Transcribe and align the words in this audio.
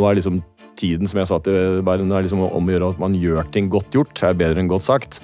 Nå 0.00 0.06
er 0.08 0.16
liksom 0.16 0.38
tiden, 0.80 1.04
som 1.10 1.18
jeg 1.20 1.28
sa 1.28 1.36
til 1.44 1.82
bare, 1.84 2.00
nå 2.00 2.14
er 2.16 2.24
liksom 2.24 2.40
om 2.46 2.68
å 2.70 2.72
gjøre 2.72 2.86
at 2.94 3.00
man 3.02 3.12
gjør 3.20 3.44
ting 3.52 3.66
godt 3.68 3.92
gjort, 3.92 4.22
er 4.24 4.38
bedre 4.38 4.62
enn 4.62 4.70
godt 4.70 4.86
sagt. 4.86 5.18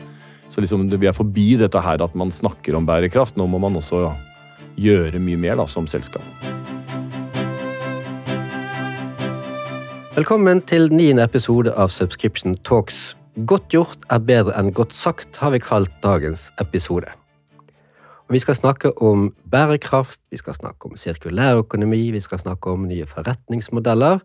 Så 0.52 0.60
liksom 0.60 0.82
vi 0.92 1.08
er 1.08 1.14
forbi 1.16 1.54
dette 1.56 1.80
her 1.80 2.02
at 2.04 2.12
man 2.12 2.28
snakker 2.28 2.76
om 2.76 2.84
bærekraft. 2.84 3.38
Nå 3.40 3.46
må 3.48 3.56
man 3.62 3.78
også 3.80 4.02
gjøre 4.76 5.16
mye 5.16 5.40
mer 5.40 5.56
da, 5.56 5.64
som 5.64 5.88
selskap. 5.88 6.20
Velkommen 10.12 10.60
til 10.69 10.93
niende 10.93 11.24
episode 11.24 11.72
av 11.72 11.88
Subscription 11.94 12.58
Talks. 12.61 13.15
Godt 13.48 13.72
gjort 13.72 14.04
er 14.12 14.20
bedre 14.29 14.58
enn 14.61 14.74
godt 14.76 14.93
sagt, 14.93 15.40
har 15.40 15.54
vi 15.56 15.62
kalt 15.65 15.94
dagens 16.05 16.51
episode. 16.61 17.09
Og 18.27 18.37
vi 18.37 18.43
skal 18.45 18.59
snakke 18.61 18.93
om 19.01 19.30
bærekraft, 19.48 20.20
vi 20.29 20.37
skal 20.43 20.59
snakke 20.59 20.91
om 20.91 21.01
sirkulærøkonomi, 21.01 22.11
vi 22.12 22.20
skal 22.20 22.45
snakke 22.45 22.77
om 22.77 22.84
nye 22.91 23.09
forretningsmodeller, 23.09 24.20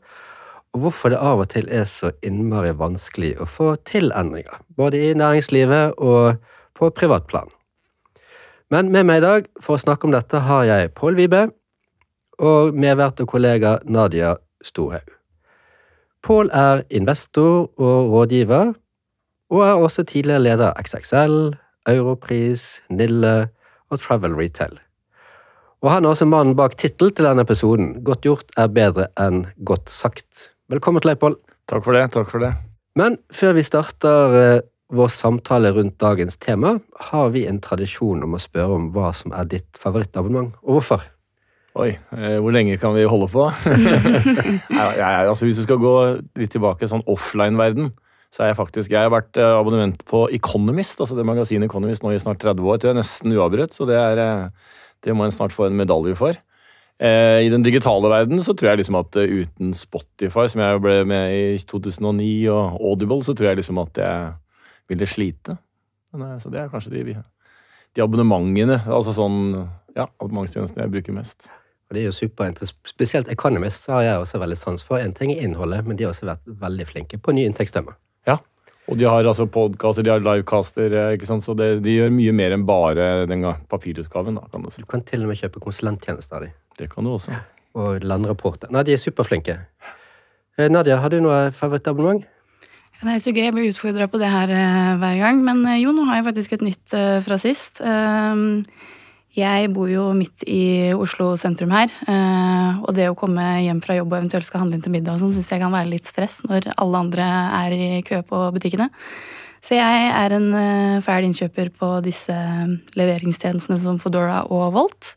og 0.71 0.85
hvorfor 0.85 1.11
det 1.11 1.19
av 1.19 1.41
og 1.43 1.49
til 1.51 1.67
er 1.69 1.87
så 1.89 2.13
innmari 2.23 2.71
vanskelig 2.79 3.33
å 3.43 3.47
få 3.49 3.73
til 3.87 4.11
endringer, 4.15 4.61
både 4.77 5.01
i 5.09 5.15
næringslivet 5.17 5.97
og 5.99 6.37
på 6.77 6.89
privatplan. 6.95 7.49
Men 8.71 8.91
med 8.91 9.03
meg 9.09 9.19
i 9.19 9.25
dag 9.25 9.49
for 9.59 9.75
å 9.75 9.83
snakke 9.83 10.07
om 10.07 10.13
dette 10.15 10.45
har 10.47 10.63
jeg 10.69 10.93
Pål 10.95 11.17
Vibe 11.19 11.41
og 12.39 12.77
medvert 12.77 13.19
og 13.19 13.27
kollega 13.33 13.79
Nadia 13.83 14.37
Storhaug. 14.63 15.09
Pål 16.23 16.51
er 16.53 16.85
investor 16.93 17.67
og 17.81 18.13
rådgiver, 18.13 18.71
og 19.51 19.65
er 19.65 19.81
også 19.81 20.05
tidligere 20.07 20.45
leder 20.45 20.69
av 20.69 20.85
XXL, 20.85 21.35
Europris, 21.89 22.79
Nille 22.93 23.49
og 23.89 23.99
Travel 23.99 24.37
Retail. 24.37 24.77
Og 25.81 25.89
han 25.91 26.05
er 26.05 26.13
også 26.13 26.29
mannen 26.29 26.55
bak 26.55 26.77
tittelen 26.77 27.15
til 27.17 27.25
denne 27.25 27.43
episoden, 27.43 28.03
Godt 28.05 28.23
gjort 28.23 28.53
er 28.55 28.69
bedre 28.69 29.09
enn 29.19 29.47
godt 29.65 29.89
sagt. 29.89 30.51
Velkommen 30.71 31.03
til 31.03 31.09
Leipold. 31.11 31.33
Takk 31.67 31.83
for 31.83 31.97
det. 31.97 32.05
takk 32.13 32.29
for 32.31 32.39
det. 32.39 32.53
Men 32.95 33.17
før 33.35 33.57
vi 33.57 33.63
starter 33.67 34.35
eh, 34.39 34.61
vår 34.95 35.09
samtale 35.11 35.73
rundt 35.75 35.97
dagens 35.99 36.37
tema, 36.39 36.77
har 37.11 37.33
vi 37.33 37.41
en 37.49 37.59
tradisjon 37.59 38.23
om 38.23 38.37
å 38.37 38.39
spørre 38.39 38.77
om 38.77 38.85
hva 38.95 39.09
som 39.15 39.33
er 39.35 39.49
ditt 39.51 39.79
favorittabonnement, 39.81 40.53
og 40.63 40.77
hvorfor. 40.77 41.03
Oi, 41.75 41.89
eh, 42.15 42.37
hvor 42.39 42.55
lenge 42.55 42.77
kan 42.79 42.95
vi 42.95 43.03
holde 43.03 43.27
på? 43.33 43.49
Jeg, 44.71 45.01
altså, 45.01 45.43
hvis 45.43 45.59
du 45.59 45.65
skal 45.65 45.81
gå 45.81 45.95
litt 46.39 46.55
tilbake 46.55 46.87
sånn 46.87 47.03
offline-verden, 47.03 47.91
så 48.31 48.45
er 48.45 48.53
jeg 48.53 48.59
faktisk 48.61 48.93
Jeg 48.93 49.03
har 49.03 49.11
vært 49.11 49.35
eh, 49.35 49.57
abonnement 49.57 49.97
på 50.07 50.23
Economist, 50.31 51.01
altså 51.03 51.17
det 51.17 51.27
magasinet 51.27 51.67
Economist 51.67 52.05
nå 52.05 52.13
i 52.15 52.23
snart 52.23 52.39
30 52.39 52.63
år. 52.63 52.79
Tror 52.79 52.93
jeg 52.93 53.01
nesten 53.01 53.35
uavbrutt, 53.35 53.75
så 53.75 53.83
det, 53.89 53.99
er, 53.99 54.47
det 55.03 55.17
må 55.19 55.27
en 55.27 55.35
snart 55.35 55.51
få 55.51 55.67
en 55.67 55.75
medalje 55.75 56.15
for. 56.15 56.39
I 57.01 57.47
den 57.49 57.63
digitale 57.65 58.11
verden 58.11 58.43
så 58.45 58.53
tror 58.53 58.69
jeg 58.69 58.81
liksom 58.83 58.99
at 58.99 59.15
uten 59.17 59.71
Spotify, 59.73 60.43
som 60.51 60.61
jeg 60.61 60.81
ble 60.83 60.99
med 61.09 61.33
i 61.33 61.57
2009, 61.57 62.27
og 62.53 62.75
Audible, 62.77 63.23
så 63.25 63.33
tror 63.33 63.49
jeg 63.49 63.57
liksom 63.57 63.79
at 63.81 63.97
jeg 63.97 64.27
ville 64.91 65.07
slite. 65.09 65.55
Så 66.13 66.51
det 66.53 66.61
er 66.61 66.69
kanskje 66.69 66.93
de, 66.93 67.15
de 67.97 68.03
abonnementene, 68.05 68.83
altså 68.85 69.15
sånn 69.17 69.39
ja, 69.95 70.05
abonnementstjenestene 70.19 70.85
jeg 70.85 70.93
bruker 70.93 71.15
mest. 71.15 71.49
Og 71.89 71.97
det 71.97 72.03
er 72.03 72.07
jo 72.07 72.15
superinteressant. 72.15 72.79
Spesielt 72.87 73.31
Economist 73.33 73.89
har 73.91 74.05
jeg 74.05 74.21
også 74.21 74.39
veldig 74.39 74.55
sans 74.59 74.85
for. 74.87 75.01
En 75.01 75.11
ting 75.15 75.33
er 75.33 75.41
innholdet, 75.43 75.83
men 75.87 75.99
de 75.99 76.05
har 76.05 76.13
også 76.13 76.29
vært 76.29 76.45
veldig 76.61 76.87
flinke 76.87 77.19
på 77.19 77.35
nye 77.35 77.49
inntektsstemmer. 77.51 77.97
Ja, 78.29 78.37
og 78.87 78.99
de 78.99 79.07
har 79.07 79.27
altså 79.27 79.47
podkaster, 79.51 80.05
de 80.05 80.13
har 80.13 80.23
livecaster, 80.23 80.91
eh, 80.91 81.13
ikke 81.17 81.27
sant? 81.27 81.43
så 81.43 81.55
det, 81.57 81.81
de 81.83 81.97
gjør 81.97 82.13
mye 82.15 82.33
mer 82.35 82.55
enn 82.55 82.63
bare 82.67 83.25
den 83.29 83.43
papirutgaven. 83.71 84.39
Da, 84.39 84.47
kan 84.51 84.63
du, 84.63 84.71
si. 84.71 84.83
du 84.83 84.89
kan 84.89 85.03
til 85.07 85.25
og 85.25 85.31
med 85.31 85.39
kjøpe 85.39 85.63
konsulenttjenester 85.63 86.39
av 86.39 86.47
dem. 86.47 86.55
Det 86.81 86.89
kan 86.89 87.05
du 87.05 87.13
også. 87.13 87.37
Og 87.77 88.03
landrapporter. 88.03 88.73
Nei, 88.73 88.83
de 88.87 88.97
er 88.97 89.01
superflinke. 89.01 89.59
Eh, 90.57 90.67
Nadia, 90.67 90.97
har 90.99 91.13
du 91.13 91.21
noe 91.21 91.51
favorittabonnement? 91.55 92.25
Det 93.01 93.09
er 93.09 93.21
så 93.21 93.33
gøy, 93.33 93.45
jeg 93.47 93.53
blir 93.55 93.69
utfordra 93.71 94.05
på 94.09 94.19
det 94.21 94.29
her 94.29 94.51
uh, 94.51 94.97
hver 95.01 95.21
gang. 95.21 95.39
Men 95.45 95.63
uh, 95.65 95.77
jo, 95.79 95.93
nå 95.93 96.09
har 96.09 96.19
jeg 96.19 96.27
faktisk 96.31 96.57
et 96.57 96.65
nytt 96.65 96.97
fra 97.25 97.37
sist. 97.41 97.81
Jeg 99.31 99.69
bor 99.71 99.87
jo 99.87 100.09
midt 100.11 100.43
i 100.43 100.91
Oslo 100.91 101.37
sentrum 101.39 101.71
her, 101.71 101.91
eh, 102.03 102.79
og 102.83 102.91
det 102.97 103.05
å 103.07 103.15
komme 103.15 103.45
hjem 103.63 103.79
fra 103.79 103.95
jobb 103.95 104.11
og 104.11 104.17
eventuelt 104.17 104.43
skal 104.43 104.65
handle 104.65 104.75
inn 104.75 104.83
til 104.83 104.91
middag, 104.91 105.21
sånn, 105.21 105.31
syns 105.31 105.47
jeg 105.53 105.61
kan 105.61 105.71
være 105.71 105.87
litt 105.87 106.09
stress 106.09 106.41
når 106.43 106.73
alle 106.75 106.99
andre 106.99 107.27
er 107.61 107.75
i 107.77 108.01
kø 108.03 108.19
på 108.27 108.41
butikkene. 108.57 108.89
Så 109.63 109.77
jeg 109.77 110.09
er 110.09 110.35
en 110.35 110.49
eh, 110.57 110.99
fæl 111.05 111.29
innkjøper 111.29 111.71
på 111.79 111.93
disse 112.03 112.35
leveringstjenestene 112.99 113.79
som 113.79 114.01
Foodora 114.03 114.41
og 114.51 114.73
Volt. 114.75 115.13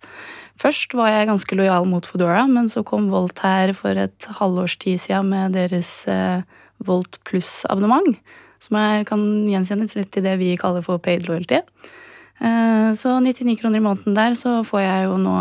Først 0.60 0.94
var 0.94 1.10
jeg 1.10 1.28
ganske 1.28 1.56
lojal 1.58 1.86
mot 1.90 2.06
Foodora, 2.06 2.44
men 2.46 2.68
så 2.70 2.84
kom 2.86 3.10
Volt 3.12 3.42
her 3.42 3.72
for 3.76 3.98
et 3.98 4.28
halvårs 4.38 4.76
tid 4.82 5.02
siden 5.02 5.32
med 5.32 5.56
deres 5.58 6.04
eh, 6.10 6.46
Volt 6.84 7.18
pluss-abonnement, 7.26 8.14
som 8.62 8.78
jeg 8.78 9.06
kan 9.10 9.24
gjenkjennes 9.50 9.96
litt 9.98 10.12
til 10.14 10.24
det 10.26 10.36
vi 10.38 10.54
kaller 10.60 10.84
for 10.86 11.02
paid 11.02 11.26
loyalty. 11.26 11.58
Eh, 12.38 12.88
så 12.98 13.18
99 13.18 13.58
kroner 13.60 13.82
i 13.82 13.84
måneden 13.84 14.16
der, 14.16 14.38
så 14.38 14.60
får 14.66 14.84
jeg 14.84 15.06
jo 15.08 15.20
nå 15.26 15.36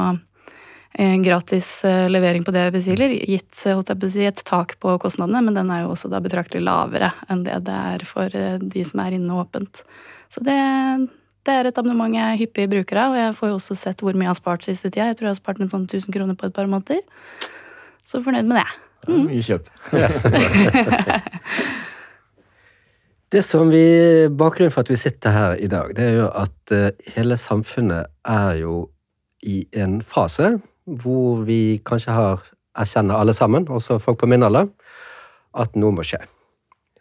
en 1.04 1.26
gratis 1.26 1.70
eh, 1.90 2.10
levering 2.10 2.46
på 2.46 2.54
det 2.54 2.68
jeg 2.68 2.76
bestiller, 2.80 3.14
gitt 3.14 3.66
jeg 3.66 4.34
et 4.34 4.46
tak 4.50 4.78
på 4.82 4.98
kostnadene, 5.02 5.46
men 5.46 5.58
den 5.58 5.70
er 5.74 5.86
jo 5.86 5.94
også 5.94 6.10
da 6.10 6.22
betraktelig 6.26 6.66
lavere 6.66 7.14
enn 7.30 7.46
det 7.46 7.62
det 7.70 7.82
er 7.94 8.06
for 8.10 8.34
de 8.34 8.86
som 8.86 9.06
er 9.06 9.18
inne 9.18 9.42
åpent. 9.42 9.86
Så 10.34 10.42
det, 10.42 10.58
det 11.44 11.54
er 11.54 11.68
et 11.68 11.80
abonnement 11.80 12.16
jeg 12.16 12.24
er 12.24 12.40
hyppig 12.40 12.70
bruker 12.72 13.00
av, 13.02 13.14
og 13.14 13.20
jeg 13.20 13.36
får 13.40 13.52
jo 13.52 13.58
også 13.60 13.76
sett 13.76 14.04
hvor 14.04 14.16
mye 14.16 14.30
jeg 14.30 14.32
har 14.32 14.40
spart 14.40 14.68
siste 14.68 14.90
tida. 14.90 15.10
Jeg 15.12 15.20
tror 15.20 15.28
jeg 15.30 15.36
har 15.36 15.42
spart 15.42 15.60
en 15.64 15.72
sånn 15.72 15.88
1000 15.90 16.16
kroner 16.16 16.38
på 16.40 16.48
et 16.48 16.56
par 16.56 16.70
måneder. 16.72 17.02
Så 18.08 18.24
fornøyd 18.24 18.48
med 18.48 18.62
det. 18.62 18.68
Mm. 19.10 19.26
Mye 19.28 19.44
kjøp. 19.44 19.68
Yes. 19.92 20.24
Det 23.34 23.42
som 23.42 23.72
vi, 23.74 24.30
Bakgrunnen 24.30 24.70
for 24.70 24.86
at 24.86 24.92
vi 24.92 24.96
sitter 25.00 25.34
her 25.34 25.56
i 25.58 25.66
dag, 25.66 25.96
det 25.98 26.04
er 26.06 26.20
jo 26.20 26.26
at 26.38 26.74
uh, 26.76 27.14
hele 27.16 27.34
samfunnet 27.42 28.12
er 28.30 28.60
jo 28.60 28.76
i 29.42 29.64
en 29.74 30.04
fase 30.06 30.52
hvor 30.86 31.42
vi 31.48 31.80
kanskje 31.82 32.14
har 32.14 32.44
erkjenner 32.78 33.18
alle 33.18 33.34
sammen, 33.34 33.66
også 33.66 33.98
folk 34.02 34.20
på 34.22 34.30
min 34.30 34.46
alder, 34.46 34.70
at 35.58 35.74
noe 35.74 35.96
må 35.98 36.06
skje. 36.06 36.22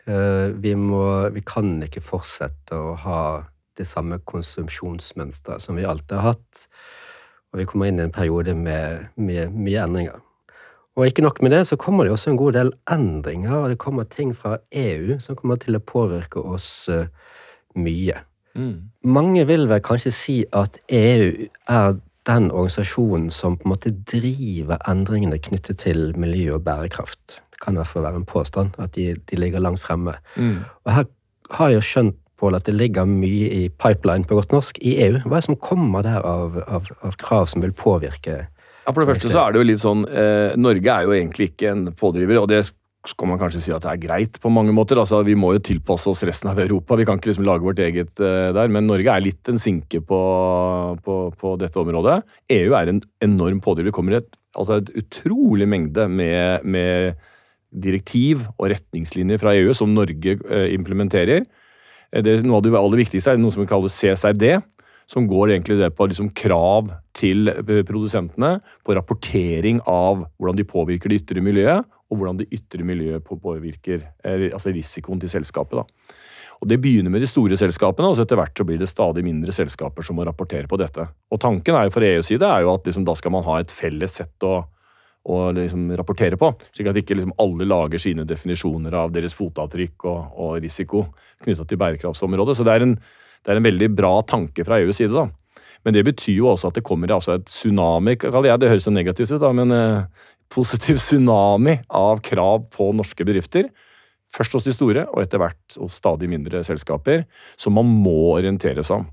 Uh, 0.08 0.56
vi, 0.56 0.72
må, 0.72 1.04
vi 1.36 1.44
kan 1.44 1.74
ikke 1.84 2.00
fortsette 2.00 2.80
å 2.80 2.96
ha 3.04 3.20
det 3.78 3.86
samme 3.88 4.18
konsumsjonsmønsteret 4.28 5.62
som 5.64 5.78
vi 5.78 5.86
alltid 5.88 6.18
har 6.18 6.34
hatt. 6.34 6.66
Og 7.52 7.60
vi 7.60 7.66
kommer 7.68 7.88
inn 7.88 8.00
i 8.00 8.06
en 8.06 8.14
periode 8.14 8.54
med 8.56 9.08
mye 9.16 9.80
endringer. 9.84 10.20
Og 10.96 11.06
ikke 11.08 11.24
nok 11.24 11.40
med 11.42 11.54
det, 11.54 11.66
så 11.66 11.76
kommer 11.80 12.04
det 12.04 12.12
også 12.12 12.30
en 12.30 12.36
god 12.36 12.52
del 12.52 12.72
endringer, 12.90 13.54
og 13.56 13.70
det 13.70 13.78
kommer 13.80 14.04
ting 14.04 14.34
fra 14.36 14.58
EU 14.72 15.16
som 15.20 15.36
kommer 15.36 15.56
til 15.60 15.76
å 15.76 15.84
påvirke 15.84 16.40
oss 16.40 16.88
uh, 16.92 17.06
mye. 17.74 18.18
Mm. 18.54 18.92
Mange 19.08 19.46
vil 19.48 19.68
vel 19.70 19.80
kanskje 19.84 20.12
si 20.12 20.34
at 20.52 20.76
EU 20.92 21.46
er 21.68 21.96
den 22.28 22.50
organisasjonen 22.50 23.30
som 23.30 23.56
på 23.56 23.66
en 23.66 23.72
måte 23.72 23.94
driver 24.12 24.84
endringene 24.88 25.40
knyttet 25.42 25.80
til 25.82 26.12
miljø 26.20 26.58
og 26.58 26.66
bærekraft. 26.68 27.40
Det 27.50 27.64
kan 27.64 27.74
i 27.74 27.80
hvert 27.80 27.88
fall 27.88 28.04
være 28.04 28.20
en 28.20 28.28
påstand 28.28 28.76
at 28.78 28.94
de, 28.94 29.14
de 29.30 29.40
ligger 29.40 29.64
langt 29.64 29.80
fremme. 29.80 30.14
Mm. 30.36 30.60
Og 30.84 30.92
her 30.92 31.08
har 31.56 31.72
jeg 31.72 31.88
skjønt 31.88 32.18
Pål, 32.42 32.58
at 32.58 32.66
det 32.66 32.74
ligger 32.74 33.06
mye 33.06 33.48
i 33.54 33.62
pipeline 33.70 34.26
på 34.26 34.40
godt 34.40 34.54
norsk 34.54 34.82
i 34.82 34.96
EU. 35.06 35.22
Hva 35.22 35.38
er 35.38 35.44
det 35.44 35.46
som 35.46 35.60
kommer 35.62 36.02
der 36.06 36.24
av, 36.26 36.58
av, 36.66 36.90
av 37.06 37.16
krav 37.20 37.46
som 37.52 37.62
vil 37.62 37.74
påvirke 37.76 38.40
ja, 38.42 38.90
For 38.90 38.98
det 38.98 39.12
første 39.12 39.30
så 39.30 39.44
er 39.44 39.54
det 39.54 39.62
jo 39.62 39.68
litt 39.68 39.82
sånn 39.82 40.02
eh, 40.10 40.56
Norge 40.58 40.90
er 40.90 41.06
jo 41.06 41.14
egentlig 41.14 41.52
ikke 41.52 41.70
en 41.70 41.84
pådriver, 41.94 42.40
og 42.42 42.50
det 42.50 42.64
skal 43.08 43.32
man 43.32 43.38
kanskje 43.40 43.62
si 43.64 43.72
at 43.74 43.82
det 43.82 43.90
er 43.90 44.02
greit 44.02 44.36
på 44.42 44.50
mange 44.52 44.74
måter. 44.74 44.98
altså 45.00 45.22
Vi 45.26 45.34
må 45.38 45.52
jo 45.56 45.62
tilpasse 45.64 46.10
oss 46.10 46.22
resten 46.26 46.52
av 46.52 46.60
Europa. 46.62 46.98
Vi 46.98 47.06
kan 47.08 47.18
ikke 47.18 47.32
liksom 47.32 47.46
lage 47.46 47.66
vårt 47.66 47.82
eget 47.82 48.12
uh, 48.22 48.52
der. 48.54 48.70
Men 48.70 48.86
Norge 48.86 49.10
er 49.10 49.24
litt 49.24 49.50
en 49.50 49.58
sinke 49.58 49.98
på, 50.06 50.20
på, 51.02 51.16
på, 51.38 51.54
dette 51.58 51.82
området. 51.82 52.20
EU 52.54 52.76
er 52.78 52.92
en 52.92 53.02
enorm 53.24 53.58
pådriver. 53.64 53.90
Det 53.90 53.96
kommer 53.96 54.20
et, 54.20 54.30
altså 54.54 54.78
et 54.78 54.92
utrolig 55.02 55.66
mengde 55.66 56.06
med, 56.08 56.62
med, 56.62 57.18
direktiv 57.72 58.42
og 58.58 58.68
retningslinjer 58.68 59.40
fra 59.40 59.54
EU 59.56 59.72
som 59.74 59.94
Norge 59.96 60.36
uh, 60.44 60.68
implementerer. 60.70 61.46
Det, 62.12 62.42
noe 62.44 62.58
av 62.60 62.66
det 62.66 62.76
aller 62.76 63.00
viktigste 63.04 63.32
er 63.32 63.40
noe 63.40 63.54
som 63.54 63.62
vi 63.64 63.70
kaller 63.70 63.92
CSRD 63.92 64.58
som 65.12 65.26
går 65.28 65.52
egentlig 65.52 65.78
det 65.80 65.90
på 65.96 66.06
liksom 66.08 66.30
krav 66.36 66.90
til 67.16 67.50
eh, 67.52 67.82
produsentene 67.88 68.56
på 68.84 68.96
rapportering 68.96 69.82
av 69.88 70.26
hvordan 70.38 70.58
de 70.58 70.68
påvirker 70.68 71.12
det 71.12 71.22
ytre 71.22 71.44
miljøet, 71.44 71.88
og 72.12 72.18
hvordan 72.18 72.42
det 72.42 72.50
ytre 72.54 72.84
miljøet 72.86 73.24
påvirker 73.26 74.02
eh, 74.24 74.48
altså 74.52 74.72
risikoen 74.74 75.20
til 75.22 75.32
selskapet. 75.32 75.80
Da. 75.80 76.18
Og 76.62 76.68
Det 76.70 76.78
begynner 76.78 77.10
med 77.10 77.24
de 77.24 77.26
store 77.26 77.56
selskapene, 77.58 78.08
og 78.08 78.16
så 78.16 78.22
etter 78.22 78.38
hvert 78.38 78.54
så 78.56 78.66
blir 78.66 78.78
det 78.78 78.90
stadig 78.90 79.24
mindre 79.26 79.54
selskaper 79.54 80.06
som 80.06 80.16
må 80.16 80.26
rapportere 80.28 80.70
på 80.70 80.78
dette. 80.78 81.08
Og 81.32 81.40
Tanken 81.42 81.74
er 81.74 81.88
jo 81.88 81.96
for 81.96 82.06
EUs 82.06 82.30
side 82.30 82.46
er 82.46 82.62
jo 82.62 82.76
at 82.76 82.86
liksom, 82.86 83.06
da 83.08 83.16
skal 83.18 83.34
man 83.34 83.46
ha 83.48 83.58
et 83.60 83.74
felles 83.74 84.20
sett 84.20 84.46
å, 84.46 84.60
å 85.22 85.40
liksom 85.54 85.90
rapportere 85.94 86.38
på, 86.38 86.48
slik 86.74 86.88
at 86.90 86.98
ikke 86.98 87.14
liksom 87.14 87.34
alle 87.42 87.66
lager 87.68 88.00
sine 88.02 88.24
definisjoner 88.26 88.94
av 88.98 89.12
deres 89.14 89.36
fotavtrykk 89.38 90.06
og, 90.10 90.38
og 90.42 90.56
risiko 90.64 91.04
knytta 91.44 91.66
til 91.68 91.78
bærekraftsområdet. 91.78 92.56
Så 92.58 92.66
det 92.66 92.74
er 92.74 92.86
en 92.88 92.96
det 93.42 93.52
er 93.52 93.58
en 93.58 93.66
veldig 93.66 93.88
bra 93.94 94.16
tanke 94.26 94.64
fra 94.66 94.78
EUs 94.82 95.00
side. 95.00 95.12
da. 95.14 95.28
Men 95.84 95.96
det 95.96 96.04
betyr 96.06 96.38
jo 96.38 96.50
også 96.52 96.70
at 96.70 96.78
det 96.78 96.86
kommer 96.86 97.10
altså 97.10 97.36
et 97.36 97.48
tsunami. 97.50 98.14
Det 98.16 98.70
høres 98.70 98.86
negativt 98.86 99.32
ut, 99.34 99.40
da, 99.42 99.50
men 99.52 99.74
eh, 99.74 100.04
positiv 100.52 101.00
tsunami 101.02 101.80
av 101.88 102.22
krav 102.22 102.68
på 102.70 102.92
norske 102.94 103.26
bedrifter. 103.26 103.70
Først 104.32 104.54
hos 104.56 104.64
de 104.64 104.72
store, 104.72 105.08
og 105.10 105.24
etter 105.24 105.42
hvert 105.42 105.76
hos 105.76 105.98
stadig 105.98 106.30
mindre 106.30 106.62
selskaper, 106.64 107.26
som 107.60 107.74
man 107.76 107.90
må 107.90 108.32
orientere 108.38 108.84
seg 108.86 109.02
om. 109.02 109.10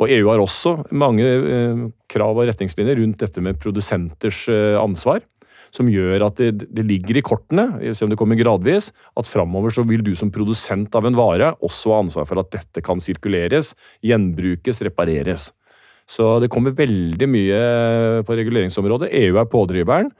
Og 0.00 0.10
EU 0.10 0.28
har 0.32 0.40
også 0.42 0.74
mange 0.96 1.24
eh, 1.24 1.86
krav 2.10 2.34
og 2.34 2.48
retningslinjer 2.48 2.98
rundt 2.98 3.22
dette 3.22 3.44
med 3.44 3.60
produsenters 3.62 4.48
eh, 4.50 4.76
ansvar. 4.80 5.22
Som 5.74 5.90
gjør 5.90 6.24
at 6.26 6.40
det, 6.40 6.66
det 6.74 6.84
ligger 6.86 7.20
i 7.20 7.22
kortene, 7.22 7.94
se 7.94 8.04
om 8.04 8.10
det 8.10 8.18
kommer 8.18 8.38
gradvis, 8.38 8.90
at 9.18 9.30
framover 9.30 9.74
så 9.74 9.84
vil 9.86 10.02
du 10.06 10.10
som 10.18 10.32
produsent 10.34 10.94
av 10.98 11.06
en 11.06 11.18
vare 11.18 11.52
også 11.62 11.94
ha 11.94 12.00
ansvar 12.02 12.26
for 12.26 12.42
at 12.42 12.50
dette 12.56 12.82
kan 12.82 13.02
sirkuleres, 13.02 13.76
gjenbrukes, 14.02 14.82
repareres. 14.86 15.52
Så 16.10 16.40
det 16.42 16.50
kommer 16.50 16.74
veldig 16.74 17.28
mye 17.30 17.62
på 18.26 18.34
reguleringsområdet. 18.34 19.12
EU 19.14 19.38
er 19.38 19.50
pådriveren. 19.50 20.10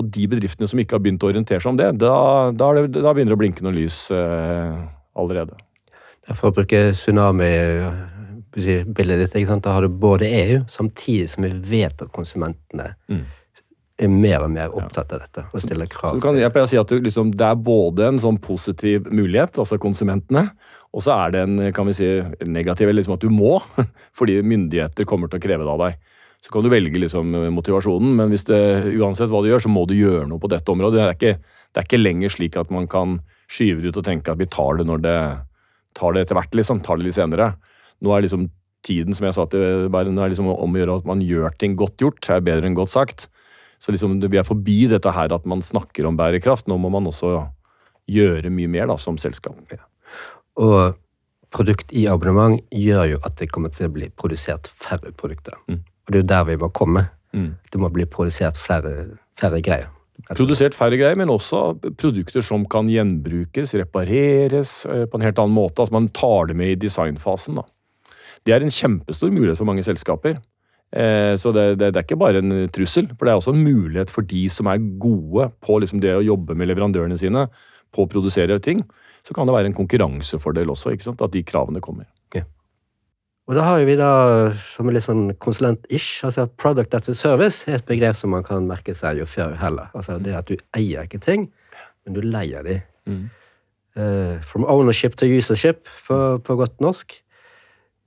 Og 0.00 0.08
de 0.12 0.26
bedriftene 0.32 0.68
som 0.68 0.80
ikke 0.80 0.96
har 0.96 1.02
begynt 1.04 1.24
å 1.24 1.30
orientere 1.30 1.60
seg 1.60 1.70
om 1.72 1.80
det, 1.80 1.88
da, 2.00 2.14
da, 2.56 2.66
det, 2.76 3.00
da 3.00 3.12
begynner 3.12 3.32
det 3.34 3.38
å 3.38 3.42
blinke 3.42 3.64
noe 3.64 3.76
lys 3.76 3.96
eh, 4.16 4.72
allerede. 5.20 5.54
For 6.30 6.46
å 6.50 6.56
bruke 6.56 6.78
tsunami-bildet 6.96 9.34
ditt, 9.34 9.64
da 9.64 9.70
har 9.76 9.82
du 9.84 10.00
både 10.02 10.24
EU, 10.28 10.56
samtidig 10.70 11.28
som 11.32 11.40
vi 11.44 11.50
vet 11.72 11.96
at 12.04 12.14
konsumentene 12.14 12.86
mm. 13.10 13.24
Er 14.00 14.10
mer 14.12 14.44
og 14.46 14.52
mer 14.52 14.74
opptatt 14.76 15.12
av 15.14 15.22
dette 15.22 15.44
og 15.50 15.62
stiller 15.62 15.88
krav. 15.90 16.16
Så 16.16 16.24
kan, 16.24 16.38
jeg 16.40 16.52
pleier 16.54 16.68
å 16.68 16.70
si 16.70 16.78
at 16.80 16.90
du, 16.90 17.00
liksom, 17.04 17.32
Det 17.36 17.46
er 17.46 17.58
både 17.60 18.06
en 18.08 18.20
sånn 18.22 18.38
positiv 18.42 19.08
mulighet, 19.12 19.58
altså 19.60 19.78
konsumentene, 19.80 20.48
og 20.90 21.04
så 21.06 21.14
er 21.26 21.34
det 21.34 21.42
en 21.46 21.58
kan 21.74 21.86
vi 21.86 21.94
si, 21.94 22.08
negativ, 22.46 22.90
liksom 22.94 23.14
at 23.14 23.24
du 23.24 23.30
må, 23.32 23.58
fordi 24.18 24.40
myndigheter 24.42 25.08
kommer 25.08 25.30
til 25.30 25.40
å 25.40 25.44
kreve 25.44 25.66
det 25.66 25.74
av 25.74 25.84
deg. 25.84 25.98
Så 26.40 26.54
kan 26.54 26.64
du 26.64 26.70
velge 26.72 27.02
liksom 27.02 27.34
motivasjonen, 27.52 28.14
men 28.16 28.32
det, 28.32 28.62
uansett 28.96 29.28
hva 29.30 29.42
du 29.44 29.50
gjør, 29.50 29.66
så 29.66 29.72
må 29.72 29.84
du 29.86 29.92
gjøre 29.98 30.24
noe 30.30 30.40
på 30.40 30.48
dette 30.48 30.72
området. 30.72 30.96
Det 30.96 31.04
er 31.04 31.18
ikke, 31.18 31.58
det 31.70 31.82
er 31.82 31.88
ikke 31.88 32.00
lenger 32.00 32.32
slik 32.32 32.56
at 32.56 32.72
man 32.72 32.88
kan 32.90 33.18
skyve 33.50 33.82
det 33.82 33.92
ut 33.92 34.00
og 34.00 34.06
tenke 34.06 34.32
at 34.32 34.40
vi 34.40 34.48
tar 34.48 34.80
det 34.80 34.86
når 34.88 35.04
det 35.04 35.18
tar 35.98 36.14
det 36.14 36.24
etter 36.24 36.38
hvert, 36.38 36.56
liksom. 36.56 36.80
Tar 36.86 37.00
det 37.00 37.08
litt 37.08 37.18
senere. 37.18 37.52
Nå 38.00 38.14
er 38.14 38.24
liksom 38.24 38.48
tiden, 38.86 39.12
som 39.16 39.26
jeg 39.28 39.36
sa 39.36 39.44
til 39.50 39.90
nå 39.90 40.22
er 40.24 40.32
liksom 40.32 40.48
om 40.54 40.76
å 40.76 40.80
gjøre 40.80 41.00
at 41.02 41.08
man 41.08 41.20
gjør 41.24 41.52
ting 41.60 41.76
godt 41.76 42.00
gjort, 42.00 42.24
er 42.32 42.44
bedre 42.44 42.70
enn 42.70 42.78
godt 42.78 42.94
sagt. 42.94 43.28
Så 43.80 43.94
liksom 43.94 44.18
vi 44.20 44.38
er 44.38 44.46
forbi 44.46 44.82
dette 44.90 45.12
her 45.16 45.32
at 45.32 45.46
man 45.48 45.62
snakker 45.64 46.08
om 46.08 46.18
bærekraft. 46.18 46.68
Nå 46.68 46.76
må 46.80 46.90
man 46.92 47.08
også 47.08 47.46
gjøre 48.10 48.52
mye 48.52 48.68
mer 48.68 48.90
da, 48.90 48.98
som 49.00 49.18
selskap. 49.20 49.56
Ja. 49.72 49.84
Og 50.60 50.98
produkt 51.54 51.94
i 51.96 52.04
abonnement 52.10 52.60
gjør 52.74 53.14
jo 53.14 53.22
at 53.26 53.38
det 53.40 53.50
kommer 53.54 53.72
til 53.74 53.88
å 53.88 53.94
bli 53.94 54.10
produsert 54.12 54.68
færre 54.68 55.14
produkter. 55.16 55.56
Mm. 55.70 55.80
Og 55.80 56.12
det 56.12 56.20
er 56.20 56.24
jo 56.24 56.28
der 56.34 56.44
vi 56.50 56.60
må 56.60 56.70
komme. 56.76 57.06
Mm. 57.32 57.54
Det 57.70 57.80
må 57.80 57.90
bli 57.94 58.06
produsert 58.10 58.58
flere, 58.60 59.16
færre 59.38 59.62
greier. 59.64 59.88
Produsert 60.36 60.76
færre 60.76 60.98
greier, 61.00 61.16
men 61.16 61.32
også 61.32 61.78
produkter 61.98 62.44
som 62.44 62.66
kan 62.70 62.90
gjenbrukes, 62.92 63.72
repareres 63.80 64.82
eh, 64.84 65.06
på 65.08 65.16
en 65.16 65.24
helt 65.24 65.38
annen 65.40 65.56
måte. 65.56 65.86
At 65.86 65.94
man 65.94 66.10
tar 66.14 66.50
det 66.50 66.58
med 66.60 66.74
i 66.74 66.78
designfasen. 66.82 67.56
Da. 67.56 67.64
Det 68.46 68.54
er 68.54 68.64
en 68.64 68.74
kjempestor 68.74 69.32
mulighet 69.32 69.60
for 69.60 69.68
mange 69.68 69.84
selskaper. 69.86 70.38
Eh, 70.90 71.34
så 71.38 71.52
det, 71.54 71.66
det, 71.78 71.92
det, 71.92 72.00
er 72.00 72.06
ikke 72.06 72.20
bare 72.20 72.42
en 72.42 72.54
trussel, 72.74 73.10
for 73.14 73.26
det 73.26 73.34
er 73.34 73.42
også 73.42 73.54
en 73.54 73.66
mulighet 73.66 74.10
for 74.10 74.26
de 74.26 74.46
som 74.50 74.70
er 74.70 74.82
gode 75.02 75.50
på 75.62 75.78
liksom 75.82 76.02
det 76.02 76.16
å 76.16 76.24
jobbe 76.24 76.56
med 76.58 76.70
leverandørene 76.72 77.18
sine, 77.20 77.46
på 77.94 78.06
å 78.06 78.10
produsere 78.10 78.58
ting. 78.62 78.82
Så 79.26 79.36
kan 79.36 79.46
det 79.46 79.54
være 79.54 79.70
en 79.70 79.76
konkurransefordel 79.76 80.72
også, 80.72 80.96
at 80.96 81.34
de 81.34 81.44
kravene 81.46 81.82
kommer. 81.84 82.08
Og 83.50 83.56
da 83.58 83.64
har 83.66 83.80
vi 83.82 83.96
da, 83.98 84.10
som 84.62 84.86
er 84.86 84.94
litt 84.94 85.08
sånn 85.08 85.32
konsulent-ish, 85.42 86.22
altså 86.22 86.44
product 86.60 86.92
as 86.94 87.08
a 87.10 87.14
service 87.18 87.64
er 87.66 87.80
et 87.80 87.88
begrep 87.88 88.14
som 88.14 88.30
man 88.30 88.44
kan 88.46 88.68
merke 88.68 88.94
seg 88.94 89.18
jo 89.18 89.26
før 89.26 89.56
heller. 89.58 89.88
Altså 89.90 90.20
det 90.22 90.36
at 90.38 90.46
du 90.46 90.54
eier 90.78 91.08
ikke 91.08 91.18
ting, 91.24 91.48
men 92.06 92.14
du 92.14 92.20
leier 92.22 92.62
de. 92.62 92.76
Mm. 93.10 93.24
Uh, 93.98 94.36
from 94.46 94.68
ownership 94.70 95.18
to 95.18 95.26
usership, 95.26 95.90
på, 96.06 96.38
på 96.46 96.58
godt 96.60 96.78
norsk. 96.78 97.16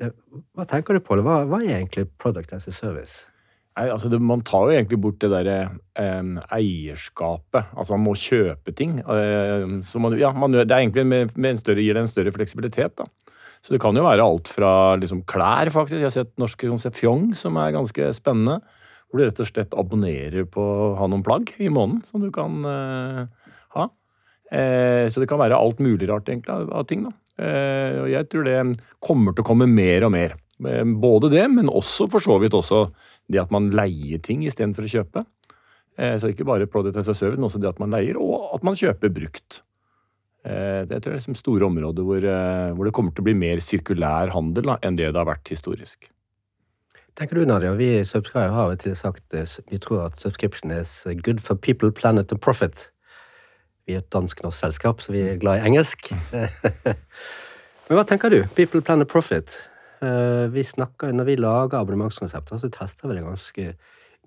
Uh, 0.03 0.41
hva 0.57 0.67
tenker 0.69 0.97
du 0.97 1.03
på? 1.03 1.19
Hva, 1.23 1.43
hva 1.49 1.61
er 1.63 1.79
egentlig 1.79 2.09
product 2.21 2.53
as 2.55 2.67
a 2.67 2.75
service? 2.75 3.23
Nei, 3.73 3.87
altså 3.89 4.09
det, 4.11 4.19
Man 4.21 4.43
tar 4.45 4.67
jo 4.69 4.75
egentlig 4.75 4.99
bort 5.01 5.17
det 5.23 5.31
derre 5.33 5.57
eh, 5.97 6.33
eierskapet. 6.53 7.71
Altså 7.73 7.95
man 7.95 8.03
må 8.05 8.13
kjøpe 8.19 8.73
ting. 8.77 8.99
Eh, 9.01 9.65
så 9.89 10.01
man, 10.01 10.13
ja, 10.19 10.29
man, 10.35 10.53
det 10.53 10.67
er 10.67 10.83
egentlig 10.83 11.07
med, 11.09 11.33
med 11.33 11.61
større, 11.61 11.81
gir 11.81 11.97
det 11.97 12.03
en 12.03 12.11
større 12.11 12.33
fleksibilitet. 12.35 12.93
da. 13.01 13.07
Så 13.63 13.73
det 13.73 13.79
kan 13.81 13.97
jo 13.97 14.03
være 14.05 14.25
alt 14.27 14.51
fra 14.51 14.93
liksom 14.99 15.23
klær, 15.29 15.71
faktisk. 15.73 16.01
Jeg 16.01 16.09
har 16.09 16.13
sett 16.13 16.33
norske 16.41 16.69
konsept 16.69 16.99
Fjong, 16.99 17.31
som 17.39 17.57
er 17.57 17.73
ganske 17.73 18.11
spennende. 18.13 18.59
Hvor 19.07 19.21
du 19.21 19.25
rett 19.25 19.41
og 19.41 19.49
slett 19.49 19.75
abonnerer 19.77 20.45
på 20.49 20.61
å 20.61 20.93
ha 20.99 21.09
noen 21.09 21.25
plagg 21.25 21.53
i 21.61 21.71
måneden 21.71 22.03
som 22.05 22.21
du 22.21 22.29
kan 22.33 22.61
eh, 22.69 23.51
ha. 23.77 23.89
Eh, 24.53 25.05
så 25.09 25.23
det 25.23 25.29
kan 25.31 25.41
være 25.41 25.57
alt 25.57 25.81
mulig 25.81 26.11
rart 26.11 26.29
egentlig 26.29 26.69
av 26.69 26.85
ting. 26.89 27.07
da. 27.07 27.15
Eh, 27.41 27.97
og 28.03 28.09
jeg 28.11 28.29
tror 28.29 28.45
det 28.45 28.57
kommer 29.01 29.33
til 29.33 29.45
å 29.45 29.47
komme 29.47 29.69
mer 29.69 30.05
og 30.05 30.13
mer. 30.13 30.35
Eh, 30.67 30.83
både 30.85 31.31
det, 31.33 31.45
men 31.51 31.71
også 31.71 32.07
for 32.11 32.23
så 32.23 32.37
vidt 32.41 32.57
også 32.57 32.85
det 33.31 33.41
at 33.41 33.53
man 33.53 33.71
leier 33.73 34.21
ting 34.23 34.43
istedenfor 34.45 34.85
å 34.85 34.93
kjøpe. 34.93 35.25
Eh, 35.97 36.15
så 36.21 36.29
ikke 36.29 36.47
bare 36.47 36.69
product 36.69 36.99
as 37.01 37.09
a 37.09 37.17
service, 37.17 37.39
men 37.39 37.49
også 37.49 37.61
det 37.61 37.71
at 37.73 37.81
man 37.81 37.93
leier, 37.93 38.19
og 38.21 38.53
at 38.57 38.65
man 38.65 38.77
kjøper 38.77 39.13
brukt. 39.13 39.63
Det 40.43 40.97
tror 40.99 41.13
jeg 41.13 41.21
er 41.23 41.35
store 41.39 41.63
områder 41.69 42.03
hvor, 42.03 42.25
hvor, 42.75 42.83
det 42.83 42.91
kommer 42.91 43.13
til 43.15 43.23
å 43.23 43.27
bli 43.29 43.35
mer 43.45 43.61
sirkulær 43.63 44.33
handel 44.33 44.73
da, 44.73 44.75
enn 44.83 44.97
det 44.99 45.05
det 45.05 45.15
har 45.15 45.29
vært 45.29 45.47
historisk. 45.53 46.09
Tenker 47.15 47.39
du, 47.39 47.45
Nadia, 47.47 47.71
vi 47.79 47.87
i 48.01 48.03
Subscribe 48.03 48.51
har 48.51 48.73
jo 48.75 48.95
sagt 48.99 49.37
vi 49.71 49.79
tror 49.79 50.09
at 50.09 50.19
subscription 50.19 50.73
is 50.75 50.91
good 51.23 51.39
for 51.39 51.55
people, 51.55 51.93
planet 51.95 52.35
and 52.35 52.43
profit. 52.43 52.89
Vi 53.87 53.95
er 53.95 54.03
et 54.03 54.11
dansk-norsk 54.13 54.57
selskap, 54.65 55.01
så 55.03 55.11
vi 55.11 55.25
er 55.27 55.39
glad 55.41 55.59
i 55.59 55.67
engelsk. 55.67 56.13
Men 57.87 57.97
hva 57.99 58.05
tenker 58.07 58.31
du? 58.31 58.39
People, 58.55 58.81
planet, 58.81 59.09
profit. 59.11 59.57
Vi 60.53 60.63
snakker, 60.63 61.11
Når 61.11 61.27
vi 61.27 61.35
lager 61.35 61.79
abonnementskonsepter, 61.79 62.57
så 62.59 62.69
tester 62.71 63.07
vi 63.07 63.17
det 63.17 63.25
ganske 63.25 63.67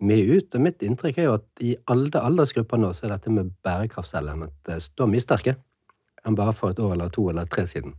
mye 0.04 0.36
ut. 0.36 0.54
Og 0.54 0.64
mitt 0.64 0.84
inntrykk 0.84 1.20
er 1.20 1.28
jo 1.28 1.36
at 1.38 1.64
i 1.64 1.74
alle 1.92 2.20
aldersgrupper 2.20 2.80
nå 2.80 2.92
så 2.96 3.06
er 3.06 3.14
dette 3.16 3.32
med 3.32 3.52
bærekraftselementet 3.64 5.06
mye 5.08 5.24
sterkere 5.24 5.60
enn 6.26 6.36
bare 6.36 6.52
for 6.56 6.74
et 6.74 6.80
år 6.82 6.96
eller 6.96 7.12
to 7.14 7.28
eller 7.30 7.46
tre 7.48 7.66
siden. 7.70 7.94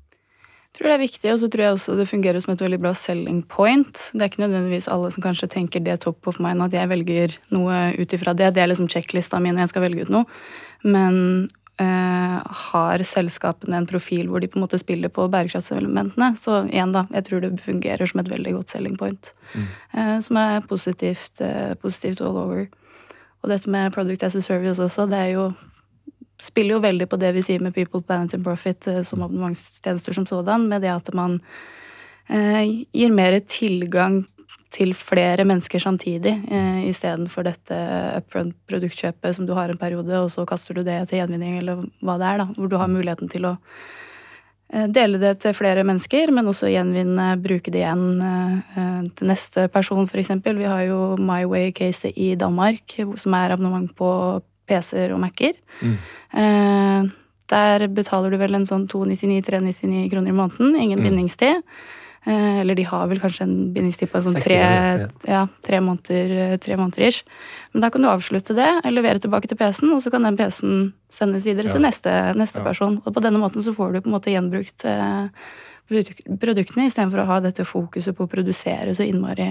Jeg 0.77 0.83
tror 0.83 0.91
det 0.91 0.95
er 0.99 1.01
viktig, 1.01 1.29
og 1.33 1.39
så 1.41 1.47
tror 1.49 1.63
jeg 1.63 1.73
også 1.73 1.93
det 1.97 2.03
fungerer 2.05 2.37
som 2.43 2.51
et 2.53 2.59
veldig 2.61 2.77
bra 2.83 2.91
selling 2.93 3.39
point. 3.49 4.01
Det 4.13 4.21
er 4.21 4.29
ikke 4.29 4.43
nødvendigvis 4.43 4.85
alle 4.93 5.09
som 5.09 5.23
kanskje 5.25 5.49
tenker 5.49 5.81
det 5.81 5.95
top 6.03 6.27
of 6.29 6.37
mind, 6.37 6.61
at 6.61 6.75
jeg 6.77 6.91
velger 6.91 7.33
noe 7.49 7.79
ut 7.97 8.13
ifra 8.13 8.35
det. 8.37 8.51
Det 8.53 8.61
er 8.61 8.69
liksom 8.69 8.89
sjekklista 8.93 9.39
mi 9.41 9.49
når 9.49 9.65
jeg 9.65 9.71
skal 9.71 9.87
velge 9.87 10.05
ut 10.05 10.11
noe. 10.13 10.27
Men 10.85 11.17
eh, 11.81 12.37
har 12.69 13.03
selskapene 13.09 13.79
en 13.79 13.89
profil 13.89 14.29
hvor 14.29 14.45
de 14.45 14.51
på 14.53 14.59
en 14.59 14.67
måte 14.67 14.77
spiller 14.77 15.09
på 15.09 15.25
bærekraftselementene, 15.33 16.35
så 16.37 16.59
igjen, 16.67 16.93
da, 16.93 17.07
jeg 17.17 17.25
tror 17.25 17.41
det 17.41 17.55
fungerer 17.65 18.13
som 18.13 18.21
et 18.21 18.29
veldig 18.35 18.53
godt 18.59 18.77
selling 18.77 19.01
point. 19.01 19.31
Mm. 19.55 19.65
Eh, 19.97 20.13
som 20.29 20.41
er 20.43 20.61
positivt, 20.69 21.41
eh, 21.41 21.73
positivt 21.81 22.21
all 22.21 22.37
over. 22.37 22.67
Og 23.41 23.49
dette 23.49 23.65
med 23.65 23.97
product 23.97 24.29
as 24.29 24.37
a 24.37 24.45
service 24.45 24.77
også, 24.77 25.09
det 25.09 25.25
er 25.25 25.33
jo 25.39 25.49
spiller 26.41 26.77
jo 26.77 26.83
veldig 26.83 27.09
på 27.09 27.19
det 27.21 27.33
vi 27.35 27.43
sier 27.45 27.63
med 27.63 27.75
People, 27.75 28.01
Planet 28.01 28.37
and 28.37 28.45
Profit 28.45 28.87
eh, 28.87 29.03
som 29.07 29.23
abonnementstjenester 29.25 30.13
som 30.13 30.25
sådan, 30.29 30.67
med 30.69 30.85
det 30.85 30.93
at 30.93 31.13
man 31.17 31.39
eh, 32.29 32.85
gir 32.93 33.13
mer 33.13 33.39
tilgang 33.49 34.23
til 34.73 34.91
flere 34.97 35.45
mennesker 35.47 35.79
samtidig, 35.79 36.33
eh, 36.51 36.81
istedenfor 36.89 37.45
dette 37.47 37.77
upfront 38.17 38.55
produktkjøpet 38.69 39.35
som 39.35 39.45
du 39.47 39.53
har 39.53 39.69
en 39.69 39.79
periode, 39.79 40.13
og 40.19 40.31
så 40.31 40.45
kaster 40.45 40.75
du 40.75 40.83
det 40.83 40.99
til 41.09 41.21
gjenvinning, 41.21 41.57
eller 41.61 41.85
hva 42.03 42.17
det 42.19 42.27
er, 42.27 42.43
da, 42.43 42.49
hvor 42.57 42.67
du 42.69 42.77
har 42.77 42.91
muligheten 42.91 43.31
til 43.31 43.47
å 43.47 43.55
eh, 44.73 44.87
dele 44.91 45.21
det 45.23 45.37
til 45.43 45.55
flere 45.55 45.85
mennesker, 45.87 46.33
men 46.35 46.51
også 46.51 46.71
gjenvinne, 46.73 47.29
bruke 47.43 47.71
det 47.71 47.85
igjen 47.85 48.05
eh, 48.21 49.07
til 49.15 49.31
neste 49.31 49.67
person, 49.71 50.05
f.eks. 50.05 50.35
Vi 50.43 50.67
har 50.67 50.83
jo 50.89 51.15
MyWay-caset 51.15 52.17
i 52.17 52.35
Danmark, 52.35 52.99
som 53.15 53.39
er 53.39 53.55
abonnement 53.55 53.95
på 53.95 54.11
PC-er 54.67 55.13
og 55.15 55.21
Mac-er. 55.23 55.59
Mm. 55.81 55.95
Eh, 56.43 57.13
der 57.47 57.87
betaler 57.95 58.33
du 58.33 58.39
vel 58.41 58.57
en 58.57 58.67
sånn 58.67 58.87
299-399 58.91 60.09
kroner 60.11 60.33
i 60.33 60.35
måneden. 60.35 60.75
Ingen 60.75 60.99
mm. 60.99 61.07
bindingstid. 61.07 61.63
Eh, 62.27 62.59
eller 62.59 62.75
de 62.75 62.83
har 62.83 63.05
vel 63.07 63.21
kanskje 63.23 63.45
en 63.45 63.55
bindingstid 63.71 64.09
på 64.11 64.19
en 64.19 64.25
sånn 64.25 64.41
tre, 64.43 64.57
ja. 64.59 65.05
Ja, 65.29 65.43
tre, 65.63 65.79
måneder, 65.83 66.57
tre 66.59 66.75
måneder 66.75 67.05
ish. 67.07 67.23
Men 67.71 67.85
da 67.85 67.91
kan 67.93 68.03
du 68.03 68.09
avslutte 68.11 68.55
det, 68.57 68.67
levere 68.91 69.21
tilbake 69.23 69.47
til 69.47 69.59
PC-en, 69.59 69.93
og 69.95 70.03
så 70.03 70.11
kan 70.11 70.27
den 70.27 70.39
PC-en 70.39 70.89
sendes 71.13 71.47
videre 71.47 71.71
ja. 71.71 71.77
til 71.77 71.85
neste, 71.87 72.17
neste 72.35 72.65
person. 72.65 72.99
Og 73.05 73.15
på 73.15 73.23
denne 73.23 73.39
måten 73.39 73.63
så 73.63 73.71
får 73.77 73.95
du 73.95 74.01
på 74.01 74.11
en 74.11 74.17
måte 74.17 74.33
gjenbrukt 74.33 74.83
eh, 74.91 75.47
produktene 75.87 76.89
istedenfor 76.89 77.23
å 77.23 77.29
ha 77.29 77.39
dette 77.45 77.63
fokuset 77.63 78.17
på 78.17 78.27
å 78.27 78.31
produsere 78.31 78.91
så 78.97 79.07
innmari, 79.07 79.47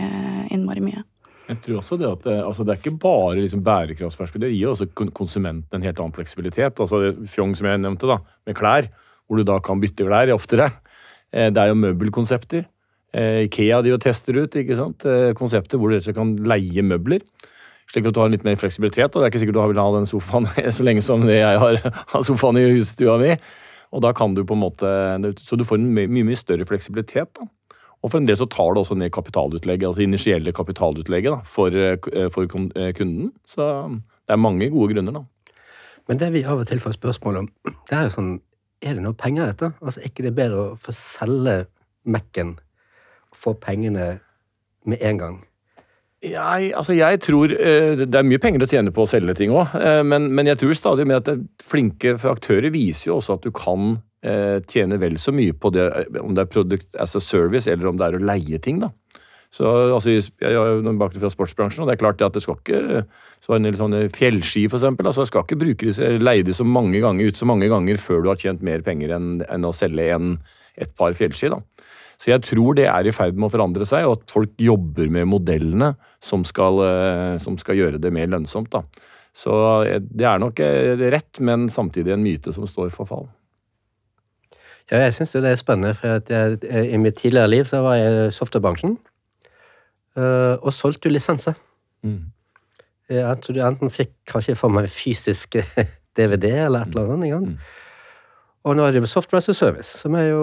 innmari 0.52 0.84
mye. 0.84 1.06
Jeg 1.46 1.60
tror 1.62 1.78
også 1.78 1.96
Det 2.00 2.08
at 2.10 2.24
det, 2.24 2.36
altså 2.42 2.64
det 2.64 2.72
er 2.74 2.80
ikke 2.80 2.98
bare 2.98 3.36
liksom 3.38 3.62
bærekraftsperspektivet. 3.62 4.50
det 4.50 4.58
gir 4.58 4.68
også 4.72 5.10
konsumenten 5.14 5.78
en 5.78 5.82
helt 5.82 6.00
annen 6.00 6.12
fleksibilitet. 6.12 6.80
altså 6.80 7.14
Fjong, 7.26 7.54
som 7.56 7.66
jeg 7.66 7.78
nevnte, 7.78 8.06
da, 8.06 8.18
med 8.46 8.54
klær, 8.54 8.88
hvor 9.26 9.36
du 9.38 9.44
da 9.44 9.58
kan 9.60 9.80
bytte 9.80 10.06
klær 10.06 10.34
oftere. 10.34 10.70
Eh, 11.32 11.50
det 11.50 11.58
er 11.58 11.68
jo 11.70 11.78
møbelkonsepter. 11.78 12.66
Eh, 13.14 13.44
Ikea 13.46 13.82
de 13.82 13.92
jo 13.94 13.98
tester 13.98 14.42
ut 14.42 14.56
ikke 14.58 14.76
sant? 14.76 15.06
Eh, 15.06 15.32
konsepter 15.38 15.78
hvor 15.78 15.90
du 15.94 16.12
kan 16.12 16.34
leie 16.36 16.82
møbler. 16.82 17.22
Slik 17.86 18.08
at 18.08 18.14
du 18.14 18.20
har 18.20 18.32
litt 18.32 18.44
mer 18.44 18.58
fleksibilitet. 18.58 19.14
og 19.14 19.22
Det 19.22 19.26
er 19.26 19.30
ikke 19.30 19.44
sikkert 19.44 19.54
du 19.60 19.66
vil 19.70 19.82
ha 19.82 19.90
den 19.94 20.10
sofaen 20.10 20.48
så 20.76 20.82
lenge 20.82 21.02
som 21.02 21.22
jeg 21.28 21.58
har, 21.62 21.78
har 22.12 22.26
sofaen 22.26 22.58
i 22.58 22.66
husstua 22.74 23.18
mi. 23.22 23.36
Og 23.94 24.02
da 24.02 24.10
kan 24.12 24.34
du 24.34 24.42
på 24.44 24.56
en 24.56 24.64
måte, 24.64 24.86
Så 25.38 25.56
du 25.56 25.64
får 25.64 25.78
en 25.78 25.92
mye, 25.94 26.08
mye 26.10 26.36
større 26.36 26.66
fleksibilitet. 26.66 27.30
da. 27.38 27.46
Og 28.04 28.12
for 28.12 28.20
en 28.20 28.26
del 28.28 28.38
så 28.38 28.48
tar 28.50 28.74
det 28.74 28.82
også 28.82 28.96
ned 28.98 29.10
kapitalutlegget, 29.14 29.88
altså 29.88 30.04
initielle 30.04 30.52
kapitalutlegget 30.54 31.32
da, 31.32 31.40
for, 31.48 31.72
eh, 31.74 32.28
for 32.32 32.46
kunden. 32.46 33.32
Så 33.48 33.64
det 34.26 34.34
er 34.34 34.42
mange 34.42 34.70
gode 34.70 34.94
grunner, 34.94 35.12
da. 35.12 35.24
Men 36.06 36.20
det 36.20 36.32
vi 36.34 36.44
av 36.46 36.60
og 36.62 36.68
til 36.68 36.80
får 36.82 36.98
spørsmål 36.98 37.42
om, 37.42 37.48
det 37.90 37.98
er 37.98 38.08
jo 38.08 38.18
sånn 38.18 38.36
Er 38.84 38.92
det 38.92 39.02
noe 39.02 39.16
penger 39.16 39.46
i 39.46 39.52
dette? 39.54 39.72
Altså, 39.80 40.02
Er 40.02 40.10
ikke 40.10 40.26
det 40.26 40.34
bedre 40.36 40.62
å 40.62 40.72
få 40.76 40.92
selge 40.92 41.64
Mac-en 42.04 42.58
og 43.32 43.38
få 43.40 43.54
pengene 43.58 44.18
med 44.84 45.00
en 45.00 45.18
gang? 45.18 45.38
Jeg, 46.22 46.72
altså 46.76 46.92
jeg 46.96 47.20
tror 47.24 47.52
eh, 47.52 47.96
Det 47.98 48.14
er 48.14 48.26
mye 48.26 48.40
penger 48.42 48.64
å 48.64 48.68
tjene 48.70 48.92
på 48.94 49.04
å 49.04 49.08
selge 49.10 49.34
ting 49.38 49.52
òg, 49.54 49.74
eh, 49.80 50.02
men, 50.06 50.28
men, 50.34 50.48
jeg 50.48 50.60
tror 50.60 50.76
stadig 50.76 51.06
med 51.08 51.22
at 51.22 51.40
flinke 51.64 52.16
aktører 52.16 52.68
viser 52.74 53.10
jo 53.10 53.18
også 53.18 53.36
at 53.36 53.48
du 53.48 53.52
kan 53.54 53.96
eh, 54.22 54.58
tjene 54.68 55.00
vel 55.02 55.18
så 55.20 55.34
mye 55.34 55.56
på 55.56 55.72
det, 55.74 55.86
om 56.20 56.34
det 56.36 56.46
er 56.46 56.52
product 56.52 56.96
as 57.00 57.16
a 57.16 57.22
service 57.22 57.68
eller 57.70 57.90
om 57.90 57.98
det 57.98 58.08
er 58.08 58.18
å 58.18 58.26
leie 58.32 58.60
ting. 58.62 58.80
da. 58.80 58.92
Så 59.56 59.68
altså, 59.94 60.10
Jeg 60.10 60.56
har 60.56 60.82
noen 60.84 60.98
bakgrunn 61.00 61.22
fra 61.22 61.32
sportsbransjen, 61.32 61.84
og 61.84 61.88
det 61.88 61.96
er 61.96 62.02
klart 62.02 62.22
at 62.24 62.34
det 62.36 62.42
skal 62.44 62.58
ikke 62.58 63.06
så 63.44 63.56
en 63.56 63.78
sånn 63.78 63.96
Fjellski, 64.12 64.66
for 64.68 64.80
eksempel, 64.80 65.08
altså 65.08 65.26
skal 65.28 65.46
ikke 65.46 65.60
bruke, 65.60 65.94
leie 66.20 66.44
det 66.46 66.56
så 66.58 66.66
mange 66.66 67.00
ganger 67.04 67.30
ut 67.30 67.38
så 67.38 67.48
mange 67.48 67.70
ganger 67.70 68.00
før 68.02 68.24
du 68.24 68.30
har 68.32 68.40
tjent 68.40 68.64
mer 68.66 68.82
penger 68.86 69.14
enn, 69.16 69.40
enn 69.46 69.68
å 69.68 69.74
selge 69.76 70.08
en, 70.16 70.36
et 70.76 70.92
par 70.98 71.14
fjellski. 71.16 71.52
da. 71.52 71.60
Så 72.18 72.32
jeg 72.32 72.44
tror 72.48 72.76
det 72.76 72.88
er 72.88 73.06
i 73.06 73.14
ferd 73.14 73.36
med 73.36 73.48
å 73.48 73.52
forandre 73.52 73.86
seg, 73.88 74.08
og 74.08 74.18
at 74.18 74.34
folk 74.34 74.54
jobber 74.60 75.10
med 75.12 75.28
modellene 75.30 75.92
som 76.24 76.44
skal, 76.48 76.80
eh, 76.84 77.34
som 77.42 77.58
skal 77.60 77.78
gjøre 77.78 78.00
det 78.02 78.12
mer 78.12 78.28
lønnsomt. 78.32 78.72
da. 78.72 78.82
Så 79.36 79.56
eh, 79.84 80.00
det 80.00 80.26
er 80.26 80.40
nok 80.42 80.60
rett, 81.12 81.40
men 81.40 81.68
samtidig 81.72 82.16
en 82.16 82.24
myte 82.24 82.56
som 82.56 82.66
står 82.68 82.90
for 82.96 83.08
fall. 83.08 83.28
Ja, 84.90 85.00
jeg 85.02 85.14
syns 85.16 85.34
det 85.34 85.44
er 85.50 85.58
spennende, 85.58 85.94
for 85.98 86.20
jeg, 86.30 86.58
i 86.92 86.98
mitt 87.02 87.18
tidligere 87.18 87.50
liv 87.50 87.64
så 87.66 87.80
var 87.82 87.96
jeg 87.98 88.26
i 88.26 88.30
softwarebransjen 88.30 88.98
og 90.16 90.72
solgte 90.72 91.10
lisenser. 91.10 91.56
Mm. 92.06 92.30
Jeg 93.10 93.40
tror 93.42 93.54
du 93.54 93.60
enten 93.62 93.92
fikk 93.92 94.14
kanskje 94.30 94.54
for 94.58 94.72
meg 94.72 94.88
fysisk 94.90 95.58
DVD 96.18 96.52
eller 96.66 96.86
et 96.86 96.94
eller 96.94 97.12
annet. 97.14 97.26
Ikke? 97.28 97.42
Mm. 97.42 97.58
Og 98.66 98.74
nå 98.74 98.82
er 98.82 98.96
det 98.96 99.06
Software 99.06 99.38
as 99.38 99.48
a 99.48 99.54
Service, 99.54 99.98
som 100.00 100.16
er 100.18 100.24
jo 100.32 100.40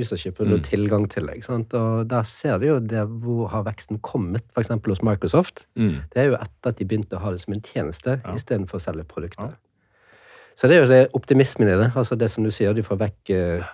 usership 0.00 0.38
og 0.40 0.48
mm. 0.48 0.62
tilgang 0.64 1.04
til. 1.12 1.28
sant? 1.44 1.74
Og 1.76 2.08
der 2.08 2.22
ser 2.24 2.58
du 2.58 2.66
jo 2.66 2.78
det, 2.80 3.04
hvor 3.20 3.50
har 3.52 3.66
veksten 3.66 4.00
kommet, 4.00 4.44
f.eks. 4.54 4.72
hos 4.86 5.02
Microsoft. 5.02 5.66
Mm. 5.76 5.98
Det 6.14 6.22
er 6.22 6.30
jo 6.30 6.38
etter 6.38 6.72
at 6.72 6.78
de 6.78 6.86
begynte 6.88 7.18
å 7.18 7.24
ha 7.26 7.32
det 7.34 7.42
som 7.42 7.52
en 7.52 7.64
tjeneste 7.64 8.20
ja. 8.22 8.34
istedenfor 8.34 8.80
å 8.80 8.86
selge 8.86 9.04
produkter. 9.04 9.52
Ja. 9.52 10.14
Så 10.56 10.66
det 10.66 10.78
er 10.78 10.80
jo 10.80 10.90
det 10.90 11.02
optimismen 11.14 11.68
i 11.68 11.76
det. 11.76 11.90
altså 11.94 12.16
Det 12.16 12.30
som 12.32 12.46
du 12.46 12.50
sier, 12.50 12.72
du 12.72 12.82
får 12.82 13.02
vekk 13.04 13.34
uh, 13.36 13.68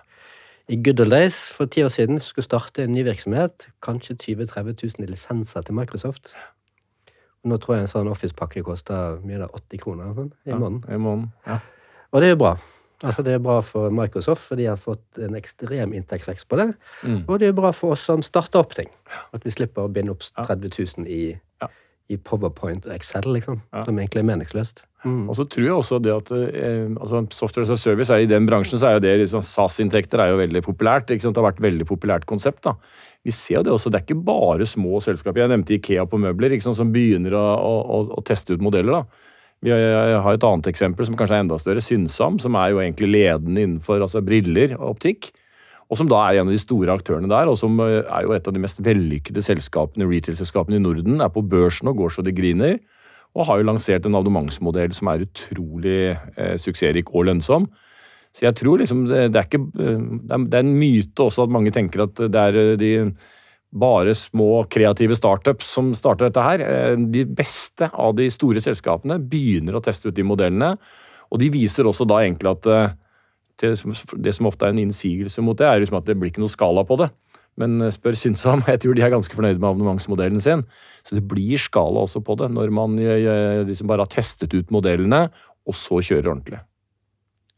I 0.67 0.75
good 0.81 0.99
old 0.99 1.11
days, 1.11 1.49
for 1.53 1.69
ti 1.69 1.83
år 1.85 1.91
siden, 1.93 2.19
skulle 2.19 2.45
starte 2.45 2.83
en 2.83 2.93
ny 2.93 3.03
virksomhet, 3.05 3.67
kanskje 3.85 4.15
20 4.15 4.47
000-30 4.49 4.97
000 4.99 5.09
lisenser 5.09 5.61
til 5.61 5.77
Microsoft. 5.77 6.31
Og 7.43 7.51
nå 7.51 7.59
tror 7.61 7.75
jeg 7.75 7.85
en 7.85 7.91
sånn 7.91 8.09
Office-pakke 8.09 8.63
koster 8.65 9.19
mye 9.21 9.43
da, 9.43 9.51
80 9.53 9.83
kroner 9.83 10.15
sånn, 10.17 10.31
i 10.49 10.57
måneden. 10.57 10.81
Ja, 10.87 10.97
i 10.97 11.03
måneden. 11.03 11.27
Ja. 11.45 11.59
Og 12.09 12.23
det 12.23 12.31
er 12.31 12.33
jo 12.33 12.39
bra. 12.41 12.55
Altså 13.03 13.21
Det 13.21 13.35
er 13.35 13.43
bra 13.43 13.59
for 13.61 13.93
Microsoft, 13.93 14.41
for 14.47 14.57
de 14.57 14.65
har 14.65 14.79
fått 14.81 15.19
en 15.21 15.37
ekstrem 15.37 15.93
inntektsvekst 15.93 16.47
på 16.49 16.57
det. 16.57 16.71
Mm. 17.03 17.21
Og 17.27 17.39
det 17.39 17.51
er 17.51 17.57
bra 17.57 17.69
for 17.75 17.93
oss 17.93 18.05
som 18.07 18.23
starter 18.25 18.63
opp 18.63 18.73
ting. 18.73 18.89
At 19.35 19.45
vi 19.45 19.53
slipper 19.53 19.85
å 19.85 19.91
binde 19.91 20.15
opp 20.15 20.25
30 20.39 20.73
000 20.97 21.05
i, 21.05 21.35
ja. 21.61 21.69
I 22.11 22.17
Powerpoint 22.21 22.85
og 22.85 22.93
Excel, 22.93 23.25
liksom. 23.33 23.57
Ja. 23.73 23.85
Som 23.87 23.97
egentlig 23.99 24.21
er 24.21 24.27
meningsløst. 24.29 24.83
Mm. 25.05 25.27
Og 25.29 25.37
så 25.37 25.45
tror 25.49 25.65
jeg 25.65 25.73
også 25.75 25.99
det 26.01 26.13
at 26.13 26.31
eh, 26.33 26.87
altså 26.97 27.21
Software 27.33 27.65
as 27.67 27.73
a 27.73 27.77
service 27.77 28.13
er 28.13 28.23
i 28.23 28.29
den 28.29 28.47
bransjen 28.49 28.79
så 28.81 28.89
er 28.89 28.95
jo 28.95 29.03
det 29.03 29.11
liksom, 29.21 29.43
SAS-inntekter 29.45 30.21
er 30.21 30.31
jo 30.31 30.39
veldig 30.39 30.63
populært. 30.65 31.11
Det 31.11 31.21
har 31.25 31.45
vært 31.45 31.61
et 31.61 31.67
veldig 31.67 31.87
populært 31.89 32.25
konsept. 32.29 32.63
da. 32.65 32.75
Vi 33.25 33.33
ser 33.33 33.59
jo 33.59 33.65
det 33.67 33.73
også, 33.73 33.89
det 33.89 34.01
er 34.01 34.07
ikke 34.07 34.25
bare 34.25 34.65
små 34.69 35.01
selskaper. 35.01 35.43
Jeg 35.43 35.53
nevnte 35.53 35.77
Ikea 35.77 36.05
på 36.09 36.21
møbler, 36.21 36.57
sant, 36.61 36.77
som 36.77 36.93
begynner 36.93 37.37
å, 37.37 37.45
å, 37.45 38.01
å 38.17 38.25
teste 38.25 38.57
ut 38.57 38.65
modeller. 38.65 39.01
da. 39.01 39.25
Vi 39.65 39.73
har 39.73 40.29
et 40.29 40.45
annet 40.45 40.67
eksempel 40.69 41.07
som 41.07 41.15
kanskje 41.17 41.39
er 41.39 41.45
enda 41.45 41.57
større. 41.57 41.81
Synsam, 41.81 42.37
som 42.41 42.57
er 42.59 42.73
jo 42.73 42.81
egentlig 42.83 43.09
ledende 43.13 43.63
innenfor 43.65 44.03
altså 44.03 44.21
briller 44.25 44.75
og 44.77 44.95
optikk. 44.95 45.31
Og 45.91 45.99
som 45.99 46.09
da 46.09 46.23
er 46.25 46.39
en 46.39 46.49
av 46.49 46.55
de 46.55 46.61
store 46.61 46.93
aktørene 46.97 47.29
der, 47.29 47.49
og 47.51 47.59
som 47.61 47.77
eh, 47.83 48.01
er 48.01 48.25
jo 48.25 48.33
et 48.33 48.47
av 48.47 48.55
de 48.55 48.61
mest 48.63 48.81
vellykkede 48.85 49.43
selskapene, 49.45 50.07
retail-selskapene 50.09 50.79
i 50.79 50.83
Norden. 50.83 51.21
Er 51.21 51.33
på 51.33 51.45
børsen 51.45 51.91
og 51.91 51.99
går 52.01 52.15
så 52.15 52.25
det 52.25 52.35
griner. 52.37 52.79
Og 53.35 53.49
har 53.49 53.59
jo 53.59 53.67
lansert 53.67 54.05
en 54.07 54.15
abonnementsmodell 54.15 54.95
som 54.95 55.11
er 55.11 55.25
utrolig 55.27 55.99
eh, 56.15 56.55
suksessrik 56.61 57.11
og 57.13 57.27
lønnsom. 57.29 57.67
Så 58.35 58.47
jeg 58.47 58.57
tror 58.59 58.81
liksom 58.81 59.05
det, 59.07 59.29
det, 59.31 59.39
er 59.39 59.47
ikke 59.47 59.63
eh, 59.63 60.05
Det 60.27 60.59
er 60.59 60.63
en 60.63 60.75
myte 60.79 61.27
også 61.27 61.45
at 61.45 61.55
mange 61.55 61.73
tenker 61.75 62.05
at 62.07 62.19
det 62.31 62.45
er 62.49 62.61
eh, 62.61 62.75
de 62.79 62.93
bare 63.75 64.13
små 64.15 64.63
kreative 64.71 65.17
startups 65.19 65.67
som 65.75 65.89
starter 65.97 66.29
dette 66.29 66.43
her. 66.45 66.61
De 67.11 67.25
beste 67.27 67.89
av 67.91 68.13
de 68.15 68.29
store 68.31 68.61
selskapene 68.63 69.17
begynner 69.19 69.75
å 69.75 69.81
teste 69.83 70.07
ut 70.07 70.15
de 70.15 70.23
modellene. 70.23 70.77
Og 71.27 71.41
de 71.41 71.49
viser 71.51 71.89
også 71.89 72.07
da 72.07 72.21
egentlig 72.21 72.53
at 72.53 72.69
eh, 73.63 74.03
det 74.17 74.35
som 74.35 74.49
ofte 74.49 74.67
er 74.67 74.75
en 74.75 74.83
innsigelse 74.83 75.43
mot 75.45 75.57
det, 75.57 75.67
er 75.67 75.79
liksom 75.83 76.01
at 76.01 76.09
det 76.09 76.17
blir 76.19 76.33
ikke 76.33 76.43
noe 76.43 76.51
skala 76.51 76.83
på 76.87 76.99
det. 77.03 77.09
Men 77.61 77.79
eh, 77.81 77.93
spør 77.93 78.19
Synsam, 78.19 78.65
jeg 78.71 78.83
tror 78.83 78.97
de 78.97 79.05
er 79.05 79.13
ganske 79.13 79.37
fornøyde 79.37 79.59
med 79.59 79.69
abonnementsmodellen 79.69 80.43
sin. 80.43 80.65
Så 81.05 81.15
det 81.15 81.27
blir 81.29 81.61
skala 81.61 82.03
også 82.05 82.23
på 82.25 82.37
det, 82.41 82.51
når 82.51 82.71
man 82.73 82.99
liksom 82.99 83.87
bare 83.87 84.03
har 84.07 84.11
testet 84.11 84.53
ut 84.57 84.73
modellene, 84.73 85.27
og 85.65 85.77
så 85.77 86.01
kjører 86.01 86.33
ordentlig. 86.33 86.61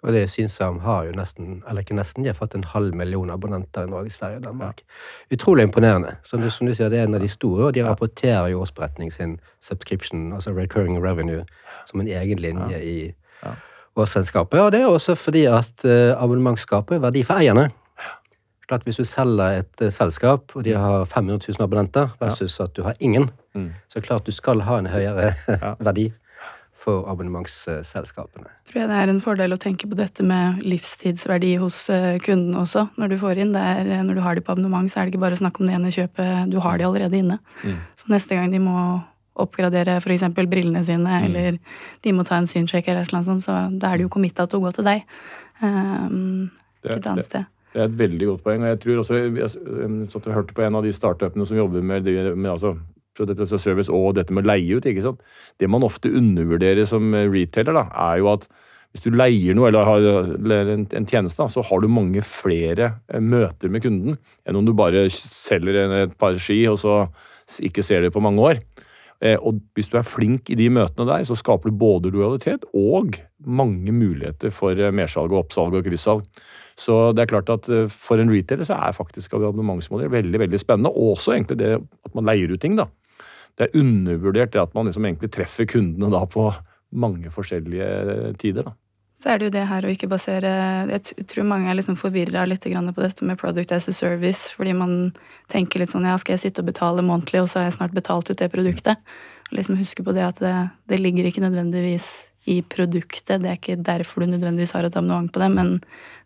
Og 0.03 0.13
det 0.13 0.29
Synsam 0.29 0.79
har 0.79 1.07
jo 1.07 1.11
nesten, 1.17 1.63
eller 1.67 1.81
ikke 1.81 1.95
nesten, 1.97 2.23
de 2.23 2.29
har 2.29 2.37
fått 2.37 2.53
en 2.55 2.63
halv 2.63 2.93
million 2.95 3.31
abonnenter 3.33 3.87
i 3.87 3.89
Norge, 3.89 4.11
Sverige 4.13 4.37
og 4.37 4.43
Danmark. 4.43 4.83
Ja. 4.85 5.35
Utrolig 5.35 5.63
imponerende. 5.63 6.15
Som 6.23 6.41
du, 6.41 6.49
som 6.49 6.67
du, 6.67 6.73
sier, 6.77 6.89
det 6.93 6.99
er 6.99 7.09
en 7.09 7.17
av 7.17 7.23
de 7.23 7.27
store, 7.27 7.65
og 7.65 7.73
de 7.73 7.83
rapporterer 7.83 8.51
jo 8.53 8.61
årsberetning 8.61 9.11
sin 9.11 9.39
subscription, 9.59 10.33
altså 10.33 10.53
recurring 10.53 10.99
revenue, 11.03 11.43
som 11.89 11.99
en 11.99 12.07
egen 12.07 12.39
linje 12.39 12.77
ja. 12.77 12.79
i 12.79 12.97
ja. 13.97 14.05
årsselskapet. 14.05 14.61
Og 14.61 14.71
det 14.71 14.83
er 14.83 14.93
også 14.93 15.17
fordi 15.17 15.47
at 15.49 15.85
abonnementskapet 15.87 16.97
er 16.97 17.05
verdi 17.09 17.25
for 17.27 17.41
eierne. 17.41 17.67
Klart 18.67 18.83
Hvis 18.83 18.99
du 18.99 19.05
selger 19.07 19.61
et 19.61 19.81
uh, 19.81 19.89
selskap, 19.93 20.51
og 20.55 20.63
de 20.67 20.75
har 20.75 21.05
500 21.07 21.39
000 21.47 21.63
abonnenter, 21.63 22.09
versus 22.19 22.59
at 22.59 22.75
du 22.75 22.83
har 22.83 22.93
ingen, 22.99 23.29
mm. 23.55 23.69
så 23.87 24.01
klart 24.03 24.27
du 24.27 24.31
skal 24.35 24.61
ha 24.67 24.79
en 24.79 24.89
høyere 24.91 25.31
verdi 25.87 26.09
for 26.77 27.07
abonnementsselskapene. 27.09 28.51
Tror 28.67 28.81
jeg 28.81 28.89
det 28.91 28.97
er 28.99 29.11
en 29.11 29.21
fordel 29.23 29.55
å 29.55 29.59
tenke 29.61 29.87
på 29.89 29.95
dette 29.97 30.23
med 30.23 30.59
livstidsverdi 30.67 31.55
hos 31.61 31.87
eh, 31.89 32.19
kunden 32.21 32.59
også, 32.59 32.89
når 32.99 33.13
du 33.13 33.17
får 33.23 33.41
inn. 33.41 33.55
Er, 33.55 33.87
eh, 33.87 34.03
når 34.05 34.19
du 34.19 34.21
har 34.21 34.37
de 34.37 34.43
på 34.45 34.53
abonnement, 34.53 34.91
så 34.91 34.99
er 34.99 35.07
det 35.07 35.15
ikke 35.15 35.23
bare 35.23 35.39
snakk 35.39 35.57
om 35.57 35.65
det 35.65 35.77
ene 35.79 35.93
kjøpet, 35.95 36.51
du 36.51 36.59
har 36.61 36.77
de 36.77 36.85
allerede 36.85 37.17
inne. 37.17 37.39
Mm. 37.63 37.79
Så 37.97 38.11
neste 38.13 38.37
gang 38.37 38.53
de 38.53 38.61
må 38.61 38.77
oppgradere 39.43 39.97
f.eks. 40.01 40.25
brillene 40.37 40.83
sine, 40.85 41.19
mm. 41.21 41.27
eller 41.27 41.59
de 42.03 42.15
må 42.15 42.25
ta 42.27 42.39
en 42.41 42.49
synsjekk, 42.49 42.89
eller 42.93 43.09
noe 43.13 43.27
sånt, 43.27 43.45
så 43.45 43.59
da 43.71 43.91
er 43.91 43.99
det 43.99 44.07
jo 44.07 44.13
committa 44.17 44.47
til 44.47 44.59
å 44.59 44.67
gå 44.67 44.73
til 44.77 44.87
deg. 44.87 45.05
Um, 45.61 46.49
ikke 46.83 46.99
et 46.99 47.09
annet 47.13 47.27
sted. 47.27 47.47
Det 47.73 47.81
er 47.83 47.89
et 47.89 47.97
veldig 47.99 48.29
godt 48.31 48.45
poeng. 48.45 48.63
og 48.63 48.71
jeg 48.71 48.79
tror 48.83 49.01
også, 49.01 49.17
Jeg 49.37 49.49
satt 50.11 50.27
og 50.27 50.33
hørte 50.33 50.55
på 50.55 50.63
en 50.65 50.77
av 50.79 50.85
de 50.85 50.93
startupene 50.93 51.45
som 51.45 51.57
jobber 51.57 51.81
med, 51.81 52.07
med 52.35 52.51
altså, 52.51 52.77
dette 53.17 53.47
service 53.49 53.89
og 53.89 54.15
dette 54.15 54.33
med 54.33 54.45
å 54.45 54.51
leie 54.53 54.77
ut. 54.77 54.85
ikke 54.85 55.03
sant? 55.03 55.21
Det 55.59 55.69
man 55.69 55.85
ofte 55.85 56.09
undervurderer 56.09 56.85
som 56.85 57.13
retailer, 57.13 57.73
da, 57.73 57.85
er 58.11 58.23
jo 58.23 58.31
at 58.33 58.47
hvis 58.95 59.03
du 59.03 59.11
leier 59.13 59.53
noe 59.53 59.69
eller 59.69 59.85
har 59.85 60.05
en, 60.73 60.87
en, 60.89 61.05
tjeneste, 61.05 61.45
så 61.53 61.63
har 61.69 61.81
du 61.83 61.89
mange 61.91 62.23
flere 62.25 62.95
eh, 63.11 63.21
møter 63.21 63.69
med 63.69 63.83
kunden 63.83 64.17
enn 64.47 64.57
om 64.57 64.65
du 64.65 64.73
bare 64.73 65.05
selger 65.11 65.83
et 65.99 66.15
par 66.17 66.37
ski 66.41 66.63
og 66.71 66.79
så 66.81 67.03
ikke 67.63 67.83
ser 67.85 68.05
det 68.05 68.13
på 68.15 68.23
mange 68.23 68.41
år. 68.41 68.61
Eh, 69.23 69.37
og 69.39 69.61
hvis 69.73 69.89
du 69.89 69.97
er 69.97 70.05
flink 70.05 70.51
i 70.53 70.57
de 70.59 70.69
møtene 70.69 71.07
der, 71.09 71.25
så 71.25 71.37
skaper 71.37 71.71
du 71.71 71.79
både 71.79 72.11
lojalitet 72.13 72.67
og 72.77 73.17
mange 73.45 73.93
muligheter 73.95 74.53
for 74.53 74.77
eh, 74.77 74.93
mersalg 74.93 75.33
og 75.33 75.45
oppsalg 75.45 75.79
og 75.79 75.87
kryssalg. 75.87 76.27
Så 76.77 77.11
det 77.17 77.23
er 77.23 77.31
klart 77.31 77.49
at 77.49 77.67
for 77.89 78.21
en 78.21 78.29
retailer 78.29 78.67
så 78.67 78.77
er 78.85 78.93
faktisk 78.93 79.33
abonnementsmodell 79.33 80.11
veldig 80.13 80.43
veldig 80.43 80.59
spennende. 80.61 80.91
Og 80.93 81.15
også 81.15 81.33
egentlig 81.33 81.57
det 81.57 81.71
at 81.81 82.13
man 82.13 82.29
leier 82.29 82.53
ut 82.53 82.61
ting. 82.61 82.77
da 82.77 82.85
det 83.57 83.67
er 83.67 83.79
undervurdert 83.81 84.53
det 84.53 84.61
at 84.61 84.75
man 84.77 84.85
liksom 84.85 85.05
egentlig 85.09 85.31
treffer 85.33 85.65
kundene 85.69 86.11
da 86.13 86.23
på 86.29 86.51
mange 86.97 87.31
forskjellige 87.33 88.35
tider. 88.41 88.69
da. 88.69 88.75
Så 89.17 89.31
er 89.31 89.39
det 89.39 89.47
jo 89.47 89.53
det 89.55 89.65
her 89.65 89.85
å 89.85 89.89
ikke 89.89 90.09
basere 90.11 90.49
Jeg 90.91 91.25
tror 91.31 91.47
mange 91.49 91.71
er 91.71 91.77
liksom 91.79 91.97
forvirra 91.97 92.45
litt 92.45 92.61
på 92.63 93.01
dette 93.01 93.25
med 93.25 93.39
product 93.41 93.71
as 93.73 93.89
a 93.89 93.93
service, 93.93 94.51
fordi 94.53 94.75
man 94.77 95.13
tenker 95.49 95.81
litt 95.81 95.93
sånn 95.93 96.05
ja, 96.05 96.17
skal 96.21 96.35
jeg 96.35 96.45
sitte 96.45 96.61
og 96.61 96.69
betale 96.69 97.01
månedlig, 97.01 97.41
og 97.41 97.49
så 97.49 97.59
har 97.59 97.71
jeg 97.71 97.79
snart 97.79 97.97
betalt 97.97 98.29
ut 98.29 98.37
det 98.37 98.51
produktet. 98.53 99.01
Liksom 99.49 99.79
Huske 99.79 100.03
på 100.05 100.13
det 100.13 100.25
at 100.27 100.41
det, 100.43 100.53
det 100.85 101.01
ligger 101.01 101.25
ikke 101.25 101.41
nødvendigvis 101.41 102.27
i 102.47 102.61
produktet, 102.61 103.41
det 103.41 103.49
er 103.49 103.57
ikke 103.57 103.81
derfor 103.83 104.23
du 104.23 104.31
nødvendigvis 104.31 104.71
har 104.77 104.85
et 104.87 104.95
abonnement 104.95 105.31
på 105.33 105.41
det, 105.41 105.49
men 105.51 105.73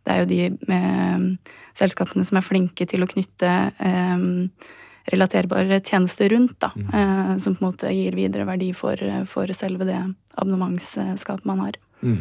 det 0.05 0.13
er 0.13 0.19
jo 0.21 0.29
de 0.29 0.41
med 0.69 1.55
selskapene 1.77 2.25
som 2.27 2.37
er 2.37 2.45
flinke 2.45 2.85
til 2.89 3.01
å 3.01 3.09
knytte 3.09 3.55
eh, 3.71 4.27
relaterbare 5.15 5.79
tjenester 5.79 6.29
rundt, 6.35 6.59
da. 6.61 6.73
Eh, 6.75 7.33
som 7.41 7.55
på 7.55 7.63
en 7.63 7.71
måte 7.71 7.95
gir 7.95 8.19
videre 8.19 8.45
verdi 8.49 8.69
for, 8.77 8.99
for 9.31 9.49
selve 9.57 9.87
det 9.87 9.97
abonnementsskapet 10.35 11.47
man 11.49 11.65
har. 11.65 11.79
Mm. 12.03 12.19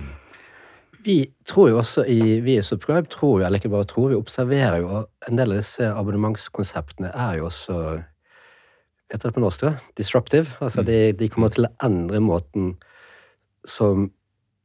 Vi 1.04 1.18
tror 1.48 1.70
jo 1.70 1.80
også 1.80 2.04
i 2.08 2.38
vi 2.44 2.58
i 2.58 2.62
Subscribe, 2.64 3.08
tror 3.12 3.40
jo, 3.40 3.46
eller 3.46 3.60
ikke 3.60 3.72
bare 3.72 3.88
tror, 3.88 4.10
vi 4.12 4.18
observerer 4.18 4.82
jo 4.82 5.02
en 5.28 5.38
del 5.38 5.54
av 5.54 5.60
disse 5.62 5.88
abonnementskonseptene 5.88 7.12
er 7.14 7.40
jo 7.40 7.50
også 7.50 7.80
Heter 9.10 9.26
det 9.26 9.34
på 9.34 9.42
norsk, 9.42 9.64
da? 9.64 9.70
disruptive. 9.98 10.52
Altså 10.62 10.84
de, 10.86 11.10
de, 11.18 11.26
kommer 11.26 11.50
til 11.50 11.66
å 11.66 11.70
endre 11.82 12.20
måten 12.22 12.76
som 13.66 14.04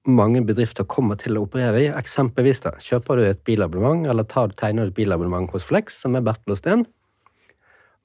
mange 0.06 0.44
bedrifter 0.46 0.86
kommer 0.86 1.18
til 1.18 1.40
å 1.40 1.48
operere 1.48 1.80
i. 1.82 1.88
Eksempelvis 1.90 2.62
da, 2.62 2.76
kjøper 2.78 3.18
du 3.18 3.24
et 3.26 3.42
bilabonnement, 3.48 4.06
eller 4.06 4.28
tar, 4.30 4.54
tegner 4.54 4.86
du 4.86 4.94
et 4.94 5.00
bilabonnement 5.00 5.50
hos 5.50 5.66
Flex, 5.66 5.98
som 6.04 6.14
er 6.14 6.22
Bertel 6.28 6.54
og 6.54 6.60
Steen. 6.62 6.86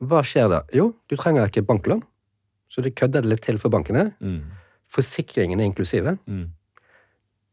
Hva 0.00 0.22
skjer 0.24 0.48
da? 0.48 0.62
Jo, 0.72 0.94
du 1.12 1.16
trenger 1.20 1.50
ikke 1.50 1.66
banklån, 1.68 2.00
så 2.72 2.80
du 2.80 2.88
kødder 2.88 3.26
det 3.26 3.34
litt 3.34 3.44
til 3.44 3.60
for 3.60 3.72
bankene. 3.76 4.06
Mm. 4.24 4.40
Forsikringen 4.90 5.60
er 5.60 5.68
inklusive. 5.68 6.16
Mm. 6.24 6.46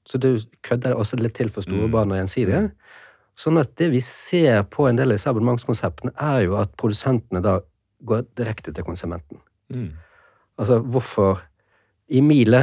Så 0.07 0.19
du 0.23 0.37
kødder 0.63 0.95
også 0.95 1.19
litt 1.19 1.35
til 1.35 1.49
for 1.51 1.65
store 1.65 1.89
barn 1.91 2.13
og 2.13 2.19
gjensidige. 2.21 2.69
Sånn 3.37 3.59
at 3.61 3.75
det 3.77 3.91
vi 3.93 3.99
ser 4.01 4.63
på 4.71 4.87
en 4.87 4.97
del 4.97 5.11
av 5.11 5.19
disse 5.19 5.29
abonnementskonseptene, 5.29 6.13
er 6.15 6.45
jo 6.47 6.55
at 6.61 6.71
produsentene 6.79 7.43
da 7.43 7.59
går 8.07 8.23
direkte 8.37 8.73
til 8.73 8.85
konsumenten. 8.87 9.41
Mm. 9.73 9.91
Altså 10.57 10.79
hvorfor 10.81 11.43
I 12.07 12.21
Miele, 12.23 12.61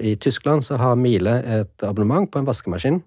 i 0.00 0.16
Tyskland, 0.16 0.64
så 0.64 0.78
har 0.80 0.96
Miele 0.96 1.36
et 1.44 1.84
abonnement 1.84 2.30
på 2.30 2.40
en 2.40 2.48
vaskemaskin. 2.48 3.02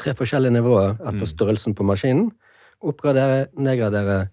Tre 0.00 0.14
forskjellige 0.18 0.58
nivåer 0.58 0.96
etter 0.98 1.22
mm. 1.22 1.30
størrelsen 1.32 1.76
på 1.78 1.86
maskinen. 1.86 2.30
Oppgradere, 2.80 3.46
nedgradere, 3.60 4.24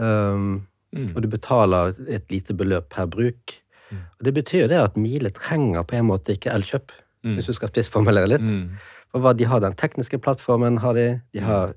um, 0.00 0.66
mm. 0.96 1.10
og 1.14 1.22
du 1.22 1.28
betaler 1.28 1.94
et 2.08 2.26
lite 2.32 2.56
beløp 2.56 2.88
per 2.92 3.08
bruk. 3.12 3.60
Mm. 3.90 4.02
Og 4.18 4.24
Det 4.24 4.34
betyr 4.34 4.64
jo 4.64 4.72
det 4.72 4.80
at 4.80 4.96
Miele 4.96 5.32
trenger 5.36 5.84
på 5.84 6.00
en 6.00 6.08
måte 6.08 6.36
ikke 6.36 6.52
Elkjøp, 6.52 6.92
mm. 7.24 7.36
hvis 7.36 7.50
du 7.50 7.54
skal 7.56 7.70
spissformulere 7.72 8.32
litt. 8.34 8.46
Mm. 8.46 8.80
For 9.10 9.24
hva, 9.24 9.34
De 9.36 9.48
har 9.50 9.62
den 9.62 9.76
tekniske 9.78 10.18
plattformen, 10.22 10.78
har 10.84 10.94
de, 10.94 11.06
de 11.34 11.44
har 11.44 11.74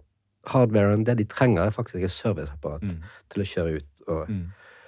hardwaren. 0.51 1.05
Det 1.05 1.17
de 1.17 1.27
trenger, 1.29 1.63
er 1.63 1.75
faktisk 1.75 2.03
et 2.03 2.12
serviceapparat 2.12 2.83
mm. 2.83 2.97
til 3.33 3.43
å 3.43 3.50
kjøre 3.53 3.75
ut. 3.79 3.91
Og, 4.07 4.29
mm. 4.29 4.45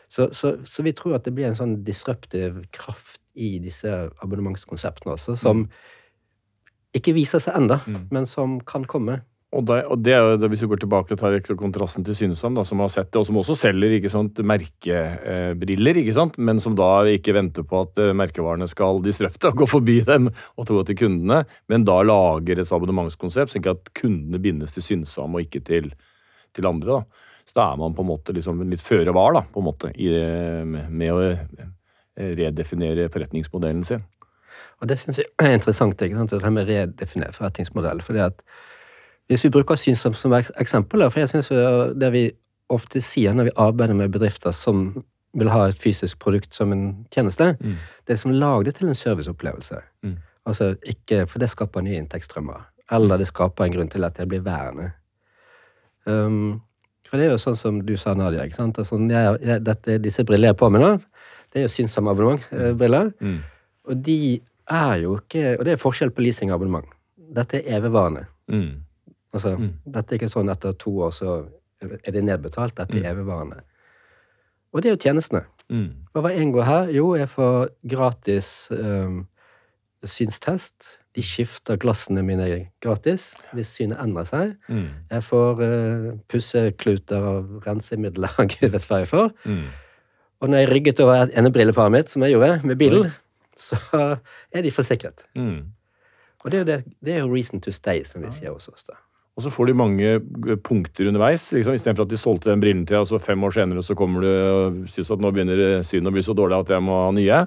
så, 0.09 0.29
så, 0.31 0.55
så, 0.65 0.83
vi 0.83 0.95
tror 0.95 1.17
at 1.17 1.25
det 1.25 1.35
blir 1.35 1.49
en 1.49 1.57
sånn 1.57 1.79
disruptiv 1.87 2.63
kraft 2.75 3.21
i 3.35 3.57
disse 3.59 3.91
abonnementskonseptene 4.23 5.15
også, 5.15 5.35
som 5.39 5.65
ikke 6.95 7.15
viser 7.15 7.41
seg 7.43 7.57
ennå, 7.59 7.81
mm. 7.83 8.03
men 8.15 8.27
som 8.29 8.59
kan 8.63 8.85
komme. 8.87 9.19
Og 9.53 9.63
det, 9.63 9.75
og 9.87 9.99
det, 10.03 10.15
jo, 10.17 10.47
Hvis 10.49 10.63
vi 10.65 10.67
går 10.71 10.79
tilbake 10.81 11.13
og 11.13 11.19
tar 11.19 11.55
kontrasten 11.55 12.03
til 12.03 12.15
Synsam, 12.17 12.57
som 12.65 12.81
har 12.83 12.89
sett 12.91 13.11
det, 13.11 13.19
og 13.21 13.27
som 13.27 13.37
også 13.39 13.55
selger 13.55 13.93
ikke 13.97 14.11
sant, 14.11 14.41
merkebriller, 14.41 15.99
ikke 16.01 16.15
sant, 16.17 16.37
men 16.37 16.59
som 16.59 16.75
da 16.75 17.05
ikke 17.07 17.35
venter 17.37 17.63
på 17.67 17.83
at 17.85 18.01
eh, 18.01 18.15
merkevarene 18.17 18.67
skal 18.67 18.99
disrupte 19.05 19.51
og 19.51 19.61
gå 19.61 19.69
forbi 19.69 19.99
dem 20.07 20.31
og 20.57 20.67
gå 20.67 20.81
til 20.89 20.99
kundene, 21.05 21.43
men 21.71 21.85
da 21.87 22.01
lager 22.03 22.59
et 22.59 22.73
abonnementskonsept, 22.73 23.53
slik 23.53 23.69
at 23.71 23.93
kundene 23.95 24.41
bindes 24.43 24.75
til 24.75 24.83
Synsam 24.89 25.37
og 25.37 25.45
ikke 25.45 25.63
til, 25.63 25.93
til 26.55 26.67
andre. 26.67 26.99
da. 26.99 27.23
Så 27.45 27.59
da 27.59 27.69
er 27.71 27.79
man 27.79 27.95
på 27.95 28.03
en 28.03 28.09
måte 28.09 28.33
liksom 28.35 28.63
litt 28.67 28.83
føre 28.83 29.13
var 29.15 29.37
da, 29.37 29.45
på 29.53 29.61
en 29.61 29.69
måte, 29.69 29.93
i, 29.93 30.09
med 30.65 31.13
å 31.13 31.21
eh, 31.31 31.71
redefinere 32.41 33.07
forretningsmodellen 33.13 33.85
sin. 33.87 34.03
Og 34.81 34.89
Det 34.89 34.97
syns 34.99 35.21
jeg 35.21 35.31
er 35.39 35.53
interessant, 35.55 36.01
ikke 36.01 36.17
sant, 36.17 36.33
det 36.33 36.51
med 36.51 36.67
redefinere 36.67 37.35
forretningsmodell. 37.35 38.01
fordi 38.03 38.25
at 38.25 38.41
hvis 39.27 39.45
vi 39.45 39.53
bruker 39.53 39.77
syn 39.79 39.95
som 39.97 40.33
eksempel, 40.33 41.05
for 41.09 41.19
jeg 41.19 41.29
synes 41.29 41.49
det 41.97 42.11
vi 42.13 42.27
ofte 42.69 43.01
sier 43.01 43.33
når 43.33 43.49
vi 43.49 43.57
arbeider 43.61 43.97
med 43.97 44.13
bedrifter 44.13 44.53
som 44.55 44.91
vil 45.35 45.51
ha 45.51 45.65
et 45.67 45.81
fysisk 45.81 46.19
produkt 46.21 46.53
som 46.55 46.71
en 46.71 46.85
tjeneste, 47.13 47.55
mm. 47.59 47.75
det 48.07 48.15
er 48.15 48.21
som 48.21 48.33
lag 48.33 48.65
det 48.65 48.75
til 48.77 48.89
en 48.89 48.97
serviceopplevelse. 48.97 49.81
Mm. 50.05 50.15
Altså 50.45 50.75
ikke, 50.85 51.25
For 51.27 51.41
det 51.41 51.49
skaper 51.49 51.81
nye 51.81 51.97
inntektsstrømmer. 51.99 52.69
Eller 52.91 53.17
det 53.17 53.27
skaper 53.27 53.65
en 53.65 53.73
grunn 53.73 53.89
til 53.89 54.05
at 54.05 54.17
det 54.17 54.27
blir 54.29 54.45
værende. 54.45 54.91
Um, 56.05 56.61
for 57.09 57.17
det 57.17 57.27
er 57.27 57.33
jo 57.33 57.41
sånn 57.41 57.57
som 57.57 57.81
du 57.85 57.95
sa, 57.97 58.13
Nadia. 58.13 58.45
ikke 58.45 58.59
sant? 58.59 58.77
Altså, 58.77 58.99
jeg, 59.09 59.37
jeg, 59.41 59.63
dette, 59.65 59.97
disse 60.03 60.25
brillene 60.25 60.51
jeg 60.51 60.55
er 60.55 60.61
på 60.61 60.69
med 60.69 60.83
nå, 60.83 60.91
det 61.53 61.61
er 61.61 61.65
jo 61.65 61.73
Synsam-abonnement-briller. 61.73 63.11
Mm. 63.19 63.31
mm. 63.33 63.41
Og 63.85 64.01
de 64.01 64.19
er 64.65 64.95
jo 64.97 65.11
ikke 65.19 65.59
Og 65.59 65.65
det 65.65 65.75
er 65.75 65.77
forskjell 65.77 66.09
på 66.09 66.23
leasingabonnement. 66.25 66.87
Dette 67.35 67.59
er 67.59 67.77
evigvarende. 67.77 68.25
Mm. 68.49 68.84
Altså, 69.35 69.55
mm. 69.59 69.71
Dette 69.93 70.13
er 70.13 70.19
ikke 70.19 70.31
sånn 70.31 70.51
etter 70.53 70.75
to 70.79 70.93
år 71.05 71.15
så 71.15 71.37
er 71.83 72.15
det 72.15 72.23
nedbetalt. 72.23 72.75
Dette 72.77 72.95
er 72.95 73.03
mm. 73.03 73.09
evigvarende. 73.11 73.61
Og 74.75 74.83
det 74.83 74.89
er 74.89 74.95
jo 74.95 75.03
tjenestene. 75.03 75.45
Mm. 75.71 75.87
Hva 76.15 76.31
inngår 76.35 76.67
her? 76.67 76.91
Jo, 76.95 77.13
jeg 77.19 77.29
får 77.31 77.71
gratis 77.95 78.49
um, 78.75 79.23
synstest. 80.03 80.97
De 81.15 81.23
skifter 81.23 81.79
glassene 81.79 82.19
mine 82.27 82.47
gratis 82.83 83.29
hvis 83.55 83.71
synet 83.77 84.01
endrer 84.03 84.27
seg. 84.27 84.53
Mm. 84.67 84.89
Jeg 85.13 85.25
får 85.29 85.63
uh, 85.63 86.09
pussekluter 86.31 87.29
og 87.31 87.55
rensemidler 87.67 88.35
gud 88.57 88.67
vet 88.75 88.89
hva 88.89 89.01
jeg 89.03 89.11
får. 89.11 89.31
Mm. 89.47 89.65
Og 90.43 90.51
når 90.51 90.63
jeg 90.63 90.71
rygget 90.73 90.99
over 91.05 91.31
ene 91.31 91.51
brilleparet 91.55 91.95
mitt, 91.95 92.11
som 92.11 92.23
jeg 92.25 92.35
gjorde, 92.35 92.59
med 92.67 92.75
bilen, 92.75 93.09
så 93.57 93.79
er 94.51 94.61
de 94.61 94.71
forsikret. 94.75 95.23
Mm. 95.39 95.71
Og 96.43 96.51
det 96.51 96.57
er, 96.57 96.61
jo 96.61 96.67
det, 96.67 96.95
det 97.01 97.13
er 97.15 97.23
jo 97.23 97.31
reason 97.31 97.63
to 97.63 97.71
stay, 97.71 98.03
som 98.05 98.21
vi 98.21 98.29
sier 98.35 98.51
hos 98.51 98.67
oss. 98.69 98.83
da. 98.83 98.99
Og 99.35 99.43
så 99.43 99.51
får 99.51 99.67
de 99.67 99.77
mange 99.77 100.11
eh, 100.15 100.59
punkter 100.63 101.09
underveis. 101.09 101.49
Liksom, 101.55 101.75
Istedenfor 101.75 102.07
at 102.07 102.13
de 102.13 102.19
solgte 102.19 102.51
den 102.51 102.63
brillen 102.63 102.85
til, 102.87 103.01
og 103.01 103.09
så 103.09 103.19
fem 103.21 103.43
år 103.43 103.57
senere 103.57 103.83
så 103.83 103.97
kommer 103.99 104.23
du 104.23 104.29
og 104.31 104.77
syns 104.91 105.11
at 105.11 105.23
nå 105.23 105.31
begynner 105.35 105.83
synet 105.85 106.11
å 106.11 106.15
bli 106.15 106.23
så 106.25 106.35
dårlig 106.37 106.61
at 106.61 106.71
jeg 106.75 106.85
må 106.85 107.01
ha 107.03 107.11
nye. 107.15 107.41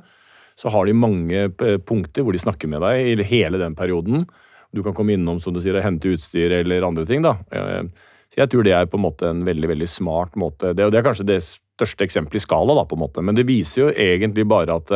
Så 0.59 0.73
har 0.75 0.89
de 0.89 0.99
mange 0.99 1.47
eh, 1.49 1.79
punkter 1.79 2.27
hvor 2.27 2.37
de 2.37 2.43
snakker 2.43 2.71
med 2.71 2.85
deg 2.85 3.23
i 3.23 3.31
hele 3.31 3.61
den 3.63 3.79
perioden. 3.79 4.27
Du 4.75 4.83
kan 4.85 4.93
komme 4.97 5.17
innom 5.17 5.41
som 5.41 5.57
du 5.57 5.63
sier, 5.65 5.79
og 5.79 5.87
hente 5.87 6.13
utstyr 6.13 6.59
eller 6.61 6.85
andre 6.85 7.07
ting. 7.09 7.25
da. 7.25 7.39
Eh, 7.49 7.89
så 8.29 8.43
jeg 8.43 8.53
tror 8.53 8.67
det 8.67 8.77
er 8.77 8.91
på 8.91 9.01
en 9.01 9.07
måte 9.07 9.31
en 9.31 9.47
veldig 9.47 9.73
veldig 9.73 9.89
smart 9.89 10.37
måte. 10.37 10.75
Det, 10.77 10.85
og 10.85 10.93
det 10.93 11.01
er 11.01 11.07
kanskje 11.07 11.31
det 11.31 11.41
største 11.47 12.05
eksempelet 12.05 12.43
i 12.43 12.45
skala, 12.45 12.77
da, 12.77 12.85
på 12.85 12.99
en 12.99 13.05
måte. 13.07 13.25
men 13.25 13.39
det 13.39 13.49
viser 13.49 13.87
jo 13.87 13.89
egentlig 13.97 14.45
bare 14.51 14.77
at 14.77 14.93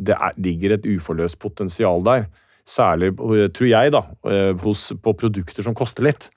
det 0.00 0.14
er, 0.16 0.38
ligger 0.40 0.72
et 0.72 0.86
uforløst 0.88 1.36
potensial 1.42 2.00
der. 2.06 2.24
Særlig, 2.68 3.10
tror 3.18 3.66
jeg, 3.68 3.92
da, 3.92 4.04
eh, 4.30 4.52
hos, 4.62 4.92
på 5.02 5.14
produkter 5.18 5.64
som 5.66 5.74
koster 5.74 6.06
litt. 6.06 6.30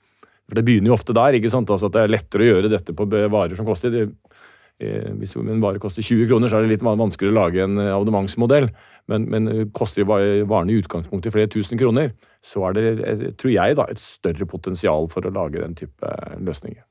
For 0.46 0.58
Det 0.58 0.64
begynner 0.64 0.90
jo 0.90 0.96
ofte 0.98 1.14
der. 1.14 1.34
ikke 1.34 1.50
sant? 1.50 1.70
Altså 1.70 1.86
at 1.86 1.92
Det 1.92 2.02
er 2.02 2.14
lettere 2.14 2.42
å 2.42 2.50
gjøre 2.50 2.70
dette 2.70 2.92
på 2.92 3.06
varer 3.06 3.56
som 3.56 3.66
koster 3.66 3.94
eh, 3.94 5.10
Hvis 5.16 5.36
en 5.36 5.60
vare 5.60 5.78
koster 5.78 6.02
20 6.02 6.28
kroner, 6.28 6.48
så 6.48 6.58
er 6.58 6.66
det 6.66 6.76
litt 6.76 6.82
vanskeligere 6.82 7.34
å 7.34 7.40
lage 7.40 7.62
en 7.62 7.78
abonnementsmodell. 7.78 8.68
Men, 9.08 9.30
men 9.30 9.70
koster 9.72 10.04
varene 10.04 10.72
i 10.72 10.82
utgangspunktet 10.82 11.32
flere 11.32 11.48
tusen 11.48 11.78
kroner, 11.78 12.12
så 12.42 12.66
er 12.68 12.72
det, 12.74 13.36
tror 13.38 13.52
jeg, 13.54 13.76
da, 13.76 13.86
et 13.88 14.02
større 14.02 14.46
potensial 14.46 15.08
for 15.08 15.26
å 15.26 15.30
lage 15.30 15.62
den 15.62 15.74
type 15.74 16.10
løsninger. 16.38 16.82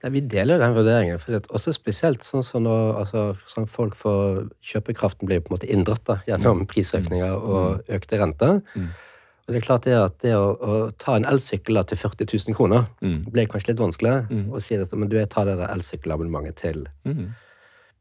Ja, 0.00 0.08
vi 0.08 0.22
deler 0.24 0.58
den 0.62 0.72
vurderingen. 0.74 1.18
for 1.20 1.34
det 1.34 1.42
er 1.42 1.54
også 1.54 1.74
Spesielt 1.76 2.24
sånn 2.24 2.44
som 2.46 2.64
når 2.64 3.02
altså, 3.02 3.24
sånn 3.50 3.68
folk 3.68 3.96
får 3.98 4.48
Kjøpekraften 4.64 5.28
blir 5.28 5.42
på 5.44 5.50
en 5.52 5.58
måte 5.58 5.68
inndratt 5.68 6.06
da, 6.08 6.18
gjennom 6.28 6.62
mm. 6.62 6.68
prisøkninger 6.72 7.36
og 7.36 7.64
mm. 7.82 7.94
økte 7.98 8.20
renter. 8.20 8.60
Mm. 8.74 8.88
Og 9.50 9.52
Det 9.52 9.58
er 9.58 9.66
klart 9.66 9.84
det 9.84 9.94
at 9.98 10.16
det 10.22 10.32
å, 10.38 10.48
å 10.54 10.74
ta 10.94 11.16
en 11.18 11.26
elsykkel 11.26 11.82
til 11.90 11.98
40 11.98 12.28
000 12.32 12.56
kroner 12.56 12.84
mm. 13.02 13.20
ble 13.34 13.44
kanskje 13.50 13.72
litt 13.72 13.82
vanskelig. 13.82 14.16
Mm. 14.30 14.44
Å 14.54 14.62
si 14.62 14.78
at 14.78 14.92
men 14.94 15.10
du, 15.10 15.18
jeg 15.18 15.30
tar 15.32 15.48
det 15.48 15.58
der 15.58 15.72
elsykkelabonnementet 15.74 16.60
til, 16.62 16.84
mm. 17.04 17.24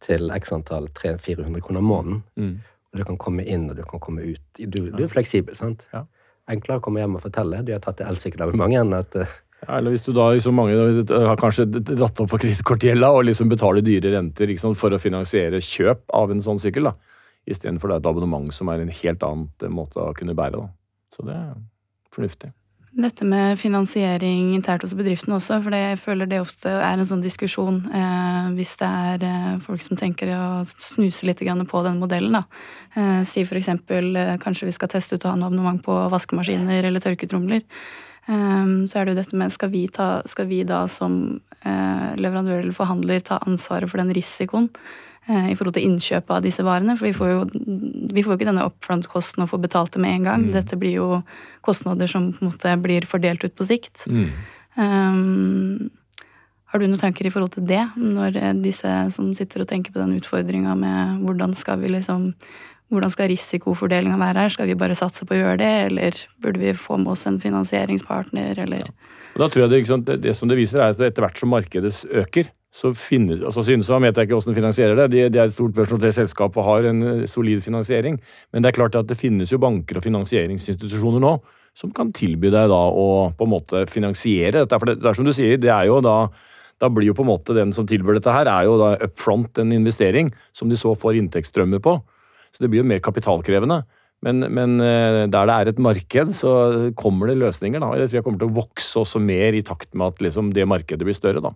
til 0.05 0.31
x 0.35 0.53
antall 0.55 0.87
300-400 0.93 1.65
kroner 1.65 1.83
måneden. 1.83 2.21
Mm. 2.39 2.53
Og 2.93 3.01
du 3.01 3.05
kan 3.09 3.19
komme 3.21 3.43
inn 3.43 3.67
og 3.69 3.75
du 3.75 3.83
kan 3.89 4.01
komme 4.01 4.23
ut. 4.29 4.45
Du, 4.61 4.79
du 4.93 5.03
er 5.03 5.11
fleksibel, 5.11 5.57
sant? 5.57 5.87
Ja. 5.93 6.05
Enklere 6.49 6.79
å 6.79 6.85
komme 6.85 7.03
hjem 7.03 7.19
og 7.19 7.25
fortelle 7.25 7.59
du 7.65 7.73
har 7.75 7.83
tatt 7.83 7.99
det 7.99 8.07
elsykkelabonnementet 8.09 8.81
enn 8.81 8.95
at 8.97 9.19
uh, 9.19 9.35
ja, 9.67 9.77
eller 9.77 9.91
hvis 9.93 10.05
du 10.05 10.13
da 10.15 10.29
liksom 10.31 10.55
mange 10.55 10.75
har 11.09 11.39
kanskje 11.39 11.67
dratt 11.67 12.21
opp 12.23 12.31
på 12.31 12.39
kredittkortgjelda 12.41 13.11
og 13.15 13.25
liksom 13.27 13.51
betaler 13.51 13.83
dyre 13.85 14.13
renter 14.15 14.47
liksom, 14.51 14.77
for 14.79 14.95
å 14.95 15.01
finansiere 15.01 15.59
kjøp 15.63 16.05
av 16.15 16.31
en 16.31 16.43
sånn 16.45 16.61
sykkel, 16.61 16.91
da. 16.91 16.95
Istedenfor 17.49 17.95
et 17.95 18.07
abonnement 18.07 18.53
som 18.53 18.69
er 18.71 18.83
en 18.83 18.93
helt 18.93 19.25
annen 19.25 19.73
måte 19.73 19.99
å 19.99 20.13
kunne 20.15 20.37
bære. 20.37 20.61
Da. 20.61 20.69
Så 21.15 21.25
det 21.27 21.35
er 21.35 21.53
fornuftig. 22.13 22.53
Dette 22.99 23.25
med 23.25 23.59
finansiering 23.61 24.55
internt 24.55 24.81
hos 24.81 24.95
bedriftene 24.97 25.35
også, 25.37 25.59
for 25.61 25.75
jeg 25.77 25.99
føler 26.01 26.29
det 26.29 26.39
ofte 26.41 26.71
er 26.73 26.97
en 26.97 27.05
sånn 27.05 27.21
diskusjon 27.21 27.83
eh, 27.93 28.47
hvis 28.57 28.73
det 28.81 28.89
er 28.89 29.25
eh, 29.27 29.59
folk 29.61 29.83
som 29.85 29.99
tenker 29.99 30.31
å 30.33 30.47
snuse 30.65 31.27
litt 31.29 31.43
på 31.69 31.83
den 31.85 31.99
modellen. 32.01 32.33
da. 32.33 32.43
Eh, 32.95 33.21
si 33.29 33.45
eksempel 33.45 34.15
eh, 34.15 34.37
kanskje 34.41 34.71
vi 34.71 34.73
skal 34.73 34.89
teste 34.89 35.15
ut 35.15 35.25
å 35.25 35.35
ha 35.35 35.37
noe 35.37 35.51
abonnement 35.51 35.83
på 35.85 35.95
vaskemaskiner 36.09 36.83
eller 36.83 36.99
tørketromler. 36.99 37.61
Um, 38.27 38.87
så 38.89 38.99
er 38.99 39.05
det 39.05 39.15
jo 39.15 39.21
dette 39.21 39.37
med 39.39 39.53
skal 39.53 39.71
vi, 39.73 39.87
ta, 39.93 40.19
skal 40.29 40.49
vi 40.49 40.63
da 40.67 40.83
som 40.91 41.13
uh, 41.65 42.09
leverandør 42.19 42.63
eller 42.63 42.75
forhandler 42.75 43.23
ta 43.25 43.39
ansvaret 43.45 43.89
for 43.89 44.01
den 44.01 44.13
risikoen 44.13 44.67
uh, 45.29 45.47
i 45.49 45.55
forhold 45.57 45.77
til 45.79 45.87
innkjøpet 45.87 46.35
av 46.35 46.45
disse 46.45 46.65
varene? 46.65 46.97
For 46.99 47.09
vi 47.09 47.15
får 47.17 47.31
jo 47.31 47.39
vi 48.09 48.25
får 48.25 48.37
ikke 48.37 48.49
denne 48.49 48.65
upfront-kosten 48.69 49.45
og 49.45 49.51
får 49.53 49.63
betalt 49.65 49.95
det 49.95 50.03
med 50.03 50.17
en 50.17 50.27
gang. 50.29 50.47
Mm. 50.47 50.53
Dette 50.57 50.77
blir 50.79 50.97
jo 50.97 51.21
kostnader 51.65 52.09
som 52.09 52.31
på 52.33 52.43
en 52.43 52.51
måte 52.51 52.75
blir 52.81 53.07
fordelt 53.09 53.43
ut 53.45 53.55
på 53.55 53.67
sikt. 53.69 54.05
Mm. 54.09 54.29
Um, 54.79 55.89
Har 56.69 56.79
du 56.79 56.85
noen 56.85 57.01
tanker 57.01 57.25
i 57.25 57.31
forhold 57.33 57.55
til 57.55 57.65
det, 57.65 57.81
når 57.97 58.35
eh, 58.37 58.51
disse 58.61 58.89
som 59.09 59.31
sitter 59.33 59.63
og 59.63 59.69
tenker 59.71 59.93
på 59.93 60.01
den 60.03 60.19
utfordringa 60.19 60.75
med 60.77 61.23
hvordan 61.25 61.55
skal 61.57 61.79
vi 61.81 61.89
liksom 61.95 62.27
hvordan 62.89 63.13
skal 63.13 63.29
risikofordelinga 63.31 64.17
være 64.19 64.45
her? 64.45 64.53
Skal 64.53 64.69
vi 64.69 64.77
bare 64.79 64.97
satse 64.97 65.25
på 65.27 65.35
å 65.35 65.39
gjøre 65.39 65.59
det, 65.61 65.73
eller 65.89 66.19
burde 66.41 66.61
vi 66.61 66.75
få 66.77 66.97
med 67.01 67.13
oss 67.13 67.27
en 67.29 67.39
finansieringspartner, 67.41 68.59
eller 68.65 68.85
ja. 68.85 68.93
Da 69.39 69.47
tror 69.47 69.67
jeg 69.67 69.71
det, 69.71 69.99
det, 70.07 70.15
det, 70.25 70.31
som 70.35 70.49
det 70.49 70.57
viser, 70.57 70.81
er 70.81 70.95
at 70.95 71.03
etter 71.05 71.23
hvert 71.23 71.37
som 71.39 71.51
markedet 71.53 71.93
øker, 72.09 72.49
så 72.75 72.91
finnes, 72.97 73.39
altså 73.41 73.63
Synsam 73.65 74.03
vet 74.05 74.17
jeg 74.17 74.27
ikke 74.27 74.35
hvordan 74.37 74.53
de 74.53 74.59
finansierer 74.59 74.97
det. 74.97 75.05
Det 75.13 75.21
de 75.33 75.39
er 75.41 75.47
et 75.49 75.55
stort 75.55 75.73
børsnotert 75.77 76.13
selskap 76.17 76.57
og 76.59 76.67
har 76.67 76.89
en 76.89 76.99
eh, 77.07 77.23
solid 77.29 77.63
finansiering. 77.65 78.19
Men 78.53 78.65
det 78.65 78.69
er 78.69 78.77
klart 78.77 78.97
at 78.99 79.07
det 79.09 79.17
finnes 79.17 79.49
jo 79.53 79.61
banker 79.61 79.97
og 79.97 80.05
finansieringsinstitusjoner 80.05 81.23
nå 81.23 81.31
som 81.77 81.93
kan 81.95 82.11
tilby 82.13 82.51
deg 82.51 82.69
da 82.69 82.79
å 82.91 83.07
på 83.37 83.47
en 83.47 83.53
måte 83.53 83.85
finansiere 83.89 84.63
dette. 84.63 84.77
For 84.77 84.91
det, 84.91 84.99
det 85.01 85.09
er 85.09 85.17
som 85.17 85.25
du 85.25 85.33
sier, 85.33 85.57
det 85.61 85.71
er 85.73 85.89
jo 85.89 86.01
da 86.05 86.19
da 86.79 86.87
blir 86.87 87.09
jo 87.09 87.15
på 87.17 87.25
en 87.25 87.31
måte 87.33 87.55
den 87.57 87.73
som 87.75 87.87
tilbyr 87.89 88.15
dette 88.15 88.31
her, 88.31 88.47
er 88.47 88.63
jo 88.63 88.77
da 88.79 88.93
up 89.03 89.17
front 89.19 89.59
en 89.59 89.73
investering 89.75 90.29
som 90.55 90.69
de 90.71 90.77
så 90.79 90.93
får 90.95 91.17
inntektsstrømmer 91.19 91.81
på. 91.83 91.97
Så 92.53 92.63
det 92.63 92.71
blir 92.71 92.83
jo 92.83 92.89
mer 92.89 93.01
kapitalkrevende. 93.03 93.83
Men, 94.25 94.43
men, 94.51 94.79
eh, 94.83 95.25
der 95.31 95.47
det 95.47 95.55
er 95.55 95.71
et 95.71 95.79
marked, 95.79 96.35
så 96.35 96.91
kommer 96.99 97.31
det 97.31 97.39
løsninger. 97.39 97.79
da. 97.79 97.93
Jeg 97.95 98.09
tror 98.09 98.19
jeg 98.19 98.25
kommer 98.27 98.41
til 98.41 98.51
å 98.51 98.59
vokse 98.59 98.99
også 98.99 99.21
mer 99.23 99.55
i 99.55 99.63
takt 99.63 99.93
med 99.95 100.13
at 100.13 100.21
liksom, 100.21 100.51
det 100.53 100.67
markedet 100.67 101.07
blir 101.07 101.15
større. 101.15 101.41
da. 101.41 101.53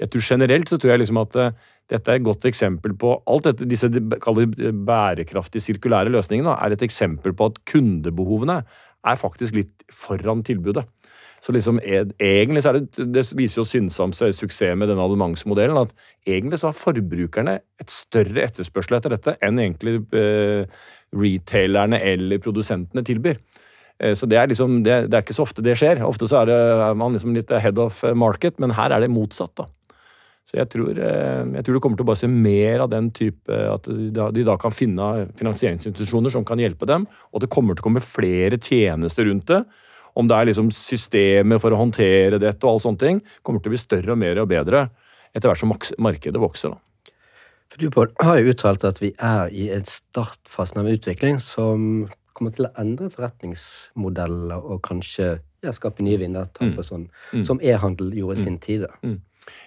Jeg 0.00 0.10
tror 0.10 0.26
Generelt 0.26 0.68
så 0.68 0.78
tror 0.78 0.92
jeg 0.92 1.04
liksom 1.04 1.20
at 1.22 1.36
uh, 1.40 1.52
dette 1.88 2.10
er 2.10 2.18
et 2.18 2.26
godt 2.26 2.44
eksempel 2.44 2.92
på 2.98 3.14
alt 3.30 3.46
dette, 3.48 3.68
Disse 3.70 3.88
bærekraftige 3.88 5.62
sirkulære 5.62 6.12
løsningene 6.12 6.50
da, 6.50 6.58
er 6.66 6.74
et 6.74 6.84
eksempel 6.84 7.32
på 7.32 7.48
at 7.48 7.62
kundebehovene 7.70 8.58
er 9.06 9.16
faktisk 9.20 9.54
litt 9.54 9.86
foran 9.92 10.42
tilbudet. 10.44 10.84
Så 11.46 11.52
liksom, 11.54 11.76
egentlig 11.78 12.62
så 12.64 12.72
er 12.72 12.80
det, 12.80 13.04
det 13.14 13.22
viser 13.38 13.60
jo 13.60 13.64
Synsams 13.70 14.18
suksess 14.34 14.74
med 14.74 14.88
denne 14.90 15.04
abonnementsmodellen, 15.04 15.78
at 15.78 15.92
egentlig 16.26 16.58
så 16.58 16.72
har 16.72 16.74
forbrukerne 16.74 17.60
et 17.78 17.92
større 17.92 18.48
etterspørsel 18.48 18.96
etter 18.98 19.14
dette 19.14 19.36
enn 19.46 19.60
egentlig 19.62 20.00
eh, 20.18 20.66
retailerne 21.14 22.00
eller 22.02 22.42
produsentene 22.42 23.06
tilbyr. 23.06 23.38
Eh, 24.02 24.16
så 24.18 24.26
det 24.26 24.40
er, 24.40 24.50
liksom, 24.50 24.80
det, 24.82 24.98
det 25.06 25.20
er 25.20 25.22
ikke 25.22 25.38
så 25.38 25.46
ofte 25.46 25.62
det 25.62 25.78
skjer. 25.78 26.02
Ofte 26.08 26.26
så 26.26 26.42
er, 26.42 26.50
det, 26.50 26.58
er 26.88 26.98
man 26.98 27.14
liksom 27.14 27.38
litt 27.38 27.54
head 27.62 27.78
of 27.78 28.02
market, 28.18 28.58
men 28.58 28.74
her 28.74 28.96
er 28.96 29.06
det 29.06 29.12
motsatt. 29.14 29.54
da. 29.62 29.70
Så 30.50 30.58
jeg 30.58 30.72
tror, 30.74 30.98
eh, 30.98 31.46
jeg 31.60 31.62
tror, 31.62 31.78
du 31.78 31.84
kommer 31.86 32.02
til 32.02 32.08
å 32.08 32.10
bare 32.10 32.24
se 32.26 32.32
mer 32.32 32.88
av 32.88 32.90
den 32.90 33.14
type 33.14 33.62
At 33.70 33.86
de 33.86 34.50
da 34.50 34.58
kan 34.58 34.74
finne 34.74 35.28
finansieringsinstitusjoner 35.38 36.34
som 36.34 36.46
kan 36.48 36.58
hjelpe 36.58 36.90
dem, 36.90 37.06
og 37.30 37.46
det 37.46 37.54
kommer 37.54 37.78
til 37.78 37.86
å 37.86 37.92
komme 37.92 38.02
flere 38.02 38.58
tjenester 38.58 39.30
rundt 39.30 39.46
det 39.54 39.62
om 40.16 40.28
det 40.28 40.36
er 40.36 40.48
liksom 40.48 40.70
systemet 40.74 41.60
for 41.62 41.74
å 41.74 41.80
håndtere 41.80 42.40
dette 42.40 42.64
og 42.64 42.72
alle 42.72 42.84
sånne 42.86 43.02
ting, 43.02 43.22
kommer 43.44 43.60
til 43.62 43.70
å 43.70 43.74
bli 43.74 43.80
større 43.80 44.14
og 44.14 44.20
mer 44.20 44.40
og 44.42 44.50
bedre 44.50 44.86
etter 45.36 45.50
hvert 45.50 45.60
som 45.60 45.74
markedet 46.02 46.40
vokser. 46.40 46.72
da. 46.72 47.12
For 47.72 47.82
Du 47.82 47.90
Paul, 47.92 48.12
har 48.24 48.38
jo 48.40 48.52
uttalt 48.54 48.86
at 48.88 49.02
vi 49.02 49.12
er 49.18 49.50
i 49.52 49.68
en 49.74 49.84
startfase 49.84 50.78
av 50.80 50.88
utvikling 50.88 51.40
som 51.42 52.06
kommer 52.36 52.52
til 52.56 52.68
å 52.68 52.72
endre 52.80 53.10
forretningsmodeller 53.12 54.60
og 54.60 54.82
kanskje 54.84 55.38
ja, 55.64 55.72
skape 55.74 56.04
nye 56.04 56.20
vinnertapper, 56.20 56.76
mm. 56.76 56.86
sånn, 56.86 57.08
mm. 57.32 57.44
som 57.48 57.60
e-handel 57.64 58.12
gjorde 58.16 58.38
i 58.38 58.44
sin 58.44 58.58
tid. 58.62 58.86
Mm. 59.02 59.18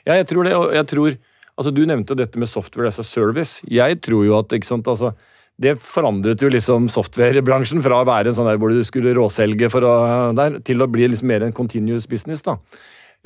Ja, 0.06 0.16
jeg 0.16 0.30
tror 0.30 0.48
det. 0.48 0.56
og 0.56 0.74
jeg 0.76 0.88
tror, 0.92 1.18
altså 1.56 1.74
Du 1.76 1.84
nevnte 1.86 2.18
dette 2.18 2.40
med 2.40 2.50
software 2.50 2.88
as 2.88 3.00
a 3.00 3.04
service. 3.04 3.62
Jeg 3.68 4.02
tror 4.06 4.26
jo 4.26 4.38
at 4.40 4.54
ikke 4.56 4.70
sant, 4.70 4.88
altså, 4.88 5.14
det 5.60 5.76
forandret 5.84 6.40
jo 6.40 6.52
liksom 6.52 6.88
software-bransjen 6.92 7.84
fra 7.84 8.00
å 8.00 8.08
være 8.08 8.32
en 8.32 8.38
sånn 8.38 8.48
der 8.48 8.60
hvor 8.62 8.72
du 8.72 8.80
skulle 8.88 9.16
råselge 9.18 9.68
for 9.72 9.84
å, 9.84 9.96
der, 10.38 10.62
til 10.66 10.80
å 10.80 10.88
bli 10.92 11.10
liksom 11.12 11.28
mer 11.32 11.44
en 11.44 11.56
continuous 11.56 12.08
business. 12.08 12.44
da. 12.46 12.56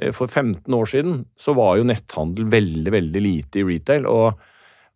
Eh, 0.01 0.09
for 0.15 0.27
15 0.27 0.65
år 0.73 0.89
siden 0.89 1.21
så 1.37 1.53
var 1.57 1.77
jo 1.77 1.85
netthandel 1.85 2.49
veldig 2.49 2.93
veldig 2.95 3.21
lite 3.21 3.61
i 3.61 3.67
retail. 3.67 4.07
og, 4.09 4.39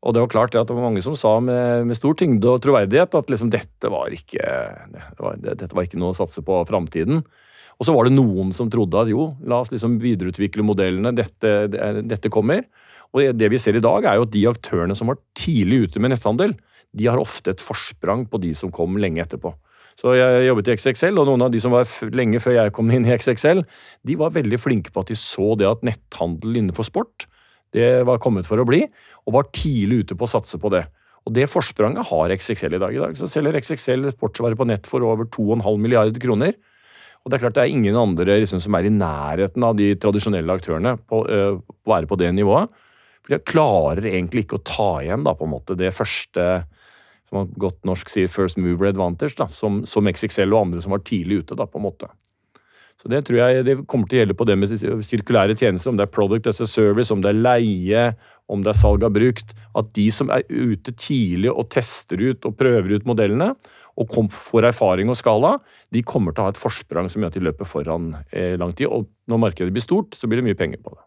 og 0.01 0.13
det 0.13 0.23
var 0.23 0.31
klart 0.33 0.55
at 0.55 0.69
det 0.69 0.77
var 0.77 0.87
mange 0.87 1.03
som 1.05 1.17
sa 1.17 1.35
med, 1.43 1.85
med 1.89 1.97
stor 1.97 2.17
tyngde 2.17 2.49
og 2.49 2.61
troverdighet 2.63 3.17
at 3.17 3.29
liksom 3.33 3.51
dette 3.53 3.91
var 3.91 4.13
ikke, 4.13 4.45
det 4.93 5.21
var, 5.21 5.37
dette 5.41 5.73
var 5.73 5.85
ikke 5.85 5.99
noe 6.01 6.13
å 6.13 6.17
satse 6.17 6.41
på 6.45 6.61
framtiden. 6.69 7.21
Og 7.77 7.85
så 7.85 7.93
var 7.93 8.07
det 8.07 8.15
noen 8.15 8.53
som 8.57 8.69
trodde 8.73 8.97
at 8.97 9.09
jo, 9.11 9.29
la 9.45 9.61
oss 9.61 9.69
liksom 9.69 9.99
videreutvikle 10.01 10.65
modellene, 10.65 11.13
dette, 11.13 11.51
dette 12.01 12.31
kommer. 12.33 12.65
Og 13.13 13.37
det 13.37 13.49
vi 13.53 13.59
ser 13.61 13.77
i 13.77 13.83
dag, 13.83 14.05
er 14.05 14.17
jo 14.17 14.25
at 14.25 14.33
de 14.33 14.47
aktørene 14.49 14.97
som 14.97 15.11
var 15.11 15.19
tidlig 15.37 15.85
ute 15.85 16.01
med 16.01 16.15
netthandel, 16.15 16.55
de 16.97 17.07
har 17.09 17.21
ofte 17.21 17.53
et 17.53 17.63
forsprang 17.63 18.25
på 18.29 18.41
de 18.43 18.53
som 18.57 18.73
kom 18.73 18.97
lenge 19.01 19.23
etterpå. 19.23 19.53
Så 19.97 20.13
jeg 20.13 20.45
jobbet 20.45 20.67
i 20.69 20.75
XXL, 20.77 21.17
og 21.17 21.25
noen 21.25 21.47
av 21.47 21.53
de 21.53 21.61
som 21.61 21.73
var 21.73 21.89
lenge 22.13 22.41
før 22.41 22.59
jeg 22.59 22.73
kom 22.75 22.91
inn 22.93 23.07
i 23.07 23.15
XXL, 23.15 23.63
de 24.05 24.17
var 24.19 24.35
veldig 24.35 24.59
flinke 24.61 24.93
på 24.93 25.01
at 25.01 25.09
de 25.09 25.17
så 25.17 25.55
det 25.57 25.69
at 25.69 25.85
netthandel 25.85 26.59
innenfor 26.59 26.85
sport 26.85 27.25
det 27.75 28.05
var 28.07 28.21
kommet 28.23 28.47
for 28.47 28.61
å 28.61 28.65
bli, 28.67 28.85
og 29.27 29.35
var 29.35 29.49
tidlig 29.55 30.05
ute 30.05 30.15
på 30.17 30.23
å 30.27 30.31
satse 30.31 30.59
på 30.61 30.71
det. 30.71 30.85
Og 31.27 31.33
Det 31.35 31.49
forspranget 31.51 32.07
har 32.07 32.31
XXL 32.31 32.77
i 32.77 32.79
dag. 32.79 32.95
I 32.95 33.01
dag 33.03 33.17
så 33.19 33.27
selger 33.27 33.57
XXL 33.59 34.13
sportsvarer 34.13 34.55
på 34.55 34.67
nett 34.69 34.87
for 34.87 35.03
over 35.03 35.27
2,5 35.27 35.81
milliarder 35.83 36.21
kroner. 36.23 36.55
Og 37.25 37.29
Det 37.29 37.35
er 37.35 37.43
klart 37.43 37.57
det 37.57 37.65
er 37.65 37.75
ingen 37.75 37.97
andre 37.99 38.39
liksom, 38.39 38.61
som 38.63 38.77
er 38.79 38.87
i 38.87 38.93
nærheten 38.93 39.65
av 39.67 39.75
de 39.75 39.89
tradisjonelle 39.99 40.55
aktørene 40.55 40.95
på 41.03 41.25
øh, 41.27 41.57
å 41.59 41.91
være 41.91 42.07
på 42.07 42.19
det 42.21 42.31
nivået. 42.37 42.71
For 43.25 43.35
de 43.35 43.43
klarer 43.43 44.07
egentlig 44.07 44.45
ikke 44.45 44.61
å 44.61 44.63
ta 44.63 44.91
igjen 45.03 45.27
da, 45.27 45.33
på 45.35 45.43
en 45.43 45.51
måte 45.57 45.75
det 45.75 45.91
første 45.91 46.45
som 47.27 47.41
man 47.41 47.51
godt 47.59 47.83
norsk 47.87 48.09
sier 48.11 48.31
first 48.31 48.59
mover 48.61 48.91
advantage, 48.91 49.35
da, 49.39 49.49
som, 49.51 49.83
som, 49.89 50.07
XXL 50.07 50.53
og 50.53 50.67
andre 50.67 50.83
som 50.83 50.95
var 50.95 51.03
tidlig 51.07 51.43
ute. 51.43 51.57
da, 51.59 51.67
på 51.67 51.81
en 51.81 51.87
måte. 51.89 52.09
Så 52.97 53.11
Det 53.11 53.25
tror 53.27 53.37
jeg 53.37 53.65
det 53.65 53.75
kommer 53.85 54.09
til 54.09 54.17
å 54.17 54.21
gjelde 54.23 54.37
på 54.37 54.45
det 54.49 54.55
med 54.57 54.71
sirkulære 55.05 55.53
tjenester, 55.57 55.91
om 55.91 55.99
det 55.99 56.07
er 56.07 56.13
product 56.15 56.47
as 56.49 56.61
a 56.63 56.67
service, 56.67 57.13
om 57.13 57.21
det 57.21 57.29
er 57.29 57.43
leie, 57.43 58.05
om 58.49 58.63
det 58.63 58.71
er 58.71 58.79
salg 58.79 59.05
av 59.05 59.13
brukt. 59.13 59.53
At 59.77 59.91
de 59.93 60.07
som 60.09 60.31
er 60.33 60.47
ute 60.49 60.95
tidlig 60.97 61.51
og 61.51 61.69
tester 61.69 62.17
ut 62.23 62.47
og 62.47 62.57
prøver 62.57 62.97
ut 62.97 63.05
modellene, 63.05 63.51
og 63.97 64.17
får 64.33 64.69
erfaring 64.69 65.09
og 65.09 65.17
skala, 65.17 65.55
de 65.93 66.03
kommer 66.05 66.33
til 66.33 66.43
å 66.43 66.47
ha 66.47 66.53
et 66.53 66.61
forsprang 66.61 67.09
som 67.09 67.21
gjør 67.21 67.31
at 67.33 67.37
de 67.37 67.45
løper 67.45 67.69
foran 67.69 68.11
eh, 68.31 68.53
lang 68.57 68.73
tid. 68.73 68.89
Og 68.89 69.09
når 69.29 69.41
markedet 69.45 69.73
blir 69.73 69.85
stort, 69.85 70.17
så 70.17 70.29
blir 70.29 70.41
det 70.41 70.49
mye 70.49 70.57
penger 70.57 70.81
på 70.81 70.93
det. 70.93 71.01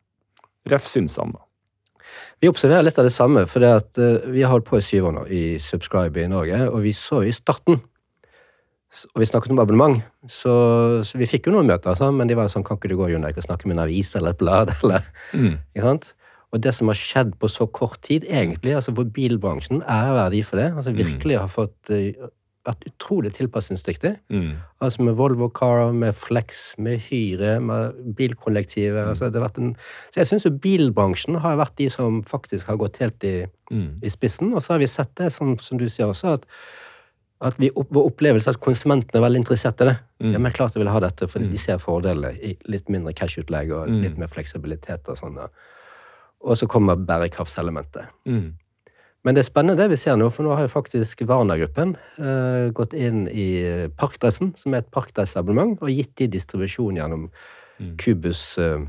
Ref. 0.74 0.86
Synsam, 0.90 1.34
da. 1.34 1.49
Vi 2.40 2.48
observerer 2.50 2.86
litt 2.86 2.98
av 2.98 3.06
det 3.06 3.14
samme, 3.14 3.44
for 3.50 3.62
det 3.62 3.70
at 3.82 4.00
uh, 4.00 4.26
vi 4.32 4.44
har 4.44 4.52
holdt 4.52 4.68
på 4.68 4.80
i 4.80 4.84
syv 4.84 5.10
år 5.10 5.16
nå 5.18 5.24
i 5.28 5.44
Subscribe 5.62 6.22
i 6.22 6.30
Norge, 6.30 6.64
og 6.70 6.82
vi 6.84 6.94
så 6.96 7.22
i 7.26 7.34
starten 7.34 7.80
og 8.90 9.20
vi 9.22 9.26
snakket 9.28 9.52
om 9.54 9.60
abonnement, 9.62 10.00
så, 10.26 10.52
så 11.06 11.18
vi 11.20 11.28
fikk 11.30 11.46
jo 11.46 11.52
noen 11.54 11.68
møter, 11.70 11.92
altså, 11.92 12.08
men 12.10 12.26
de 12.26 12.34
var 12.34 12.48
sånn 12.50 12.64
Kan 12.66 12.80
ikke 12.80 12.90
du 12.90 12.96
gå 12.98 13.12
Jon 13.12 13.26
og 13.28 13.44
snakke 13.44 13.68
med 13.70 13.76
en 13.76 13.84
avis 13.84 14.10
eller 14.18 14.34
et 14.34 14.40
blad? 14.40 14.72
eller, 14.80 15.06
mm. 15.30 15.52
ikke 15.76 15.84
sant? 15.84 16.08
Og 16.50 16.62
det 16.64 16.72
som 16.74 16.90
har 16.90 16.98
skjedd 16.98 17.36
på 17.38 17.46
så 17.46 17.68
kort 17.70 18.00
tid, 18.02 18.26
egentlig, 18.26 18.74
altså 18.74 18.90
hvor 18.96 19.06
bilbransjen 19.06 19.84
er 19.86 20.10
verdi 20.16 20.42
for 20.42 20.58
det. 20.58 20.72
altså 20.74 20.94
Virkelig 20.96 21.38
har 21.38 21.52
fått 21.52 21.92
uh, 21.94 22.26
vært 22.70 22.86
utrolig 22.88 23.32
tilpasningsdyktig. 23.36 24.12
Mm. 24.32 24.50
Altså 24.82 25.04
med 25.06 25.16
Volvo 25.18 25.50
Car, 25.54 25.90
med 25.92 26.16
Flex, 26.16 26.62
med 26.78 27.02
Hyre, 27.08 27.58
med 27.60 27.98
bilkollektivet. 28.16 29.02
Mm. 29.02 29.10
Altså 29.12 29.28
det 29.28 29.40
har 29.40 29.48
vært 29.48 29.60
en, 29.62 29.72
så 30.10 30.22
jeg 30.22 30.30
syns 30.30 30.46
jo 30.48 30.54
bilbransjen 30.64 31.40
har 31.44 31.58
vært 31.60 31.76
de 31.80 31.88
som 31.92 32.20
faktisk 32.26 32.70
har 32.70 32.78
gått 32.80 33.00
helt 33.02 33.26
i, 33.26 33.34
mm. 33.72 33.88
i 34.04 34.12
spissen. 34.12 34.54
Og 34.54 34.64
så 34.64 34.74
har 34.74 34.84
vi 34.84 34.90
sett 34.90 35.12
det, 35.20 35.32
som, 35.34 35.56
som 35.62 35.80
du 35.80 35.88
sier 35.90 36.10
også, 36.10 36.36
at, 36.38 36.46
at 37.50 37.60
vi, 37.60 37.72
vår 37.74 38.10
opplevelse 38.12 38.52
at 38.52 38.62
konsumentene 38.62 39.20
er 39.20 39.26
veldig 39.26 39.42
interessert 39.42 39.82
i 39.84 39.90
det. 39.90 39.98
Mm. 40.22 40.32
Ja, 40.34 40.44
men 40.44 40.56
klart 40.56 40.76
de 40.76 40.82
vil 40.82 40.92
ha 40.92 41.02
dette, 41.02 41.28
for 41.28 41.42
de 41.42 41.50
mm. 41.50 41.60
ser 41.60 41.82
fordeler 41.82 42.40
i 42.40 42.54
litt 42.70 42.92
mindre 42.92 43.16
cash-utlegg 43.16 43.72
og 43.74 43.90
mm. 43.90 44.00
litt 44.06 44.18
mer 44.20 44.32
fleksibilitet 44.32 45.08
og 45.08 45.20
sånn. 45.20 45.38
Og 46.40 46.56
så 46.56 46.68
kommer 46.70 47.00
bærekraftselementet. 47.00 48.12
Mm. 48.28 48.50
Men 49.24 49.36
det 49.36 49.42
er 49.42 49.50
spennende 49.50 49.76
det 49.76 49.90
vi 49.92 49.98
ser 50.00 50.16
nå, 50.16 50.30
for 50.32 50.46
nå 50.46 50.54
har 50.56 50.64
jo 50.64 50.72
faktisk 50.72 51.26
Warner-gruppen 51.28 51.92
uh, 52.22 52.70
gått 52.76 52.94
inn 52.96 53.26
i 53.28 53.48
Parkdressen, 54.00 54.54
som 54.56 54.72
er 54.72 54.80
et 54.80 54.88
parkdressabonnement, 54.94 55.76
og 55.84 55.92
gitt 55.92 56.14
de 56.22 56.30
distribusjon 56.32 56.96
gjennom 56.96 57.26
mm. 57.28 57.92
Cubus 58.00 58.44
uh, 58.56 58.80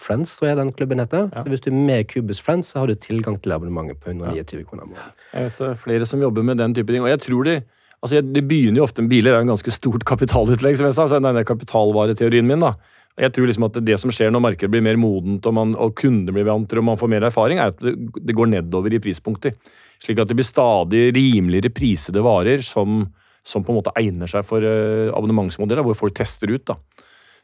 Friends, 0.00 0.36
tror 0.38 0.50
jeg 0.50 0.60
den 0.60 0.70
klubben 0.72 1.02
heter. 1.02 1.26
Ja. 1.34 1.42
Så 1.42 1.52
Hvis 1.52 1.64
du 1.64 1.72
er 1.72 1.76
med 1.76 2.06
Cubus 2.12 2.40
Friends, 2.40 2.70
så 2.70 2.80
har 2.80 2.86
du 2.86 2.94
tilgang 2.94 3.36
til 3.42 3.52
abonnementet 3.52 3.98
på 4.00 4.14
129 4.14 4.62
ja. 4.62 4.68
kroner 4.68 4.86
måneden. 4.86 5.18
Jeg 5.34 5.48
vet 5.48 5.58
det 5.58 5.68
er 5.72 5.82
flere 5.82 6.08
som 6.08 6.22
jobber 6.22 6.46
med 6.46 6.62
den 6.62 6.74
type 6.78 6.92
ting, 6.92 7.04
og 7.04 7.10
jeg 7.10 7.22
tror 7.26 7.50
de 7.50 7.60
altså 8.00 8.22
Det 8.24 8.40
begynner 8.48 8.80
jo 8.80 8.86
ofte 8.86 9.02
med 9.02 9.10
biler, 9.10 9.34
er 9.34 9.42
en 9.44 9.52
ganske 9.52 9.74
stort 9.76 10.06
kapitalutlegg, 10.08 10.78
som 10.78 10.86
jeg 10.88 10.96
sa. 10.96 11.04
så 11.06 11.18
Denne 11.20 11.44
kapitalvareteorien 11.44 12.46
min, 12.46 12.62
da. 12.64 12.72
Jeg 13.18 13.34
tror 13.34 13.50
liksom 13.50 13.66
at 13.66 13.78
det 13.84 13.96
som 14.00 14.12
skjer 14.14 14.30
når 14.32 14.44
markedet 14.44 14.70
blir 14.72 14.84
mer 14.84 14.98
modent 15.00 15.44
og, 15.48 15.54
man, 15.56 15.74
og 15.74 15.96
kundene 15.98 16.34
blir 16.36 16.46
vantere 16.48 16.80
og 16.80 16.86
man 16.92 17.00
får 17.00 17.10
mer 17.10 17.26
erfaring, 17.28 17.58
er 17.60 17.74
at 17.74 17.82
det, 17.82 17.96
det, 18.16 18.36
går 18.36 18.52
nedover 18.52 18.94
i 18.94 19.02
prispunkter. 19.02 19.56
Slik 20.00 20.22
at 20.22 20.30
det 20.30 20.38
blir 20.38 20.46
stadig 20.46 21.10
rimeligere 21.16 21.72
prisede 21.74 22.22
varer 22.24 22.64
som, 22.64 23.02
som 23.44 23.66
på 23.66 23.74
en 23.74 23.80
måte 23.80 23.92
egner 24.00 24.30
seg 24.30 24.46
for 24.48 24.64
uh, 24.64 25.10
abonnementsmodeller, 25.12 25.84
hvor 25.84 25.98
folk 25.98 26.16
tester 26.16 26.54
ut. 26.54 26.64
da. 26.70 26.78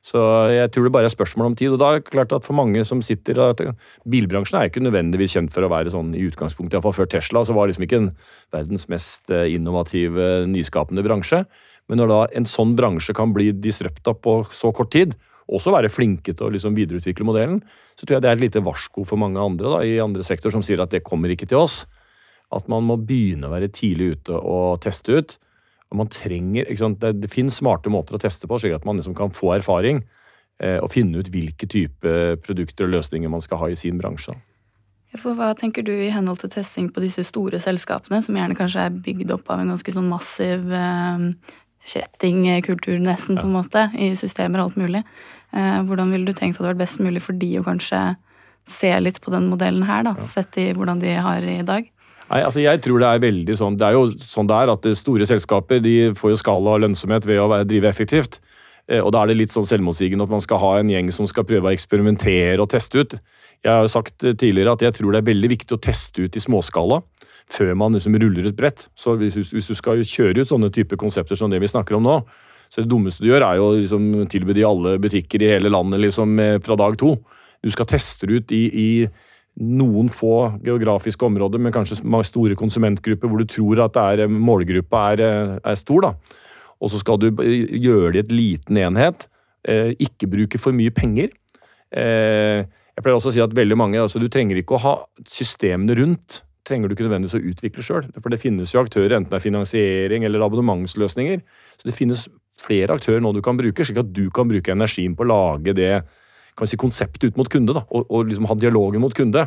Så 0.06 0.20
jeg 0.52 0.70
tror 0.70 0.86
det 0.86 0.92
bare 0.94 1.08
er 1.10 1.12
spørsmål 1.12 1.50
om 1.50 1.56
tid. 1.58 1.72
Og 1.74 1.80
da 1.82 1.90
er 1.90 2.00
det 2.00 2.10
klart 2.12 2.32
at 2.36 2.46
for 2.46 2.54
mange 2.56 2.84
som 2.86 3.02
sitter 3.02 3.40
at 3.42 3.62
Bilbransjen 4.08 4.60
er 4.60 4.70
ikke 4.70 4.84
nødvendigvis 4.84 5.34
kjent 5.34 5.54
for 5.54 5.66
å 5.66 5.70
være 5.72 5.90
sånn 5.94 6.12
i 6.14 6.22
utgangspunktet, 6.28 6.78
iallfall 6.78 6.94
før 6.94 7.10
Tesla, 7.16 7.42
så 7.42 7.56
var 7.56 7.66
det 7.66 7.74
liksom 7.74 7.86
ikke 7.88 8.02
en 8.04 8.12
verdens 8.54 8.86
mest 8.92 9.34
eh, 9.34 9.48
innovative, 9.56 10.44
nyskapende 10.52 11.02
bransje. 11.06 11.42
Men 11.90 12.02
når 12.02 12.12
da 12.12 12.20
en 12.38 12.46
sånn 12.50 12.76
bransje 12.78 13.14
kan 13.18 13.34
bli 13.34 13.50
disrupta 13.50 14.14
på 14.14 14.40
så 14.54 14.70
kort 14.74 14.94
tid, 14.94 15.16
også 15.46 15.72
være 15.74 15.90
flinke 15.92 16.34
til 16.34 16.48
å 16.48 16.52
liksom 16.52 16.74
videreutvikle 16.76 17.26
modellen, 17.26 17.60
så 17.94 18.04
tror 18.04 18.16
jeg 18.16 18.24
det 18.24 18.30
er 18.30 18.38
et 18.38 18.44
lite 18.48 18.64
varsko 18.66 19.04
for 19.06 19.20
mange 19.20 19.40
andre 19.40 19.76
da, 19.76 19.82
i 19.86 19.98
andre 20.02 20.26
sektorer 20.26 20.56
som 20.56 20.64
sier 20.66 20.82
at 20.82 20.94
det 20.94 21.04
kommer 21.06 21.32
ikke 21.32 21.48
til 21.50 21.62
oss. 21.62 21.84
At 22.54 22.68
man 22.70 22.86
må 22.86 22.98
begynne 22.98 23.48
å 23.48 23.54
være 23.54 23.70
tidlig 23.74 24.16
ute 24.16 24.38
og 24.38 24.80
teste 24.84 25.18
ut. 25.18 25.36
Og 25.90 26.00
man 26.02 26.10
trenger? 26.10 26.66
Det, 26.66 27.12
det 27.22 27.30
finnes 27.30 27.58
smarte 27.62 27.90
måter 27.92 28.18
å 28.18 28.22
teste 28.22 28.50
på, 28.50 28.58
slik 28.58 28.74
at 28.74 28.86
man 28.86 28.98
liksom 28.98 29.14
kan 29.18 29.34
få 29.34 29.54
erfaring 29.56 30.02
eh, 30.62 30.78
og 30.82 30.90
finne 30.94 31.22
ut 31.22 31.30
hvilke 31.30 31.68
type 31.70 32.14
produkter 32.42 32.88
og 32.88 32.96
løsninger 32.96 33.30
man 33.30 33.44
skal 33.44 33.62
ha 33.62 33.70
i 33.70 33.78
sin 33.78 33.98
bransje. 34.02 34.34
For 35.16 35.38
hva 35.38 35.52
tenker 35.56 35.86
du 35.86 35.92
i 35.94 36.10
henhold 36.12 36.42
til 36.42 36.50
testing 36.52 36.90
på 36.92 37.00
disse 37.00 37.22
store 37.24 37.60
selskapene, 37.62 38.18
som 38.22 38.36
gjerne 38.36 38.58
kanskje 38.58 38.88
er 38.88 38.98
bygd 39.06 39.30
opp 39.38 39.46
av 39.54 39.62
en 39.62 39.70
ganske 39.72 39.94
sånn 39.94 40.10
massiv 40.10 40.74
eh, 40.74 41.30
kjettingkultur, 41.84 42.98
nesten, 43.02 43.38
på 43.38 43.46
en 43.46 43.56
måte, 43.56 43.88
i 43.94 44.12
systemer 44.18 44.62
og 44.62 44.70
alt 44.70 44.78
mulig. 44.80 45.02
Eh, 45.54 45.82
hvordan 45.86 46.12
ville 46.12 46.26
du 46.26 46.32
tenkt 46.32 46.56
at 46.56 46.62
det 46.62 46.64
hadde 46.64 46.72
vært 46.74 46.84
best 46.84 47.02
mulig 47.02 47.22
for 47.24 47.38
de 47.38 47.50
å 47.60 47.66
kanskje 47.66 48.00
se 48.66 48.90
litt 48.98 49.20
på 49.22 49.30
den 49.34 49.46
modellen 49.50 49.86
her, 49.86 50.02
da, 50.06 50.16
sett 50.26 50.58
i 50.58 50.72
hvordan 50.74 51.02
de 51.02 51.14
har 51.22 51.44
i 51.46 51.60
dag? 51.66 51.86
Nei, 52.26 52.40
altså 52.42 52.58
jeg 52.58 52.80
tror 52.82 52.98
Det 52.98 53.08
er 53.08 53.22
veldig 53.22 53.54
sånn, 53.54 53.76
det 53.78 53.86
er 53.86 53.94
jo 53.94 54.08
sånn 54.18 54.48
det 54.50 54.56
er 54.58 54.72
at 54.72 54.88
store 54.98 55.28
selskaper 55.30 55.78
de 55.78 55.94
får 56.18 56.32
jo 56.32 56.40
skala 56.40 56.74
og 56.74 56.82
lønnsomhet 56.82 57.28
ved 57.28 57.38
å 57.38 57.60
drive 57.62 57.86
effektivt. 57.86 58.40
Eh, 58.90 58.98
og 58.98 59.12
Da 59.14 59.22
er 59.22 59.30
det 59.30 59.38
litt 59.38 59.54
sånn 59.54 59.68
selvmotsigende 59.68 60.26
at 60.26 60.34
man 60.34 60.42
skal 60.42 60.58
ha 60.62 60.72
en 60.80 60.90
gjeng 60.90 61.12
som 61.14 61.28
skal 61.30 61.46
prøve 61.46 61.70
å 61.70 61.74
eksperimentere 61.74 62.58
og 62.58 62.70
teste 62.74 62.98
ut. 62.98 63.18
Jeg 63.62 63.72
har 63.72 63.86
jo 63.86 63.94
sagt 63.94 64.18
tidligere 64.18 64.74
at 64.74 64.82
jeg 64.82 64.98
tror 64.98 65.14
det 65.14 65.22
er 65.22 65.30
veldig 65.30 65.52
viktig 65.54 65.74
å 65.74 65.82
teste 65.82 66.26
ut 66.26 66.36
i 66.36 66.42
småskala 66.42 67.00
før 67.50 67.74
man 67.78 67.94
liksom 67.94 68.16
ruller 68.18 68.48
et 68.48 68.58
brett. 68.58 68.88
Så 68.98 69.14
hvis, 69.20 69.36
hvis, 69.52 69.70
du 69.70 69.78
skal 69.78 70.02
kjøre 70.02 70.42
ut 70.42 70.50
sånne 70.50 70.72
type 70.74 70.98
konsepter 70.98 71.38
som 71.38 71.52
det 71.52 71.60
vi 71.62 71.70
snakker 71.70 71.98
om 71.98 72.04
nå, 72.06 72.18
så 72.66 72.82
det 72.82 72.90
dummeste 72.90 73.22
du 73.22 73.30
gjør, 73.30 73.44
er 73.46 73.60
jo 73.60 73.70
liksom 73.76 74.26
tilby 74.30 74.56
det 74.56 74.64
i 74.64 74.66
alle 74.66 74.96
butikker 74.98 75.44
i 75.44 75.52
hele 75.52 75.70
landet 75.70 76.02
liksom 76.02 76.34
fra 76.66 76.74
dag 76.78 76.96
to. 76.98 77.14
Du 77.62 77.70
skal 77.70 77.86
teste 77.86 78.26
det 78.26 78.40
ut 78.40 78.54
i, 78.54 78.64
i 78.66 78.90
noen 79.56 80.08
få 80.12 80.58
geografiske 80.64 81.24
områder, 81.24 81.60
men 81.62 81.74
kanskje 81.74 81.98
store 82.28 82.56
konsumentgrupper 82.58 83.30
hvor 83.30 83.40
du 83.40 83.48
tror 83.48 83.86
at 83.86 83.96
er, 83.96 84.26
målgruppa 84.28 85.04
er, 85.14 85.22
er, 85.62 85.78
stor. 85.78 86.04
da. 86.04 86.42
Og 86.80 86.92
så 86.92 87.00
skal 87.00 87.20
du 87.20 87.30
gjøre 87.30 88.12
det 88.12 88.18
i 88.18 88.24
et 88.24 88.34
liten 88.34 88.80
enhet. 88.82 89.28
Eh, 89.66 89.94
ikke 89.98 90.28
bruke 90.28 90.60
for 90.60 90.76
mye 90.76 90.92
penger. 90.94 91.32
Eh, 91.90 92.66
jeg 92.96 93.04
pleier 93.04 93.16
også 93.16 93.32
å 93.32 93.36
si 93.36 93.44
at 93.44 93.54
veldig 93.56 93.76
mange, 93.76 94.00
altså 94.00 94.20
Du 94.20 94.28
trenger 94.32 94.60
ikke 94.60 94.76
å 94.76 94.82
ha 94.84 94.94
systemene 95.28 95.96
rundt 95.98 96.42
trenger 96.66 96.88
du 96.88 96.96
ikke 96.96 97.06
nødvendigvis 97.06 97.38
å 97.38 97.44
utvikle 97.52 97.84
sjøl. 97.86 98.08
For 98.18 98.32
det 98.32 98.40
finnes 98.42 98.74
jo 98.74 98.82
aktører, 98.82 99.16
enten 99.16 99.32
det 99.32 99.38
er 99.38 99.44
finansiering 99.44 100.26
eller 100.26 100.44
abonnementsløsninger. 100.46 101.42
Så 101.78 101.88
det 101.88 101.96
finnes 101.96 102.26
flere 102.60 102.96
aktører 102.96 103.22
nå 103.22 103.32
du 103.36 103.42
kan 103.44 103.58
bruke, 103.58 103.84
slik 103.86 104.00
at 104.02 104.12
du 104.16 104.26
kan 104.34 104.48
bruke 104.50 104.72
energien 104.72 105.16
på 105.16 105.26
å 105.26 105.30
lage 105.30 105.76
det 105.76 105.92
si, 106.64 106.78
konseptet 106.80 107.28
ut 107.28 107.38
mot 107.38 107.50
kunde, 107.52 107.76
da, 107.76 107.84
og, 107.90 108.08
og 108.08 108.30
liksom 108.30 108.48
ha 108.50 108.56
dialogen 108.58 109.04
mot 109.04 109.14
kunde. 109.14 109.46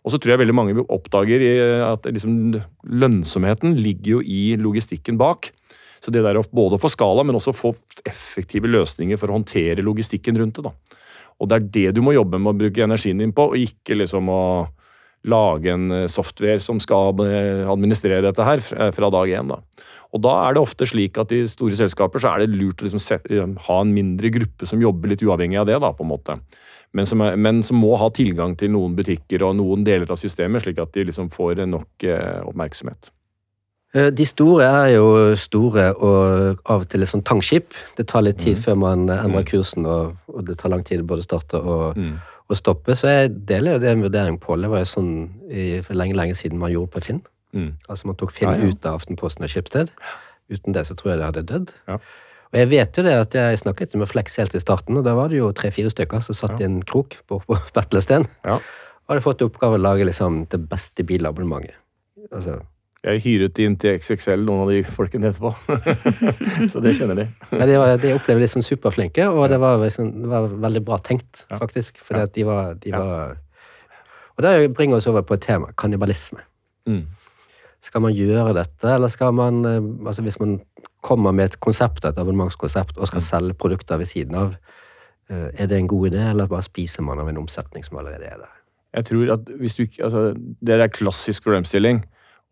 Og 0.00 0.12
så 0.12 0.18
tror 0.18 0.34
jeg 0.34 0.40
veldig 0.42 0.56
mange 0.56 0.84
oppdager 0.88 1.42
at 1.84 2.08
liksom, 2.08 2.56
lønnsomheten 2.88 3.76
ligger 3.76 4.16
jo 4.16 4.20
i 4.24 4.56
logistikken 4.60 5.18
bak. 5.20 5.50
Så 6.00 6.12
det 6.12 6.22
der 6.24 6.38
å 6.40 6.44
både 6.56 6.78
få 6.80 6.88
skala, 6.88 7.24
men 7.28 7.36
også 7.36 7.52
få 7.52 7.74
effektive 8.08 8.70
løsninger 8.70 9.20
for 9.20 9.28
å 9.28 9.36
håndtere 9.36 9.84
logistikken 9.84 10.38
rundt 10.40 10.56
det. 10.56 10.70
da. 10.70 11.00
Og 11.40 11.48
det 11.48 11.56
er 11.56 11.66
det 11.76 11.96
du 11.96 12.00
må 12.04 12.14
jobbe 12.16 12.40
med 12.40 12.54
å 12.54 12.58
bruke 12.62 12.84
energien 12.84 13.20
din 13.20 13.34
på, 13.36 13.50
og 13.52 13.60
ikke 13.60 13.98
liksom 14.00 14.32
å 14.32 14.42
lage 15.28 15.72
en 15.72 15.90
eh, 15.92 16.08
software 16.08 16.60
som 16.62 16.80
skal 16.80 17.20
administrere 17.68 18.24
dette 18.24 18.46
her 18.46 18.62
eh, 18.76 18.92
fra 18.96 19.10
dag 19.12 19.34
én. 19.40 19.52
Og 20.10 20.24
da 20.24 20.32
er 20.46 20.56
det 20.56 20.64
ofte 20.64 20.88
slik 20.88 21.20
at 21.20 21.32
i 21.34 21.44
store 21.50 21.76
selskaper 21.78 22.22
så 22.22 22.32
er 22.32 22.42
det 22.44 22.56
lurt 22.56 22.82
å 22.82 22.88
liksom 22.88 23.02
eh, 23.28 23.54
ha 23.68 23.78
en 23.82 23.94
mindre 23.94 24.32
gruppe 24.32 24.68
som 24.68 24.82
jobber 24.82 25.12
litt 25.12 25.24
uavhengig 25.26 25.60
av 25.60 25.68
det, 25.68 25.78
da, 25.82 25.92
på 25.92 26.06
en 26.06 26.12
måte. 26.14 26.40
Men 26.96 27.06
som, 27.06 27.22
er, 27.22 27.36
men 27.38 27.62
som, 27.62 27.78
må 27.78 27.94
ha 28.00 28.10
tilgang 28.10 28.56
til 28.58 28.72
noen 28.74 28.96
butikker 28.98 29.44
og 29.46 29.54
noen 29.60 29.84
deler 29.86 30.10
av 30.10 30.18
systemet, 30.18 30.64
slik 30.64 30.80
at 30.82 30.94
de 30.96 31.06
liksom 31.06 31.30
får 31.34 31.62
nok 31.68 32.08
eh, 32.08 32.40
oppmerksomhet. 32.48 33.12
De 33.90 34.22
store 34.22 34.68
er 34.70 34.92
jo 34.92 35.06
store 35.34 35.88
og 35.98 36.60
av 36.70 36.84
og 36.84 36.90
til 36.92 37.02
litt 37.02 37.10
sånn 37.10 37.24
tangskip. 37.26 37.74
Det 37.98 38.04
tar 38.06 38.22
litt 38.22 38.38
tid 38.38 38.54
mm. 38.54 38.60
før 38.62 38.76
man 38.78 39.00
endrer 39.10 39.42
mm. 39.42 39.48
kursen, 39.48 39.82
og, 39.82 40.12
og, 40.30 40.44
det 40.46 40.54
tar 40.60 40.70
lang 40.70 40.84
tid 40.86 41.02
både 41.02 41.24
å 41.24 41.26
starte 41.26 41.58
og, 41.58 41.98
mm 41.98 42.12
å 42.54 42.58
stoppe. 42.58 42.96
Så 42.98 43.10
jeg 43.10 43.34
deler 43.48 43.76
jo 43.76 43.82
det 43.82 43.92
en 43.92 44.06
vurdering 44.06 44.40
på. 44.42 44.56
Det 44.60 44.70
var 44.72 44.82
jo 44.82 44.88
sånn 44.90 45.12
i, 45.48 45.66
for 45.86 45.98
lenge 45.98 46.18
lenge 46.18 46.36
siden 46.38 46.60
man 46.60 46.72
gjorde 46.72 46.94
på 46.96 47.04
Finn. 47.06 47.22
Mm. 47.56 47.70
Altså 47.90 48.06
Man 48.06 48.18
tok 48.18 48.34
Finn 48.34 48.50
ja, 48.50 48.58
ja. 48.60 48.70
ut 48.70 48.86
av 48.86 49.00
Aftenposten 49.00 49.46
og 49.46 49.52
Skipsted. 49.52 49.92
Uten 50.50 50.74
det 50.74 50.84
så 50.88 50.96
tror 50.98 51.12
jeg 51.12 51.20
det 51.20 51.30
hadde 51.30 51.46
dødd. 51.48 51.72
Ja. 51.90 51.98
Og 52.50 52.58
jeg 52.58 52.70
vet 52.72 52.98
jo 52.98 53.04
det 53.06 53.14
at 53.14 53.34
jeg 53.38 53.60
snakket 53.60 53.94
med 53.98 54.10
Flex 54.10 54.34
helt 54.40 54.56
i 54.58 54.62
starten, 54.62 54.98
og 54.98 55.04
da 55.06 55.14
var 55.14 55.30
det 55.30 55.38
jo 55.38 55.52
tre-fire 55.54 55.92
stykker 55.92 56.24
som 56.26 56.34
satt 56.34 56.58
i 56.58 56.66
en 56.66 56.80
krok 56.82 57.14
på, 57.30 57.38
på 57.46 57.58
Betlesten. 57.76 58.26
Og 58.42 59.12
hadde 59.12 59.22
fått 59.22 59.44
i 59.44 59.46
oppgave 59.46 59.78
å 59.78 59.82
lage 59.82 60.06
liksom 60.06 60.44
det 60.50 60.58
beste 60.70 61.06
bilabonnementet. 61.06 61.78
Altså, 62.30 62.58
jeg 63.00 63.20
hyret 63.24 63.58
inn 63.64 63.76
til 63.80 63.96
XXL, 63.96 64.42
noen 64.44 64.66
av 64.66 64.70
de 64.74 64.80
folkene 64.84 65.30
etterpå. 65.30 65.52
så 66.72 66.82
det 66.84 66.92
kjenner 66.98 67.16
de. 67.22 67.24
ja, 67.54 67.68
de, 67.70 67.78
var, 67.80 67.94
de 68.02 68.12
opplever 68.12 68.44
de 68.44 68.48
som 68.52 68.64
superflinke, 68.64 69.24
og 69.30 69.46
det 69.52 69.60
var, 69.62 69.80
liksom, 69.80 70.10
det 70.24 70.28
var 70.28 70.50
veldig 70.66 70.82
bra 70.84 70.98
tenkt, 71.04 71.46
faktisk. 71.48 72.02
For 72.04 72.20
ja. 72.20 72.28
de 72.28 72.44
var, 72.48 72.74
de 72.82 72.92
var 72.92 73.38
Og 74.36 74.44
det 74.44 74.52
bringer 74.76 75.00
oss 75.00 75.08
over 75.08 75.24
på 75.24 75.38
et 75.38 75.46
tema 75.48 75.72
kannibalisme. 75.80 76.44
Mm. 76.88 77.06
Skal 77.80 78.04
man 78.04 78.12
gjøre 78.12 78.52
dette, 78.58 78.92
eller 78.92 79.08
skal 79.08 79.32
man 79.32 79.64
eh, 79.64 79.80
altså 80.06 80.22
Hvis 80.22 80.36
man 80.40 80.58
kommer 81.00 81.32
med 81.32 81.48
et 81.48 81.60
konsept, 81.64 82.04
et 82.04 82.18
abonnementskonsept, 82.20 82.98
og 82.98 83.08
skal 83.08 83.24
mm. 83.24 83.28
selge 83.30 83.56
produkter 83.56 83.96
ved 83.96 84.12
siden 84.12 84.36
av, 84.36 84.54
eh, 85.32 85.48
er 85.54 85.72
det 85.72 85.78
en 85.78 85.88
god 85.88 86.12
idé, 86.12 86.26
eller 86.34 86.52
bare 86.52 86.68
spiser 86.68 87.06
man 87.06 87.20
av 87.20 87.32
en 87.32 87.40
omsetning 87.40 87.84
som 87.86 87.96
allerede 87.96 88.28
er 88.28 88.44
der? 88.44 88.56
Jeg 89.00 89.08
tror 89.08 89.36
at 89.38 89.52
hvis 89.56 89.78
du, 89.78 89.86
altså, 90.02 90.34
Det 90.60 90.74
er 90.74 90.88
klassisk 90.92 91.42
problemstilling. 91.46 92.04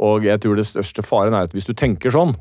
Og 0.05 0.27
jeg 0.27 0.41
tror 0.43 0.59
det 0.59 0.69
største 0.69 1.03
faren 1.07 1.35
er 1.35 1.49
at 1.49 1.55
hvis 1.57 1.69
du 1.69 1.75
tenker 1.75 2.15
sånn, 2.15 2.37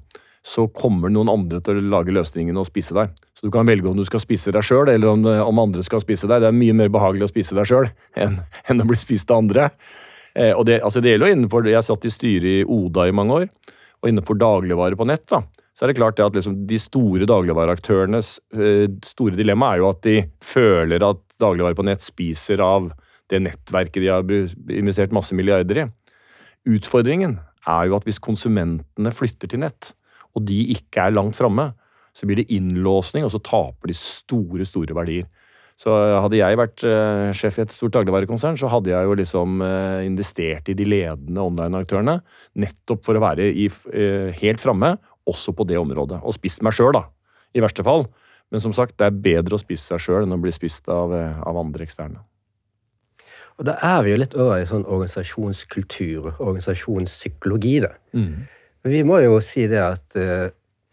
så 0.48 0.68
kommer 0.72 1.12
noen 1.12 1.30
andre 1.32 1.60
til 1.64 1.80
å 1.82 1.88
lage 1.92 2.14
løsningen 2.16 2.58
og 2.60 2.70
spise 2.70 2.96
deg. 2.96 3.16
Så 3.36 3.48
du 3.48 3.52
kan 3.54 3.68
velge 3.68 3.90
om 3.90 3.98
du 3.98 4.06
skal 4.08 4.22
spise 4.24 4.54
deg 4.56 4.64
sjøl, 4.64 4.88
eller 4.94 5.12
om, 5.12 5.26
om, 5.26 5.60
andre 5.60 5.84
skal 5.84 6.02
spise 6.04 6.30
deg. 6.30 6.44
Det 6.44 6.52
er 6.52 6.56
mye 6.56 6.76
mer 6.78 6.92
behagelig 6.94 7.28
å 7.28 7.32
spise 7.34 7.58
deg 7.58 7.68
sjøl 7.68 7.90
enn, 8.24 8.40
enn, 8.68 8.84
å 8.84 8.88
bli 8.88 9.00
spist 9.00 9.34
av 9.34 9.42
andre. 9.44 9.68
Eh, 10.38 10.54
og 10.54 10.64
det, 10.70 10.80
altså 10.86 11.04
det 11.04 11.16
gjelder 11.16 11.34
jo 11.34 11.38
innenfor, 11.38 11.68
Jeg 11.68 11.88
satt 11.90 12.08
i 12.08 12.14
styret 12.14 12.52
i 12.62 12.64
Oda 12.64 13.08
i 13.10 13.16
mange 13.16 13.42
år, 13.42 13.50
og 13.98 14.12
innenfor 14.12 14.40
dagligvare 14.40 15.00
på 15.00 15.10
nett. 15.10 15.26
da, 15.28 15.42
så 15.76 15.86
er 15.86 15.92
det 15.92 16.00
klart 16.00 16.18
det 16.18 16.26
at 16.26 16.38
liksom 16.38 16.62
de 16.70 16.80
store 16.82 17.28
dagligvareaktørenes 17.30 18.32
eh, 18.56 18.88
store 19.06 19.38
dilemma 19.38 19.74
er 19.74 19.84
jo 19.84 19.92
at 19.92 20.02
de 20.08 20.16
føler 20.42 21.04
at 21.06 21.20
dagligvare 21.42 21.78
på 21.78 21.86
nett 21.86 22.06
spiser 22.06 22.64
av 22.64 22.94
det 23.28 23.44
nettverket 23.44 24.00
de 24.02 24.10
har 24.10 24.24
investert 24.72 25.14
masse 25.14 25.36
milliarder 25.36 25.84
i. 25.84 25.86
Utfordringen 26.78 27.36
er 27.68 27.90
jo 27.90 27.98
at 27.98 28.08
hvis 28.08 28.22
konsumentene 28.24 29.14
flytter 29.14 29.52
til 29.52 29.62
nett, 29.64 29.92
og 30.36 30.46
de 30.48 30.58
ikke 30.76 31.08
er 31.08 31.16
langt 31.16 31.38
framme, 31.38 31.72
så 32.18 32.26
blir 32.26 32.42
det 32.42 32.52
innlåsning, 32.54 33.26
og 33.26 33.34
så 33.34 33.42
taper 33.44 33.92
de 33.92 33.98
store, 33.98 34.66
store 34.66 34.96
verdier. 34.98 35.28
Så 35.78 35.94
hadde 35.94 36.40
jeg 36.40 36.58
vært 36.58 36.82
uh, 36.90 37.30
sjef 37.38 37.60
i 37.60 37.64
et 37.68 37.74
stort 37.74 37.94
dagligvarekonsern, 37.94 38.58
så 38.58 38.70
hadde 38.74 38.90
jeg 38.90 39.06
jo 39.06 39.18
liksom 39.20 39.62
uh, 39.62 40.00
investert 40.06 40.72
i 40.72 40.78
de 40.78 40.88
ledende 40.88 41.44
online-aktørene, 41.44 42.16
nettopp 42.58 43.04
for 43.06 43.20
å 43.20 43.22
være 43.22 43.52
i, 43.52 43.68
helt 44.42 44.64
framme, 44.64 44.96
også 45.30 45.54
på 45.54 45.68
det 45.70 45.78
området. 45.78 46.24
Og 46.24 46.34
spist 46.34 46.66
meg 46.66 46.74
sjøl, 46.74 46.96
da, 46.98 47.04
i 47.54 47.62
verste 47.62 47.86
fall. 47.86 48.08
Men 48.50 48.64
som 48.64 48.74
sagt, 48.74 48.96
det 48.98 49.10
er 49.10 49.22
bedre 49.22 49.58
å 49.58 49.62
spise 49.62 49.92
seg 49.92 50.02
sjøl 50.02 50.26
enn 50.26 50.34
å 50.34 50.42
bli 50.42 50.54
spist 50.56 50.88
av, 50.90 51.14
av 51.14 51.62
andre 51.62 51.86
eksterne. 51.86 52.24
Og 53.58 53.66
da 53.66 53.74
er 53.82 54.04
vi 54.06 54.14
jo 54.14 54.20
litt 54.22 54.36
over 54.38 54.60
i 54.62 54.68
sånn 54.70 54.86
organisasjonskultur, 54.86 56.36
organisasjonspsykologi, 56.36 57.74
da. 57.88 57.96
Mm. 58.14 58.46
Men 58.86 58.94
vi 58.94 59.02
må 59.08 59.18
jo 59.24 59.40
si 59.44 59.66
det 59.70 59.82
at 59.82 60.18
uh, 60.22 60.46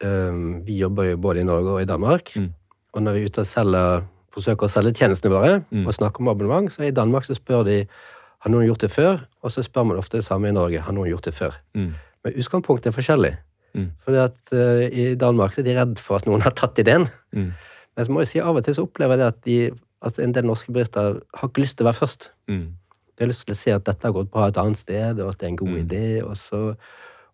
um, 0.05 0.63
vi 0.65 0.79
jobber 0.81 1.11
jo 1.11 1.21
både 1.21 1.43
i 1.43 1.47
Norge 1.49 1.77
og 1.77 1.83
i 1.83 1.89
Danmark. 1.89 2.33
Mm. 2.41 2.49
Og 2.95 3.05
når 3.05 3.17
vi 3.17 3.23
er 3.23 3.31
ute 3.31 3.45
og 3.45 3.51
selger, 3.51 4.07
forsøker 4.35 4.67
å 4.67 4.73
selge 4.73 4.95
tjenestene 4.97 5.35
våre 5.35 5.59
mm. 5.69 5.85
og 5.85 5.97
snakker 5.99 6.25
om 6.25 6.33
abonnement, 6.33 6.73
så 6.73 6.89
i 6.89 6.95
Danmark 6.95 7.29
så 7.29 7.37
spør 7.37 7.67
de 7.69 7.83
har 7.85 8.53
noen 8.53 8.67
gjort 8.69 8.85
det 8.85 8.93
før, 8.93 9.23
og 9.45 9.53
så 9.53 9.65
spør 9.65 9.87
man 9.89 10.01
ofte 10.01 10.21
det 10.21 10.27
samme 10.27 10.51
i 10.51 10.57
Norge. 10.57 10.83
Har 10.85 10.97
noen 10.97 11.09
gjort 11.13 11.29
det 11.29 11.37
før? 11.37 11.55
Mm. 11.77 11.93
Men 12.25 12.41
utgangspunktet 12.41 12.91
er 12.91 12.97
forskjellig. 12.97 13.35
Mm. 13.75 13.87
Fordi 14.05 14.21
at 14.25 14.41
uh, 14.57 14.83
i 14.89 15.07
Danmark 15.21 15.57
er 15.59 15.67
de 15.67 15.77
redd 15.77 16.01
for 16.01 16.21
at 16.21 16.29
noen 16.29 16.45
har 16.45 16.57
tatt 16.57 16.81
ideen. 16.81 17.07
Mm. 17.37 17.53
Men 17.95 18.07
så 18.07 18.13
må 18.13 18.25
jeg 18.25 18.33
si 18.33 18.43
av 18.43 18.57
og 18.57 18.65
til 18.67 18.77
så 18.77 18.85
opplever 18.89 19.17
jeg 19.17 19.23
det 19.23 19.31
at 19.33 19.41
de 19.47 19.59
altså 20.05 20.23
En 20.23 20.35
del 20.37 20.45
norske 20.45 20.73
bedrifter 20.73 21.21
har 21.35 21.51
ikke 21.51 21.65
lyst 21.65 21.79
til 21.79 21.87
å 21.87 21.91
være 21.91 22.01
først. 22.03 22.29
Mm. 22.51 22.67
De 23.15 23.25
har 23.25 23.31
lyst 23.31 23.47
til 23.47 23.55
å 23.55 23.59
se 23.59 23.73
at 23.75 23.87
dette 23.87 24.07
har 24.07 24.15
gått 24.15 24.31
bra 24.33 24.51
et 24.51 24.61
annet 24.61 24.81
sted, 24.81 25.23
og 25.23 25.33
at 25.33 25.41
det 25.41 25.49
er 25.49 25.55
en 25.55 25.63
god 25.63 25.73
mm. 25.73 25.81
idé, 25.85 26.05
og 26.27 26.37
så, 26.39 26.61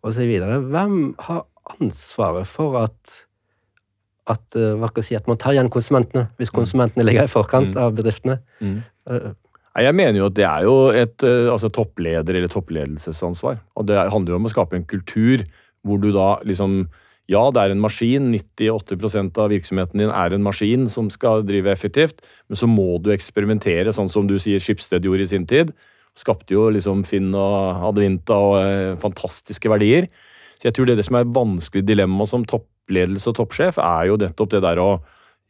og 0.00 0.14
så 0.14 0.28
videre. 0.28 0.60
Hvem 0.70 0.96
har 1.26 1.44
ansvaret 1.80 2.48
for 2.48 2.78
at 2.82 3.18
at, 4.30 4.56
eh, 4.56 5.02
si, 5.02 5.16
at 5.16 5.26
man 5.26 5.38
tar 5.40 5.56
igjen 5.56 5.70
konsumentene, 5.72 6.28
hvis 6.38 6.52
mm. 6.52 6.56
konsumentene 6.60 7.06
ligger 7.06 7.26
i 7.26 7.32
forkant 7.32 7.74
mm. 7.74 7.80
av 7.82 7.94
bedriftene? 7.96 8.38
Mm. 8.60 8.76
Uh, 9.10 9.32
jeg 9.80 9.96
mener 9.96 10.18
jo 10.18 10.28
at 10.28 10.36
det 10.36 10.46
er 10.46 10.66
jo 10.66 10.74
et 10.94 11.24
eh, 11.26 11.50
altså, 11.50 11.70
toppleder- 11.72 12.36
eller 12.36 12.50
toppledelsesansvar. 12.50 13.60
Og 13.78 13.86
det 13.88 13.98
handler 13.98 14.34
jo 14.34 14.40
om 14.40 14.48
å 14.48 14.52
skape 14.52 14.76
en 14.76 14.86
kultur 14.88 15.44
hvor 15.86 16.00
du 16.02 16.10
da 16.12 16.34
liksom 16.44 16.82
Ja, 17.30 17.44
det 17.54 17.62
er 17.62 17.72
en 17.74 17.82
maskin. 17.82 18.32
98 18.34 19.38
av 19.38 19.52
virksomheten 19.52 20.02
din 20.02 20.10
er 20.10 20.34
en 20.34 20.42
maskin 20.42 20.88
som 20.90 21.10
skal 21.14 21.44
drive 21.46 21.70
effektivt. 21.70 22.24
Men 22.50 22.58
så 22.58 22.66
må 22.66 22.98
du 22.98 23.12
eksperimentere, 23.14 23.94
sånn 23.94 24.10
som 24.10 24.26
du 24.26 24.34
sier 24.42 24.62
Skipsted 24.62 25.06
gjorde 25.06 25.28
i 25.28 25.30
sin 25.30 25.46
tid. 25.46 25.70
Skapte 26.18 26.56
jo 26.56 26.66
liksom 26.74 27.04
Finn 27.06 27.30
og 27.38 27.86
Advinta 27.86 28.34
og 28.34 28.56
eh, 28.64 28.96
fantastiske 29.02 29.70
verdier. 29.70 30.08
Så 30.58 30.68
jeg 30.68 30.76
tror 30.76 30.90
det, 30.90 30.98
det 30.98 31.06
som 31.06 31.20
er 31.20 31.28
et 31.28 31.36
vanskelig 31.36 31.84
dilemma 31.86 32.26
som 32.26 32.42
toppledelse 32.44 33.30
og 33.30 33.38
toppsjef, 33.38 33.78
er 33.78 34.10
jo 34.10 34.18
nettopp 34.20 34.50
det 34.56 34.64
der 34.66 34.82
å 34.82 34.90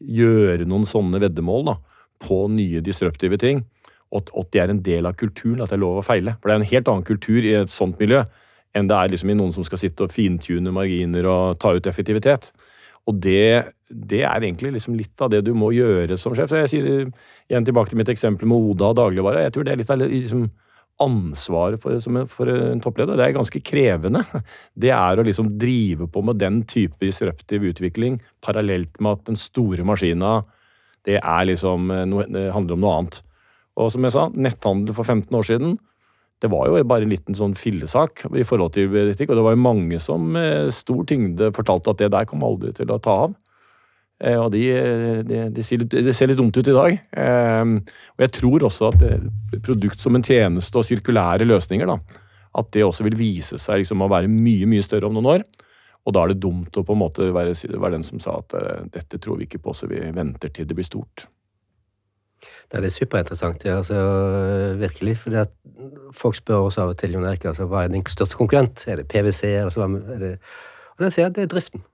gjøre 0.01 0.69
noen 0.69 0.85
sånne 0.88 1.21
veddemål 1.25 1.66
da, 1.73 1.79
på 2.21 2.45
nye 2.53 2.85
disruptive 2.85 3.40
ting. 3.40 3.64
Og 4.12 4.29
at 4.37 4.53
det 4.53 4.61
er 4.61 4.75
en 4.75 4.85
del 4.85 5.09
av 5.09 5.16
kulturen, 5.16 5.64
at 5.64 5.73
det 5.73 5.79
er 5.79 5.85
lov 5.87 6.03
å 6.03 6.05
feile. 6.05 6.37
For 6.37 6.51
det 6.51 6.59
er 6.59 6.61
en 6.61 6.73
helt 6.75 6.93
annen 6.93 7.09
kultur 7.09 7.40
i 7.40 7.57
et 7.62 7.73
sånt 7.73 7.97
miljø 8.03 8.27
enn 8.76 8.90
det 8.90 8.96
er 8.96 9.12
liksom 9.12 9.33
i 9.33 9.38
noen 9.38 9.54
som 9.54 9.66
skal 9.66 9.80
sitte 9.83 10.06
og 10.06 10.14
fintune 10.14 10.72
marginer 10.74 11.26
og 11.30 11.59
ta 11.62 11.74
ut 11.74 11.88
effektivitet. 11.90 12.50
Og 13.09 13.16
det, 13.24 13.72
det 13.88 14.22
er 14.22 14.44
egentlig 14.44 14.74
liksom 14.76 14.96
litt 14.98 15.22
av 15.24 15.33
det 15.33 15.42
du 15.46 15.52
må 15.56 15.72
gjøre 15.74 16.18
som 16.20 16.35
sjef. 16.37 16.50
Så 16.52 16.61
jeg 16.62 16.72
sier 16.72 16.90
igjen 17.50 17.66
tilbake 17.66 17.92
til 17.92 18.00
mitt 18.00 18.12
eksempel 18.12 18.48
med 18.50 18.70
Oda 18.70 18.92
og 18.92 18.98
dagligvare. 19.00 19.46
Jeg 19.46 19.56
tror 19.56 19.66
det 19.66 19.72
er 19.72 19.80
litt 19.80 19.92
av 19.92 20.02
liksom, 20.02 20.44
ansvaret 21.00 21.80
for, 21.83 21.96
en, 21.96 22.28
for 22.30 22.52
en 22.52 22.83
toppleder. 22.85 23.16
Det 23.18 23.26
er 23.26 23.37
ganske 23.38 23.62
krevende. 23.64 24.22
Det 24.83 24.92
er 24.94 25.18
å 25.18 25.26
liksom 25.26 25.54
drive 25.61 26.11
på 26.12 26.22
med 26.26 26.38
den 26.42 26.62
type 26.68 27.00
disruptiv 27.02 27.64
utvikling 27.72 28.20
parallelt 28.44 29.00
med 29.00 29.18
at 29.18 29.26
den 29.33 29.40
store 29.40 29.87
maskina 29.87 30.40
det 31.09 31.16
er 31.16 31.46
liksom, 31.48 31.88
det 32.28 32.50
handler 32.52 32.76
om 32.76 32.83
noe 32.85 32.96
annet. 32.98 33.22
Og 33.80 33.88
som 33.94 34.04
jeg 34.04 34.12
sa, 34.12 34.26
netthandel 34.37 34.92
for 34.92 35.09
15 35.09 35.38
år 35.38 35.46
siden 35.48 35.78
det 36.40 36.48
var 36.48 36.70
jo 36.70 36.81
bare 36.88 37.05
en 37.05 37.12
liten 37.12 37.37
sånn 37.37 37.55
fillesak 37.59 38.24
i 38.33 38.46
forhold 38.48 38.72
til 38.76 38.88
politikk, 38.92 39.33
og 39.33 39.38
det 39.38 39.44
var 39.44 39.57
jo 39.57 39.64
mange 39.66 40.00
som 40.00 40.24
med 40.37 40.72
stor 40.72 41.05
tyngde 41.09 41.50
fortalte 41.57 41.92
at 41.92 42.00
det 42.00 42.11
der 42.14 42.29
kom 42.29 42.44
aldri 42.46 42.72
til 42.76 42.92
å 42.92 43.00
ta 43.03 43.16
av. 43.26 43.37
Eh, 44.20 44.37
og 44.37 44.50
de, 44.53 44.64
de, 45.29 45.42
de, 45.53 45.64
ser 45.64 45.83
litt, 45.83 45.96
det 46.09 46.14
ser 46.16 46.31
litt 46.31 46.40
dumt 46.40 46.57
ut 46.57 46.66
i 46.66 46.76
dag. 46.76 46.96
Eh, 46.96 47.74
og 48.16 48.24
jeg 48.24 48.35
tror 48.37 48.66
også 48.68 48.90
at 48.92 49.05
produkt 49.64 50.00
som 50.00 50.16
en 50.16 50.24
tjeneste 50.24 50.81
og 50.81 50.87
sirkulære 50.88 51.48
løsninger, 51.48 51.88
da, 51.88 51.98
at 52.61 52.70
det 52.74 52.87
også 52.87 53.07
vil 53.07 53.18
vise 53.20 53.61
seg 53.61 53.83
liksom 53.83 54.05
å 54.05 54.11
være 54.11 54.31
mye, 54.33 54.68
mye 54.68 54.85
større 54.85 55.11
om 55.11 55.18
noen 55.18 55.35
år. 55.37 55.44
Og 56.09 56.16
da 56.16 56.24
er 56.24 56.33
det 56.33 56.40
dumt 56.40 56.76
å 56.81 56.85
på 56.87 56.96
en 56.96 57.03
måte 57.03 57.29
være, 57.35 57.53
være 57.76 57.98
den 57.98 58.07
som 58.07 58.22
sa 58.22 58.38
at 58.40 58.57
eh, 58.57 58.87
dette 58.96 59.20
tror 59.20 59.40
vi 59.40 59.48
ikke 59.48 59.62
på, 59.62 59.76
så 59.76 59.88
vi 59.90 60.00
venter 60.16 60.53
til 60.55 60.68
det 60.68 60.76
blir 60.79 60.88
stort. 60.88 61.29
Det 62.70 62.81
er 62.81 62.92
superinteressant, 62.94 63.64
ja, 63.66 63.76
altså, 63.81 64.00
virkelig. 64.81 65.16
For 65.24 65.44
folk 66.16 66.38
spør 66.38 66.66
også 66.68 66.85
av 66.85 66.94
og 66.94 66.98
til 67.00 67.14
Jon 67.16 67.26
Erik, 67.29 67.44
altså, 67.50 67.66
hva 67.70 67.85
er 67.85 67.92
din 67.92 68.07
største 68.07 68.38
konkurrent? 68.38 68.87
Er 68.88 69.00
det 69.00 69.09
PwC? 69.11 69.55
Altså, 69.61 69.87
er 69.87 70.20
det? 70.22 70.35
Og 70.96 71.05
da 71.07 71.11
sier 71.11 71.26
jeg 71.26 71.33
at 71.33 71.38
det 71.38 71.46
er 71.46 71.55
driften. 71.55 71.85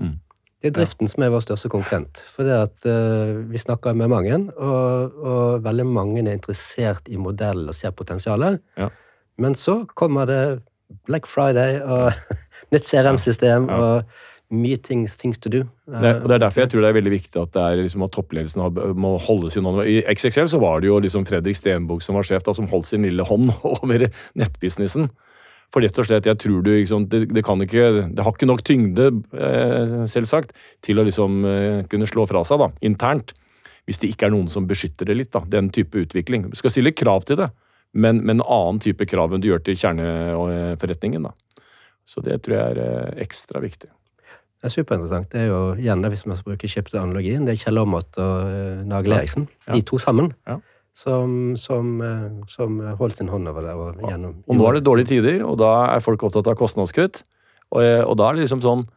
Mm. 0.00 0.18
Det 0.60 0.68
er 0.68 0.74
driften 0.76 1.08
ja. 1.08 1.12
som 1.14 1.24
er 1.24 1.30
vår 1.32 1.44
største 1.46 1.70
konkurrent. 1.72 2.20
For 2.28 2.44
det 2.44 2.56
at 2.66 2.88
uh, 2.88 3.38
vi 3.48 3.60
snakker 3.60 3.96
med 3.96 4.10
mange, 4.12 4.40
og, 4.56 5.20
og, 5.24 5.62
veldig 5.64 5.86
mange 5.88 6.24
er 6.26 6.36
interessert 6.36 7.08
i 7.08 7.16
modellen 7.16 7.70
og 7.72 7.76
ser 7.76 7.94
potensialet. 7.96 8.60
Ja. 8.76 8.90
Men 9.40 9.56
så 9.56 9.82
kommer 9.96 10.28
det 10.28 10.42
Black 11.08 11.26
Friday 11.26 11.80
og 11.80 12.12
nytt 12.72 12.84
CRM-system 12.84 13.70
og 13.72 14.02
mye 14.50 14.76
things, 14.82 15.14
things 15.16 15.38
to 15.38 15.50
do. 15.52 15.62
Det, 15.86 16.12
og 16.22 16.28
det 16.28 16.36
er 16.36 16.42
derfor 16.42 16.64
jeg 16.64 16.72
tror 16.72 16.82
det 16.82 16.90
er 16.90 16.98
veldig 16.98 17.12
viktig 17.12 17.40
at, 17.42 17.58
liksom 17.78 18.04
at 18.06 18.12
toppledelsen 18.14 18.96
må 18.98 19.12
holde 19.22 19.50
sin 19.54 19.66
hånd 19.66 19.84
I 19.86 20.00
XXL 20.10 20.50
så 20.50 20.60
var 20.62 20.82
det 20.82 20.90
jo 20.90 20.98
liksom 21.02 21.26
Fredrik 21.28 21.58
Stenbukk 21.58 22.02
som 22.02 22.18
var 22.18 22.26
sjef, 22.26 22.42
da, 22.46 22.54
som 22.56 22.68
holdt 22.70 22.90
sin 22.90 23.06
lille 23.06 23.26
hånd 23.26 23.52
over 23.76 24.08
nettbusinessen. 24.38 25.10
For 25.70 25.84
rett 25.86 25.98
og 26.02 26.06
slett, 26.08 26.26
jeg 26.26 26.38
tror 26.42 26.64
du, 26.66 26.72
liksom, 26.74 27.06
det, 27.12 27.28
det, 27.30 27.44
kan 27.46 27.60
ikke, 27.62 28.08
det 28.10 28.24
har 28.26 28.34
ikke 28.34 28.48
nok 28.50 28.64
tyngde, 28.66 29.10
eh, 29.38 30.00
selvsagt, 30.10 30.50
til 30.82 30.98
å 30.98 31.04
liksom 31.06 31.44
eh, 31.46 31.82
kunne 31.90 32.08
slå 32.10 32.26
fra 32.26 32.42
seg 32.46 32.58
da, 32.64 32.72
internt. 32.86 33.36
Hvis 33.86 34.02
det 34.02 34.10
ikke 34.10 34.28
er 34.28 34.34
noen 34.34 34.50
som 34.50 34.66
beskytter 34.70 35.06
det 35.06 35.16
litt. 35.16 35.30
da, 35.34 35.44
Den 35.46 35.70
type 35.74 35.98
utvikling. 35.98 36.48
Du 36.50 36.58
skal 36.58 36.74
stille 36.74 36.94
krav 36.94 37.22
til 37.28 37.38
det, 37.38 37.52
men 37.94 38.18
med 38.24 38.40
en 38.40 38.44
annen 38.46 38.82
type 38.82 39.06
krav 39.06 39.30
enn 39.34 39.42
du 39.42 39.48
gjør 39.50 39.62
til 39.66 39.78
kjerneforretningen. 39.78 41.30
da. 41.30 41.62
Så 42.02 42.22
det 42.26 42.40
tror 42.42 42.56
jeg 42.56 42.74
er 42.74 42.82
eh, 42.82 43.22
ekstra 43.22 43.62
viktig. 43.62 43.92
Det 44.60 44.68
er 44.68 44.74
superinteressant. 44.74 45.30
Det 45.32 45.40
er 45.40 45.48
jo 45.48 45.60
igjen, 45.80 46.04
hvis 46.12 46.26
man 46.28 46.36
skal 46.36 46.52
bruke 46.52 46.98
analogien, 47.00 47.46
det 47.48 47.54
er 47.54 47.62
Kjell 47.62 47.80
Aamodt 47.80 48.18
og 48.20 48.44
uh, 48.44 48.82
Nagel 48.84 49.16
Eriksen. 49.16 49.48
Ja. 49.64 49.72
De 49.72 49.80
to 49.88 49.96
sammen. 49.98 50.34
Ja. 50.48 50.58
Som, 50.92 51.56
som, 51.56 51.94
uh, 52.04 52.44
som, 52.50 52.76
holdt 52.98 53.16
sin 53.16 53.32
hånd 53.32 53.48
over 53.48 53.64
det. 53.64 53.72
Og, 53.72 54.02
gjennom, 54.04 54.36
og 54.44 54.58
nå 54.58 54.68
er 54.68 54.76
det 54.76 54.84
dårlige 54.84 55.12
tider, 55.14 55.40
og 55.48 55.56
da 55.62 55.70
er 55.94 56.04
folk 56.04 56.26
opptatt 56.28 56.50
av 56.52 56.58
kostnadskutt. 56.60 57.22
Og, 57.70 57.80
eh, 57.80 58.02
og 58.02 58.18
da 58.18 58.28
er 58.28 58.36
det 58.36 58.44
liksom 58.44 58.64
sånn 58.64 58.88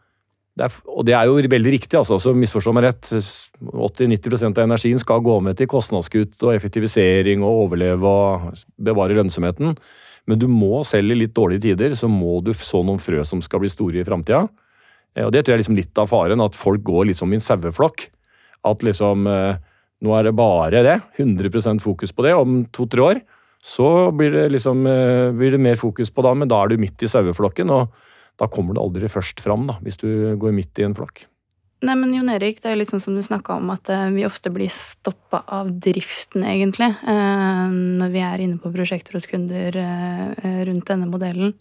det 0.54 0.68
er, 0.68 0.74
og 0.86 1.06
det 1.08 1.14
er 1.18 1.26
jo 1.26 1.40
veldig 1.50 1.72
riktig, 1.74 1.98
altså, 1.98 2.20
så 2.22 2.30
misforstå 2.38 2.74
meg 2.78 2.86
rett. 2.86 3.08
80-90% 3.10 4.60
av 4.60 4.68
energien 4.68 5.00
skal 5.02 5.24
gå 5.26 5.40
med 5.42 5.58
til 5.58 5.70
kostnadskutt 5.72 6.44
og 6.46 6.54
effektivisering 6.54 7.42
og 7.42 7.64
overleve 7.64 8.12
og 8.12 8.60
bevare 8.78 9.18
lønnsomheten. 9.18 9.74
Men 10.30 10.40
du 10.40 10.46
må 10.52 10.84
selv 10.86 11.16
i 11.16 11.18
litt 11.24 11.34
dårlige 11.34 11.66
tider 11.66 11.96
så 11.98 12.10
må 12.12 12.38
du 12.46 12.54
så 12.54 12.84
noen 12.86 13.02
frø 13.02 13.26
som 13.26 13.42
skal 13.42 13.64
bli 13.64 13.72
store 13.72 14.04
i 14.04 14.06
framtida. 14.06 14.46
Eh, 15.16 15.26
og 15.26 15.32
Det 15.34 15.44
tror 15.44 15.54
jeg 15.54 15.60
er 15.60 15.64
liksom 15.64 15.80
litt 15.80 16.02
av 16.02 16.10
faren, 16.12 16.44
at 16.44 16.58
folk 16.58 16.84
går 16.86 17.10
litt 17.10 17.22
som 17.22 17.32
i 17.32 17.40
en 17.40 17.44
saueflokk. 17.44 18.10
At 18.66 18.86
liksom 18.86 19.28
eh, 19.30 19.62
Nå 20.04 20.12
er 20.18 20.26
det 20.28 20.34
bare 20.36 20.82
det. 20.84 20.98
100% 21.16 21.80
fokus 21.80 22.12
på 22.12 22.26
det. 22.26 22.34
Om 22.36 22.66
to-tre 22.76 23.00
år 23.00 23.22
så 23.64 24.12
blir 24.12 24.34
det 24.34 24.50
liksom 24.52 24.82
eh, 24.84 25.30
blir 25.32 25.56
det 25.56 25.62
mer 25.64 25.78
fokus 25.80 26.10
på 26.12 26.26
det, 26.26 26.34
men 26.36 26.50
da 26.52 26.58
er 26.60 26.74
du 26.74 26.82
midt 26.82 27.00
i 27.00 27.08
saueflokken, 27.08 27.72
og 27.72 27.94
da 28.36 28.50
kommer 28.52 28.76
du 28.76 28.82
aldri 28.82 29.08
først 29.08 29.40
fram, 29.40 29.64
da, 29.70 29.78
hvis 29.80 30.02
du 30.02 30.36
går 30.36 30.52
midt 30.58 30.82
i 30.82 30.84
en 30.84 30.98
flokk. 30.98 31.24
Nei, 31.88 31.96
men 31.96 32.12
Jon 32.18 32.34
Erik, 32.34 32.60
det 32.60 32.74
er 32.74 32.76
litt 32.82 32.92
sånn 32.92 33.00
som 33.06 33.16
du 33.16 33.24
snakka 33.24 33.56
om, 33.62 33.72
at 33.72 33.88
vi 34.12 34.28
ofte 34.28 34.52
blir 34.52 34.68
stoppa 34.72 35.46
av 35.48 35.72
driften, 35.72 36.44
egentlig, 36.48 36.92
når 37.08 38.12
vi 38.12 38.24
er 38.28 38.44
inne 38.44 38.60
på 38.60 38.72
prosjekter 38.76 39.16
hos 39.16 39.28
kunder 39.32 39.80
rundt 40.68 40.92
denne 40.92 41.08
modellen. 41.08 41.56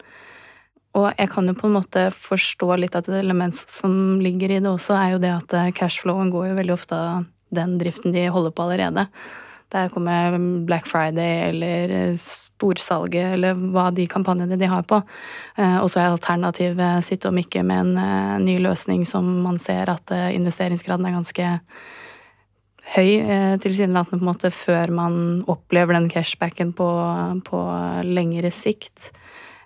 Og 0.93 1.07
jeg 1.17 1.29
kan 1.33 1.49
jo 1.49 1.55
på 1.57 1.69
en 1.69 1.77
måte 1.79 2.07
forstå 2.13 2.75
litt 2.77 2.95
at 2.97 3.07
et 3.09 3.17
element 3.23 3.57
som 3.57 4.19
ligger 4.21 4.51
i 4.51 4.59
det 4.61 4.69
også, 4.69 4.93
er 4.97 5.15
jo 5.15 5.21
det 5.23 5.31
at 5.33 5.55
eh, 5.57 5.71
cashflowen 5.73 6.29
går 6.33 6.51
jo 6.51 6.57
veldig 6.59 6.75
ofte 6.75 6.97
av 6.97 7.23
den 7.53 7.79
driften 7.81 8.13
de 8.13 8.27
holder 8.33 8.53
på 8.53 8.67
allerede. 8.67 9.07
Der 9.73 9.89
kommer 9.89 10.37
Black 10.67 10.85
Friday 10.89 11.47
eller 11.47 11.93
eh, 11.97 12.19
storsalget 12.21 13.39
eller 13.39 13.57
hva 13.73 13.87
de 13.95 14.05
kampanjene 14.09 14.59
de 14.61 14.69
har 14.69 14.85
på. 14.85 15.01
Eh, 15.57 15.79
og 15.79 15.89
så 15.89 16.03
er 16.03 16.11
alternativet 16.11 17.09
sitt 17.09 17.25
om 17.25 17.41
ikke 17.41 17.65
med 17.65 17.97
en 17.97 18.45
ny 18.45 18.59
løsning 18.61 19.01
som 19.09 19.25
man 19.47 19.57
ser 19.61 19.89
at 19.89 20.13
investeringsgraden 20.13 21.09
er 21.09 21.17
ganske 21.17 21.49
høy, 22.93 23.09
tilsynelatende 23.63 24.19
på 24.19 24.21
en 24.21 24.29
måte 24.29 24.53
før 24.53 24.91
man 24.93 25.13
opplever 25.49 25.97
den 25.97 26.09
cashbacken 26.11 26.75
på, 26.77 26.87
på 27.47 27.65
lengre 28.05 28.53
sikt. 28.53 29.09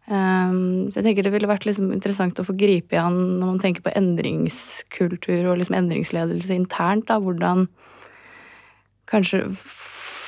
Um, 0.07 0.87
så 0.87 1.01
jeg 1.01 1.09
tenker 1.09 1.25
det 1.25 1.33
ville 1.33 1.49
vært 1.49 1.65
liksom 1.67 1.89
interessant 1.91 2.39
å 2.39 2.45
få 2.47 2.55
gripe 2.55 2.95
i 2.95 3.01
han 3.01 3.17
når 3.41 3.49
man 3.49 3.59
tenker 3.59 3.83
på 3.83 3.91
endringskultur 3.91 5.49
og 5.49 5.59
liksom 5.59 5.75
endringsledelse 5.81 6.55
internt. 6.55 7.09
Da, 7.09 7.19
hvordan 7.19 7.67
kanskje 9.11 9.43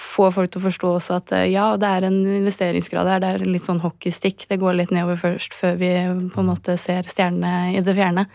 få 0.10 0.30
folk 0.36 0.52
til 0.52 0.60
å 0.60 0.66
forstå 0.68 0.90
også 0.98 1.18
at 1.20 1.34
eh, 1.38 1.50
ja, 1.54 1.70
det 1.80 1.90
er 1.90 2.08
en 2.08 2.18
investeringsgrad 2.40 3.08
her. 3.08 3.22
Det 3.24 3.30
er 3.32 3.46
litt 3.48 3.68
sånn 3.68 3.82
hockeystick. 3.84 4.48
Det 4.50 4.60
går 4.60 4.76
litt 4.80 4.92
nedover 4.96 5.20
først 5.22 5.56
før 5.56 5.80
vi 5.80 5.94
på 6.34 6.44
en 6.44 6.50
måte 6.50 6.76
ser 6.82 7.08
stjernene 7.12 7.78
i 7.78 7.84
det 7.86 7.96
fjerne. 7.98 8.28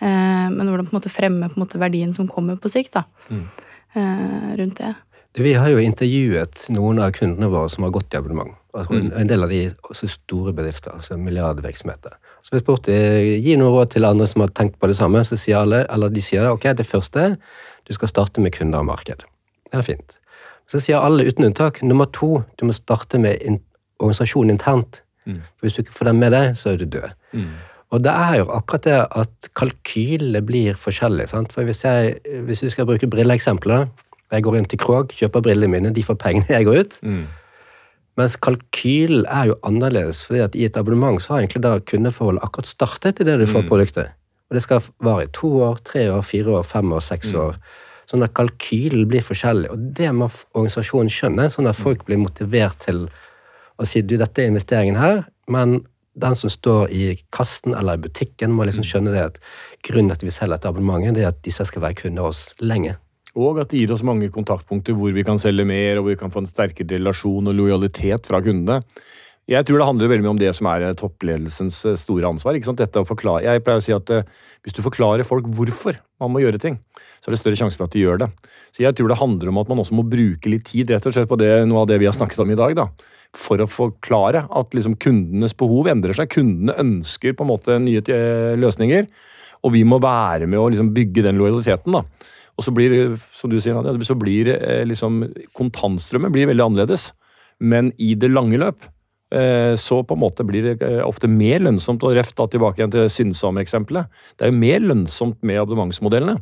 Uh, 0.00 0.48
men 0.48 0.64
hvordan 0.64 0.86
på 0.88 0.94
en 0.94 0.96
måte 0.96 1.12
fremme 1.12 1.50
på 1.50 1.58
en 1.58 1.62
måte 1.66 1.78
verdien 1.78 2.14
som 2.16 2.28
kommer 2.30 2.56
på 2.56 2.70
sikt, 2.72 2.96
da. 2.96 3.04
Mm. 3.28 3.46
Uh, 3.92 4.50
rundt 4.56 4.80
det. 4.80 4.94
Vi 5.38 5.52
har 5.54 5.68
jo 5.70 5.78
intervjuet 5.78 6.64
noen 6.74 6.98
av 6.98 7.12
kundene 7.14 7.50
våre 7.52 7.70
som 7.70 7.84
har 7.86 7.92
gått 7.94 8.14
i 8.14 8.18
abonnement. 8.18 8.56
Altså, 8.74 8.98
mm. 8.98 9.10
En 9.18 9.30
del 9.30 9.44
av 9.46 9.52
de 9.52 9.60
også 9.86 10.08
store 10.10 10.52
bedrifter, 10.54 10.94
altså 10.94 11.18
milliardvirksomheter. 11.18 12.16
Så 12.42 12.56
vi 12.56 12.62
spurte 12.62 12.94
gi 13.38 13.54
noe 13.58 13.70
råd 13.74 13.92
til 13.94 14.08
andre 14.08 14.26
som 14.30 14.44
har 14.44 14.50
tenkt 14.56 14.78
på 14.80 14.90
det 14.90 14.96
samme. 14.98 15.22
Så 15.26 15.38
sier 15.38 15.60
alle, 15.60 15.84
eller 15.92 16.10
de 16.10 16.22
sier 16.24 16.50
ok, 16.50 16.70
det 16.78 16.88
første 16.88 17.34
du 17.86 17.94
skal 17.94 18.10
starte 18.10 18.42
med 18.42 18.54
kunder 18.56 18.82
og 18.82 18.90
marked. 18.90 19.22
Det 19.70 19.78
er 19.78 19.86
fint. 19.86 20.18
Så 20.70 20.82
sier 20.82 21.02
alle 21.02 21.26
uten 21.26 21.46
unntak 21.46 21.80
nummer 21.82 22.10
to 22.14 22.42
du 22.58 22.66
må 22.66 22.74
starte 22.74 23.18
med 23.22 23.42
in 23.42 23.60
organisasjonen 24.00 24.56
internt. 24.56 25.02
Mm. 25.26 25.42
For 25.58 25.66
Hvis 25.66 25.76
du 25.76 25.82
ikke 25.84 25.98
får 25.98 26.10
den 26.10 26.22
med 26.22 26.34
deg, 26.34 26.54
så 26.58 26.72
er 26.72 26.80
du 26.80 26.86
død. 26.90 27.16
Mm. 27.32 27.50
Og 27.90 28.04
det 28.04 28.12
er 28.14 28.36
jo 28.38 28.50
akkurat 28.54 28.86
det 28.86 28.98
at 29.22 29.50
kalkylene 29.58 30.42
blir 30.46 30.78
forskjellige. 30.78 31.32
Sant? 31.32 31.52
For 31.52 31.66
hvis, 31.66 31.82
jeg, 31.84 32.20
hvis 32.46 32.62
vi 32.62 32.70
skal 32.70 32.86
bruke 32.86 33.10
brilleeksempler 33.10 33.88
jeg 34.30 34.46
går 34.46 34.56
inn 34.58 34.68
til 34.70 34.80
Krog, 34.80 35.12
kjøper 35.16 35.42
brillene 35.44 35.72
mine, 35.72 35.92
de 35.94 36.06
får 36.06 36.18
pengene, 36.22 36.46
jeg 36.52 36.66
går 36.68 36.84
ut. 36.84 36.96
Mm. 37.02 37.26
Mens 38.20 38.36
kalkylen 38.42 39.26
er 39.30 39.50
jo 39.50 39.58
annerledes, 39.66 40.22
fordi 40.26 40.42
at 40.44 40.56
i 40.58 40.66
et 40.68 40.78
abonnement 40.78 41.20
så 41.22 41.34
har 41.34 41.44
egentlig 41.44 41.62
da 41.64 41.76
kundeforholdet 41.92 42.44
akkurat 42.44 42.70
startet 42.70 43.22
idet 43.22 43.38
du 43.40 43.46
får 43.48 43.64
mm. 43.64 43.68
produktet. 43.70 44.16
Og 44.50 44.58
det 44.58 44.64
skal 44.64 44.82
vare 45.02 45.24
i 45.24 45.32
to 45.34 45.52
år, 45.62 45.78
tre 45.86 46.08
år, 46.12 46.24
fire 46.26 46.58
år, 46.58 46.66
fem 46.66 46.92
år, 46.92 47.04
seks 47.06 47.32
mm. 47.32 47.40
år. 47.40 47.58
Sånn 48.10 48.26
at 48.26 48.34
kalkylen 48.34 49.06
blir 49.10 49.22
forskjellig. 49.22 49.70
Og 49.70 49.90
det 49.96 50.10
må 50.14 50.26
organisasjonen 50.26 51.12
skjønne, 51.12 51.46
sånn 51.54 51.70
at 51.70 51.78
folk 51.78 52.02
blir 52.08 52.18
motivert 52.18 52.82
til 52.82 53.06
å 53.80 53.86
si 53.86 54.02
du, 54.02 54.16
dette 54.20 54.42
er 54.42 54.50
investeringen 54.50 54.98
her, 54.98 55.22
men 55.50 55.78
den 56.20 56.34
som 56.36 56.50
står 56.50 56.90
i 56.92 57.04
kassen 57.32 57.76
eller 57.78 57.96
i 57.96 58.02
butikken, 58.04 58.52
må 58.52 58.66
liksom 58.66 58.84
skjønne 58.84 59.14
det 59.14 59.22
at 59.28 59.38
grunnen 59.86 60.10
til 60.10 60.18
at 60.18 60.26
vi 60.26 60.34
selger 60.34 60.58
dette 60.58 60.72
abonnementet, 60.72 61.14
det 61.16 61.24
er 61.24 61.30
at 61.30 61.40
disse 61.46 61.64
skal 61.68 61.86
være 61.86 62.02
kunder 62.02 62.26
hos 62.26 62.48
lenge. 62.60 62.98
Og 63.38 63.60
at 63.62 63.70
det 63.70 63.82
gir 63.82 63.94
oss 63.94 64.02
mange 64.06 64.30
kontaktpunkter 64.34 64.96
hvor 64.96 65.14
vi 65.14 65.24
kan 65.26 65.38
selge 65.38 65.66
mer, 65.68 65.98
og 65.98 66.06
hvor 66.06 66.14
vi 66.14 66.20
kan 66.20 66.32
få 66.34 66.42
en 66.42 66.50
sterkere 66.50 66.96
relasjon 66.96 67.50
og 67.50 67.56
lojalitet 67.56 68.26
fra 68.26 68.40
kundene. 68.42 68.80
Jeg 69.50 69.66
tror 69.66 69.80
det 69.80 69.86
handler 69.86 70.10
veldig 70.10 70.24
mye 70.24 70.34
om 70.34 70.40
det 70.40 70.50
som 70.54 70.66
er 70.70 70.84
toppledelsens 70.98 71.80
store 71.98 72.28
ansvar. 72.28 72.54
forklare. 73.08 73.46
Jeg 73.46 73.62
pleier 73.66 73.80
å 73.80 73.82
si 73.82 73.94
at 73.94 74.10
hvis 74.62 74.74
du 74.76 74.82
forklarer 74.82 75.26
folk 75.26 75.46
hvorfor 75.46 75.98
man 76.22 76.30
må 76.30 76.42
gjøre 76.42 76.60
ting, 76.62 76.78
så 77.18 77.30
er 77.30 77.34
det 77.34 77.40
større 77.40 77.58
sjanse 77.58 77.78
for 77.78 77.88
at 77.88 77.94
de 77.94 78.04
gjør 78.04 78.22
det. 78.22 78.28
Så 78.70 78.84
jeg 78.84 78.94
tror 78.94 79.08
det 79.10 79.18
handler 79.18 79.50
om 79.50 79.58
at 79.58 79.68
man 79.68 79.82
også 79.82 79.96
må 79.98 80.06
bruke 80.06 80.50
litt 80.50 80.68
tid 80.70 80.90
rett 80.90 81.06
og 81.06 81.16
slett 81.16 81.30
på 81.30 81.38
det, 81.40 81.50
noe 81.66 81.82
av 81.82 81.90
det 81.90 81.98
vi 81.98 82.06
har 82.06 82.14
snakket 82.14 82.44
om 82.44 82.50
i 82.50 82.58
dag. 82.58 82.76
da 82.78 82.86
for 83.36 83.62
å 83.62 83.68
forklare 83.70 84.44
at 84.58 84.74
liksom 84.74 84.96
kundenes 84.98 85.54
behov 85.58 85.88
endrer 85.90 86.16
seg. 86.16 86.30
Kundene 86.32 86.74
ønsker 86.82 87.36
på 87.36 87.46
en 87.46 87.52
måte 87.52 87.78
nye 87.82 88.02
løsninger, 88.58 89.06
og 89.62 89.74
vi 89.74 89.84
må 89.86 90.00
være 90.02 90.48
med 90.50 90.58
å 90.58 90.68
liksom 90.72 90.92
bygge 90.96 91.24
den 91.28 91.38
lojaliteten. 91.38 91.94
da. 91.94 92.02
Og 92.60 92.66
så 92.66 92.74
blir, 92.76 93.14
som 93.32 93.48
du 93.48 93.56
sier, 93.56 93.72
Nadia, 93.72 93.96
så 94.04 94.14
blir 94.20 94.52
eh, 94.52 94.84
liksom, 94.84 95.22
kontantstrømmen 95.56 96.32
blir 96.34 96.50
veldig 96.50 96.66
annerledes. 96.66 97.06
Men 97.56 97.88
i 97.96 98.12
det 98.20 98.28
lange 98.28 98.60
løp 98.60 98.84
eh, 99.32 99.72
så 99.80 100.02
på 100.04 100.16
en 100.16 100.20
måte 100.20 100.44
blir 100.44 100.66
det 100.66 100.74
eh, 100.84 101.00
ofte 101.06 101.30
mer 101.30 101.64
lønnsomt, 101.64 102.04
og 102.04 102.18
refte 102.18 102.44
tilbake 102.52 102.82
igjen 102.82 102.92
til 102.92 103.08
Sinnsam-eksempelet. 103.16 104.12
Det 104.36 104.44
er 104.44 104.52
jo 104.52 104.60
mer 104.60 104.84
lønnsomt 104.84 105.40
med 105.40 105.62
abonnementsmodellene. 105.62 106.36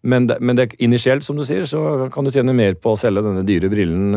Men, 0.00 0.30
det, 0.30 0.38
men 0.40 0.56
det, 0.56 0.70
initielt, 0.80 1.26
som 1.26 1.36
du 1.36 1.44
sier, 1.44 1.68
så 1.68 2.08
kan 2.12 2.24
du 2.24 2.32
tjene 2.32 2.56
mer 2.56 2.80
på 2.80 2.94
å 2.94 3.00
selge 3.00 3.20
denne 3.26 3.44
dyre 3.44 3.68
brillen 3.68 4.16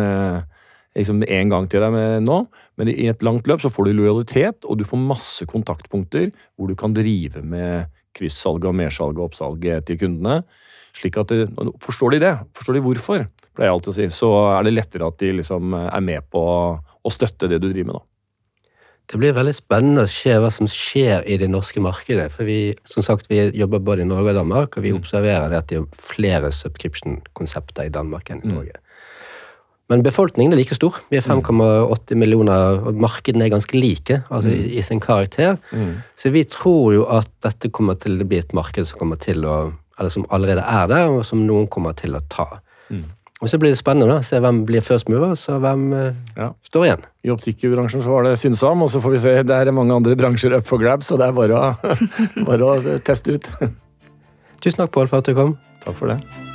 liksom 0.96 1.26
en 1.26 1.50
gang 1.52 1.68
til 1.68 1.84
deg 1.84 1.96
nå, 2.24 2.38
men 2.80 2.92
i 2.92 3.10
et 3.10 3.24
langt 3.26 3.50
løp 3.50 3.64
så 3.64 3.72
får 3.74 3.90
du 3.90 3.98
lojalitet, 3.98 4.64
og 4.64 4.78
du 4.80 4.86
får 4.88 5.02
masse 5.02 5.48
kontaktpunkter 5.50 6.30
hvor 6.56 6.70
du 6.70 6.78
kan 6.80 6.96
drive 6.96 7.42
med 7.44 7.90
kryssalg 8.16 8.64
og 8.70 8.78
mersalg 8.78 9.18
og 9.18 9.32
oppsalg 9.32 9.66
til 9.90 10.00
kundene. 10.00 10.44
Slik 10.98 11.18
at 11.22 11.32
de, 11.34 11.48
Forstår 11.82 12.16
de 12.16 12.24
det? 12.24 12.34
Forstår 12.58 12.78
de 12.78 12.86
hvorfor? 12.86 13.26
pleier 13.54 13.70
jeg 13.70 13.78
alltid 13.78 13.94
å 13.94 13.98
si. 13.98 14.08
Så 14.14 14.32
er 14.56 14.66
det 14.66 14.74
lettere 14.74 15.10
at 15.10 15.20
de 15.22 15.36
liksom 15.40 15.78
er 15.84 16.04
med 16.06 16.26
på 16.34 16.42
å 16.74 17.14
støtte 17.14 17.50
det 17.52 17.62
du 17.62 17.70
driver 17.70 17.92
med. 17.92 18.00
da. 18.00 18.08
Det 19.12 19.20
blir 19.20 19.36
veldig 19.36 19.54
spennende 19.54 20.06
å 20.06 20.10
se 20.10 20.32
hva 20.40 20.50
som 20.54 20.70
skjer 20.70 21.26
i 21.28 21.36
det 21.42 21.50
norske 21.52 21.82
markedet. 21.84 22.30
For 22.34 22.48
vi 22.48 22.74
som 22.88 23.04
sagt, 23.06 23.28
vi 23.30 23.42
jobber 23.52 23.84
både 23.84 24.06
i 24.06 24.08
Norge 24.08 24.32
og 24.32 24.40
Danmark, 24.40 24.78
og 24.78 24.86
vi 24.86 24.94
mm. 24.94 25.02
observerer 25.02 25.58
at 25.58 25.68
det 25.70 25.82
er 25.82 25.90
flere 26.00 26.54
subscription-konsepter 26.56 27.90
i 27.90 27.94
Danmark 27.94 28.32
enn 28.32 28.42
i 28.42 28.50
mm. 28.50 28.56
Norge. 28.56 28.80
Men 29.92 30.02
befolkningen 30.06 30.56
er 30.56 30.62
like 30.62 30.78
stor. 30.78 30.96
Vi 31.12 31.20
er 31.20 31.26
5,8 31.28 32.16
millioner, 32.18 32.80
og 32.88 32.98
markedene 33.04 33.46
er 33.46 33.52
ganske 33.52 33.76
like 33.78 34.22
altså 34.24 34.50
mm. 34.50 34.56
i, 34.56 34.72
i, 34.80 34.86
sin 34.88 35.04
karakter. 35.04 35.60
Mm. 35.76 36.00
Så 36.18 36.32
vi 36.34 36.46
tror 36.48 36.96
jo 36.96 37.04
at 37.12 37.30
dette 37.44 37.70
kommer 37.76 38.00
til 38.00 38.16
å 38.16 38.30
bli 38.30 38.40
et 38.40 38.56
marked 38.56 38.88
som 38.88 39.04
kommer 39.04 39.20
til 39.22 39.44
å 39.44 39.58
eller 40.00 40.14
som 40.14 40.26
allerede 40.34 40.64
er 40.66 40.88
der, 40.92 41.10
og 41.12 41.26
som 41.28 41.44
noen 41.48 41.68
kommer 41.72 41.96
til 41.98 42.16
å 42.18 42.24
ta. 42.30 42.48
Mm. 42.90 43.06
Og 43.44 43.50
Så 43.50 43.58
blir 43.60 43.74
det 43.74 43.80
spennende 43.82 44.22
å 44.22 44.24
se 44.24 44.40
hvem 44.40 44.62
blir 44.64 44.84
first 44.86 45.10
mover, 45.12 45.34
så 45.36 45.58
hvem 45.60 45.82
eh, 45.98 46.20
ja. 46.38 46.54
står 46.64 46.86
igjen. 46.86 47.04
I 47.28 47.34
optikkbransjen 47.34 48.06
så 48.06 48.14
var 48.14 48.24
det 48.24 48.38
Synsam, 48.40 48.86
og 48.86 48.92
så 48.94 49.04
får 49.04 49.16
vi 49.18 49.20
se. 49.26 49.36
Det 49.44 49.58
er 49.58 49.76
mange 49.76 49.98
andre 49.98 50.16
bransjer 50.16 50.56
up 50.56 50.70
for 50.70 50.80
grabs, 50.80 51.12
så 51.12 51.20
det 51.20 51.28
er 51.28 51.36
bare 51.36 51.60
å, 51.60 51.92
bare 52.48 52.72
å 52.72 52.98
teste 53.04 53.36
ut. 53.36 53.52
Tusen 54.64 54.80
takk, 54.80 54.96
Pål, 54.96 55.12
for 55.12 55.20
at 55.20 55.28
du 55.28 55.36
kom. 55.36 55.58
Takk 55.84 56.00
for 56.00 56.14
det. 56.14 56.53